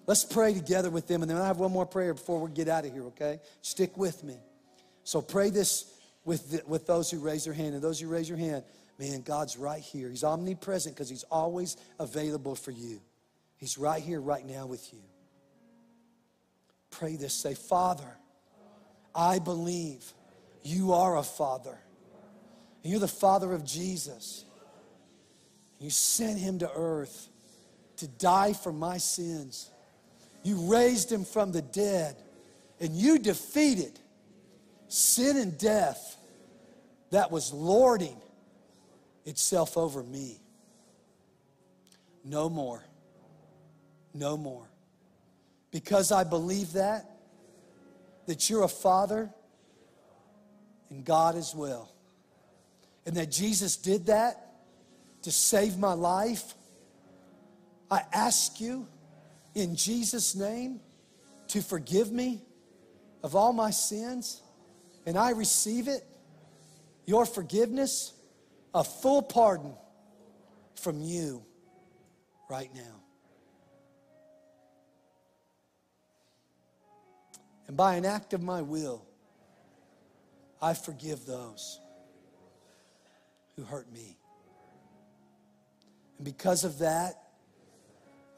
Let's 0.05 0.25
pray 0.25 0.53
together 0.53 0.91
with 0.91 1.07
them. 1.07 1.23
And 1.23 1.31
then 1.31 1.39
I 1.39 1.47
have 1.47 1.59
one 1.59 1.71
more 1.71 1.87
prayer 1.87 2.13
before 2.13 2.41
we 2.41 2.51
get 2.51 2.67
out 2.67 2.85
of 2.85 2.93
here, 2.93 3.05
okay? 3.05 3.39
Stick 3.61 3.97
with 3.97 4.25
me. 4.25 4.35
So 5.05 5.23
pray 5.23 5.51
this 5.51 5.95
with, 6.25 6.51
the, 6.51 6.63
with 6.67 6.89
those 6.89 7.09
who 7.09 7.21
raise 7.21 7.45
their 7.45 7.55
hand. 7.55 7.75
And 7.75 7.83
those 7.85 8.01
who 8.01 8.09
raise 8.09 8.29
your 8.29 8.39
hand, 8.39 8.65
man, 8.99 9.23
God's 9.23 9.57
right 9.57 9.81
here. 9.81 10.11
He's 10.11 10.25
omnipresent 10.25 10.97
because 10.97 11.09
He's 11.09 11.25
always 11.25 11.77
available 12.01 12.57
for 12.57 12.73
you. 12.73 13.01
He's 13.59 13.79
right 13.79 14.03
here, 14.03 14.21
right 14.21 14.45
now 14.45 14.67
with 14.67 14.93
you. 14.93 14.99
Pray 16.93 17.17
this. 17.17 17.35
Say, 17.35 17.55
Father, 17.55 18.17
I 19.15 19.41
believe 19.41 20.13
you 20.63 20.93
are 20.93 21.17
a 21.17 21.25
father. 21.25 21.77
And 22.83 22.93
you're 22.93 23.01
the 23.01 23.09
father 23.09 23.53
of 23.53 23.65
Jesus. 23.65 24.45
You 25.81 25.91
sent 25.91 26.39
him 26.39 26.61
to 26.61 26.71
earth 26.73 27.29
to 27.97 28.07
die 28.07 28.53
for 28.53 28.73
my 28.73 28.99
sins. 28.99 29.71
You 30.45 30.71
raised 30.73 31.11
him 31.11 31.25
from 31.25 31.51
the 31.51 31.63
dead. 31.63 32.17
And 32.81 32.95
you 32.95 33.19
defeated 33.19 33.99
sin 34.89 35.37
and 35.37 35.57
death 35.59 36.17
that 37.11 37.31
was 37.31 37.53
lording 37.53 38.17
itself 39.25 39.77
over 39.77 40.03
me. 40.03 40.39
No 42.25 42.49
more. 42.49 42.85
No 44.15 44.37
more. 44.37 44.72
Because 45.73 46.13
I 46.13 46.23
believe 46.23 46.75
that, 46.75 47.11
that 48.27 48.49
you're 48.49 48.63
a 48.63 48.69
father 48.69 49.31
and 50.91 51.05
God 51.05 51.35
as 51.35 51.55
well. 51.55 51.93
And 53.05 53.17
that 53.17 53.33
Jesus 53.33 53.77
did 53.77 54.07
that 54.07 54.53
to 55.23 55.33
save 55.33 55.79
my 55.79 55.95
life. 55.95 56.55
I 57.91 58.03
ask 58.13 58.61
you 58.61 58.87
in 59.55 59.75
Jesus' 59.75 60.37
name 60.37 60.81
to 61.49 61.61
forgive 61.61 62.13
me 62.13 62.43
of 63.23 63.37
all 63.37 63.53
my 63.53 63.71
sins, 63.71 64.41
and 65.07 65.17
I 65.17 65.31
receive 65.31 65.89
it, 65.89 66.05
your 67.07 67.27
forgiveness, 67.27 68.13
a 68.75 68.83
full 68.83 69.23
pardon 69.23 69.75
from 70.77 71.03
you 71.03 71.45
right 72.49 72.71
now. 72.75 73.02
And 77.73 77.77
by 77.79 77.95
an 77.95 78.05
act 78.05 78.35
of 78.35 78.43
my 78.43 78.61
will, 78.61 79.03
I 80.61 80.75
forgive 80.75 81.25
those 81.25 81.81
who 83.57 83.63
hurt 83.63 83.91
me. 83.91 84.19
And 86.19 86.27
because 86.27 86.65
of 86.65 86.81
that, 86.81 87.15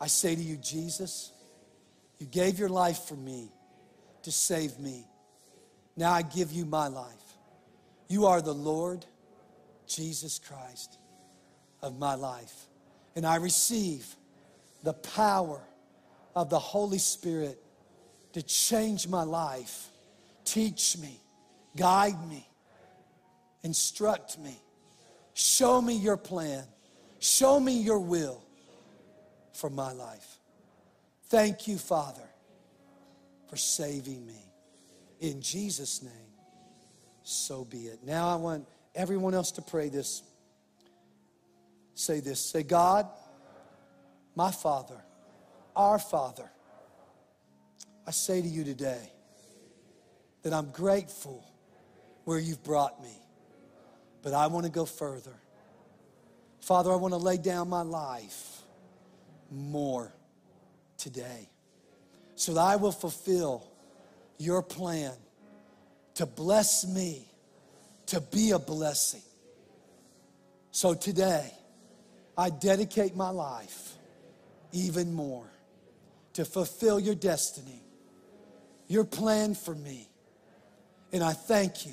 I 0.00 0.06
say 0.06 0.36
to 0.36 0.40
you, 0.40 0.56
Jesus, 0.56 1.32
you 2.20 2.26
gave 2.26 2.60
your 2.60 2.68
life 2.68 3.08
for 3.08 3.16
me 3.16 3.50
to 4.22 4.30
save 4.30 4.78
me. 4.78 5.04
Now 5.96 6.12
I 6.12 6.22
give 6.22 6.52
you 6.52 6.64
my 6.64 6.86
life. 6.86 7.34
You 8.08 8.26
are 8.26 8.40
the 8.40 8.54
Lord 8.54 9.04
Jesus 9.88 10.38
Christ 10.38 10.96
of 11.82 11.98
my 11.98 12.14
life. 12.14 12.54
And 13.16 13.26
I 13.26 13.34
receive 13.34 14.06
the 14.84 14.92
power 14.92 15.60
of 16.36 16.50
the 16.50 16.60
Holy 16.60 16.98
Spirit 16.98 17.60
to 18.34 18.42
change 18.42 19.08
my 19.08 19.22
life. 19.22 19.88
Teach 20.44 20.98
me, 20.98 21.18
guide 21.74 22.28
me, 22.28 22.46
instruct 23.62 24.38
me, 24.38 24.60
show 25.32 25.80
me 25.80 25.96
your 25.96 26.18
plan, 26.18 26.64
show 27.18 27.58
me 27.58 27.80
your 27.80 28.00
will 28.00 28.42
for 29.54 29.70
my 29.70 29.92
life. 29.92 30.38
Thank 31.28 31.66
you, 31.66 31.78
Father, 31.78 32.28
for 33.48 33.56
saving 33.56 34.26
me. 34.26 34.42
In 35.20 35.40
Jesus' 35.40 36.02
name, 36.02 36.12
so 37.22 37.64
be 37.64 37.86
it. 37.86 38.00
Now 38.04 38.28
I 38.28 38.34
want 38.34 38.66
everyone 38.94 39.32
else 39.32 39.52
to 39.52 39.62
pray 39.62 39.88
this. 39.88 40.22
Say 41.94 42.20
this. 42.20 42.40
Say, 42.40 42.64
God, 42.64 43.06
my 44.34 44.50
Father, 44.50 45.00
our 45.74 45.98
Father, 45.98 46.50
I 48.06 48.10
say 48.10 48.42
to 48.42 48.48
you 48.48 48.64
today 48.64 49.10
that 50.42 50.52
I'm 50.52 50.70
grateful 50.70 51.42
where 52.24 52.38
you've 52.38 52.62
brought 52.62 53.02
me, 53.02 53.16
but 54.22 54.34
I 54.34 54.46
want 54.48 54.66
to 54.66 54.72
go 54.72 54.84
further. 54.84 55.34
Father, 56.60 56.92
I 56.92 56.96
want 56.96 57.12
to 57.12 57.18
lay 57.18 57.38
down 57.38 57.68
my 57.68 57.82
life 57.82 58.62
more 59.50 60.12
today 60.98 61.48
so 62.34 62.54
that 62.54 62.60
I 62.60 62.76
will 62.76 62.92
fulfill 62.92 63.66
your 64.38 64.62
plan 64.62 65.12
to 66.14 66.26
bless 66.26 66.86
me, 66.86 67.26
to 68.06 68.20
be 68.20 68.50
a 68.50 68.58
blessing. 68.58 69.22
So 70.70 70.94
today, 70.94 71.50
I 72.36 72.50
dedicate 72.50 73.16
my 73.16 73.30
life 73.30 73.94
even 74.72 75.14
more 75.14 75.46
to 76.34 76.44
fulfill 76.44 76.98
your 76.98 77.14
destiny 77.14 77.80
your 78.94 79.04
plan 79.04 79.54
for 79.54 79.74
me. 79.74 80.08
And 81.12 81.22
I 81.22 81.32
thank 81.32 81.84
you 81.84 81.92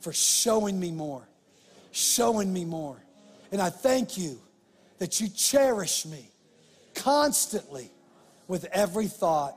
for 0.00 0.12
showing 0.12 0.78
me 0.78 0.92
more, 0.92 1.28
showing 1.90 2.52
me 2.52 2.64
more. 2.64 2.96
And 3.50 3.60
I 3.60 3.70
thank 3.70 4.16
you 4.16 4.40
that 4.98 5.20
you 5.20 5.28
cherish 5.28 6.06
me 6.06 6.30
constantly 6.94 7.90
with 8.46 8.64
every 8.66 9.08
thought. 9.08 9.56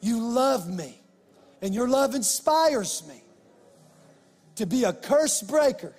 You 0.00 0.20
love 0.20 0.68
me, 0.68 1.00
and 1.62 1.74
your 1.74 1.88
love 1.88 2.14
inspires 2.14 3.02
me 3.08 3.22
to 4.56 4.66
be 4.66 4.84
a 4.84 4.92
curse 4.92 5.40
breaker 5.42 5.94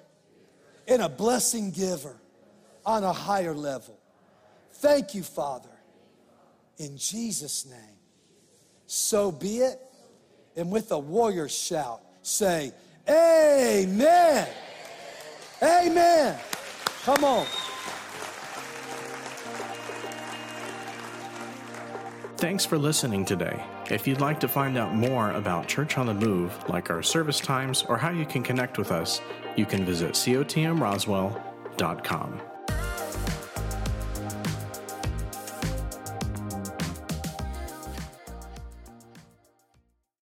and 0.88 1.02
a 1.02 1.10
blessing 1.10 1.72
giver 1.72 2.16
on 2.86 3.04
a 3.04 3.12
higher 3.12 3.56
level. 3.56 4.00
Thank 4.74 5.16
you, 5.16 5.24
Father. 5.24 5.70
In 6.78 6.96
Jesus' 6.98 7.66
name. 7.66 7.98
So 8.86 9.32
be 9.32 9.60
it. 9.60 9.80
And 10.56 10.72
with 10.72 10.92
a 10.92 11.00
warrior 11.00 11.50
shout, 11.50 12.02
say, 12.22 12.72
Amen. 13.10 14.48
Amen. 15.62 16.40
Come 17.04 17.24
on. 17.24 17.46
Thanks 22.38 22.66
for 22.66 22.78
listening 22.78 23.26
today. 23.26 23.64
If 23.90 24.08
you'd 24.08 24.22
like 24.22 24.40
to 24.42 24.48
find 24.48 24.78
out 24.78 24.94
more 24.94 25.32
about 25.32 25.68
Church 25.68 25.98
on 25.98 26.06
the 26.08 26.14
Move, 26.14 26.70
like 26.70 26.90
our 26.90 27.02
service 27.02 27.40
times 27.40 27.86
or 27.88 27.98
how 27.98 28.10
you 28.10 28.26
can 28.26 28.44
connect 28.44 28.78
with 28.78 28.92
us, 28.92 29.22
you 29.56 29.66
can 29.66 29.86
visit 29.86 30.12
cotmroswell.com. 30.12 32.42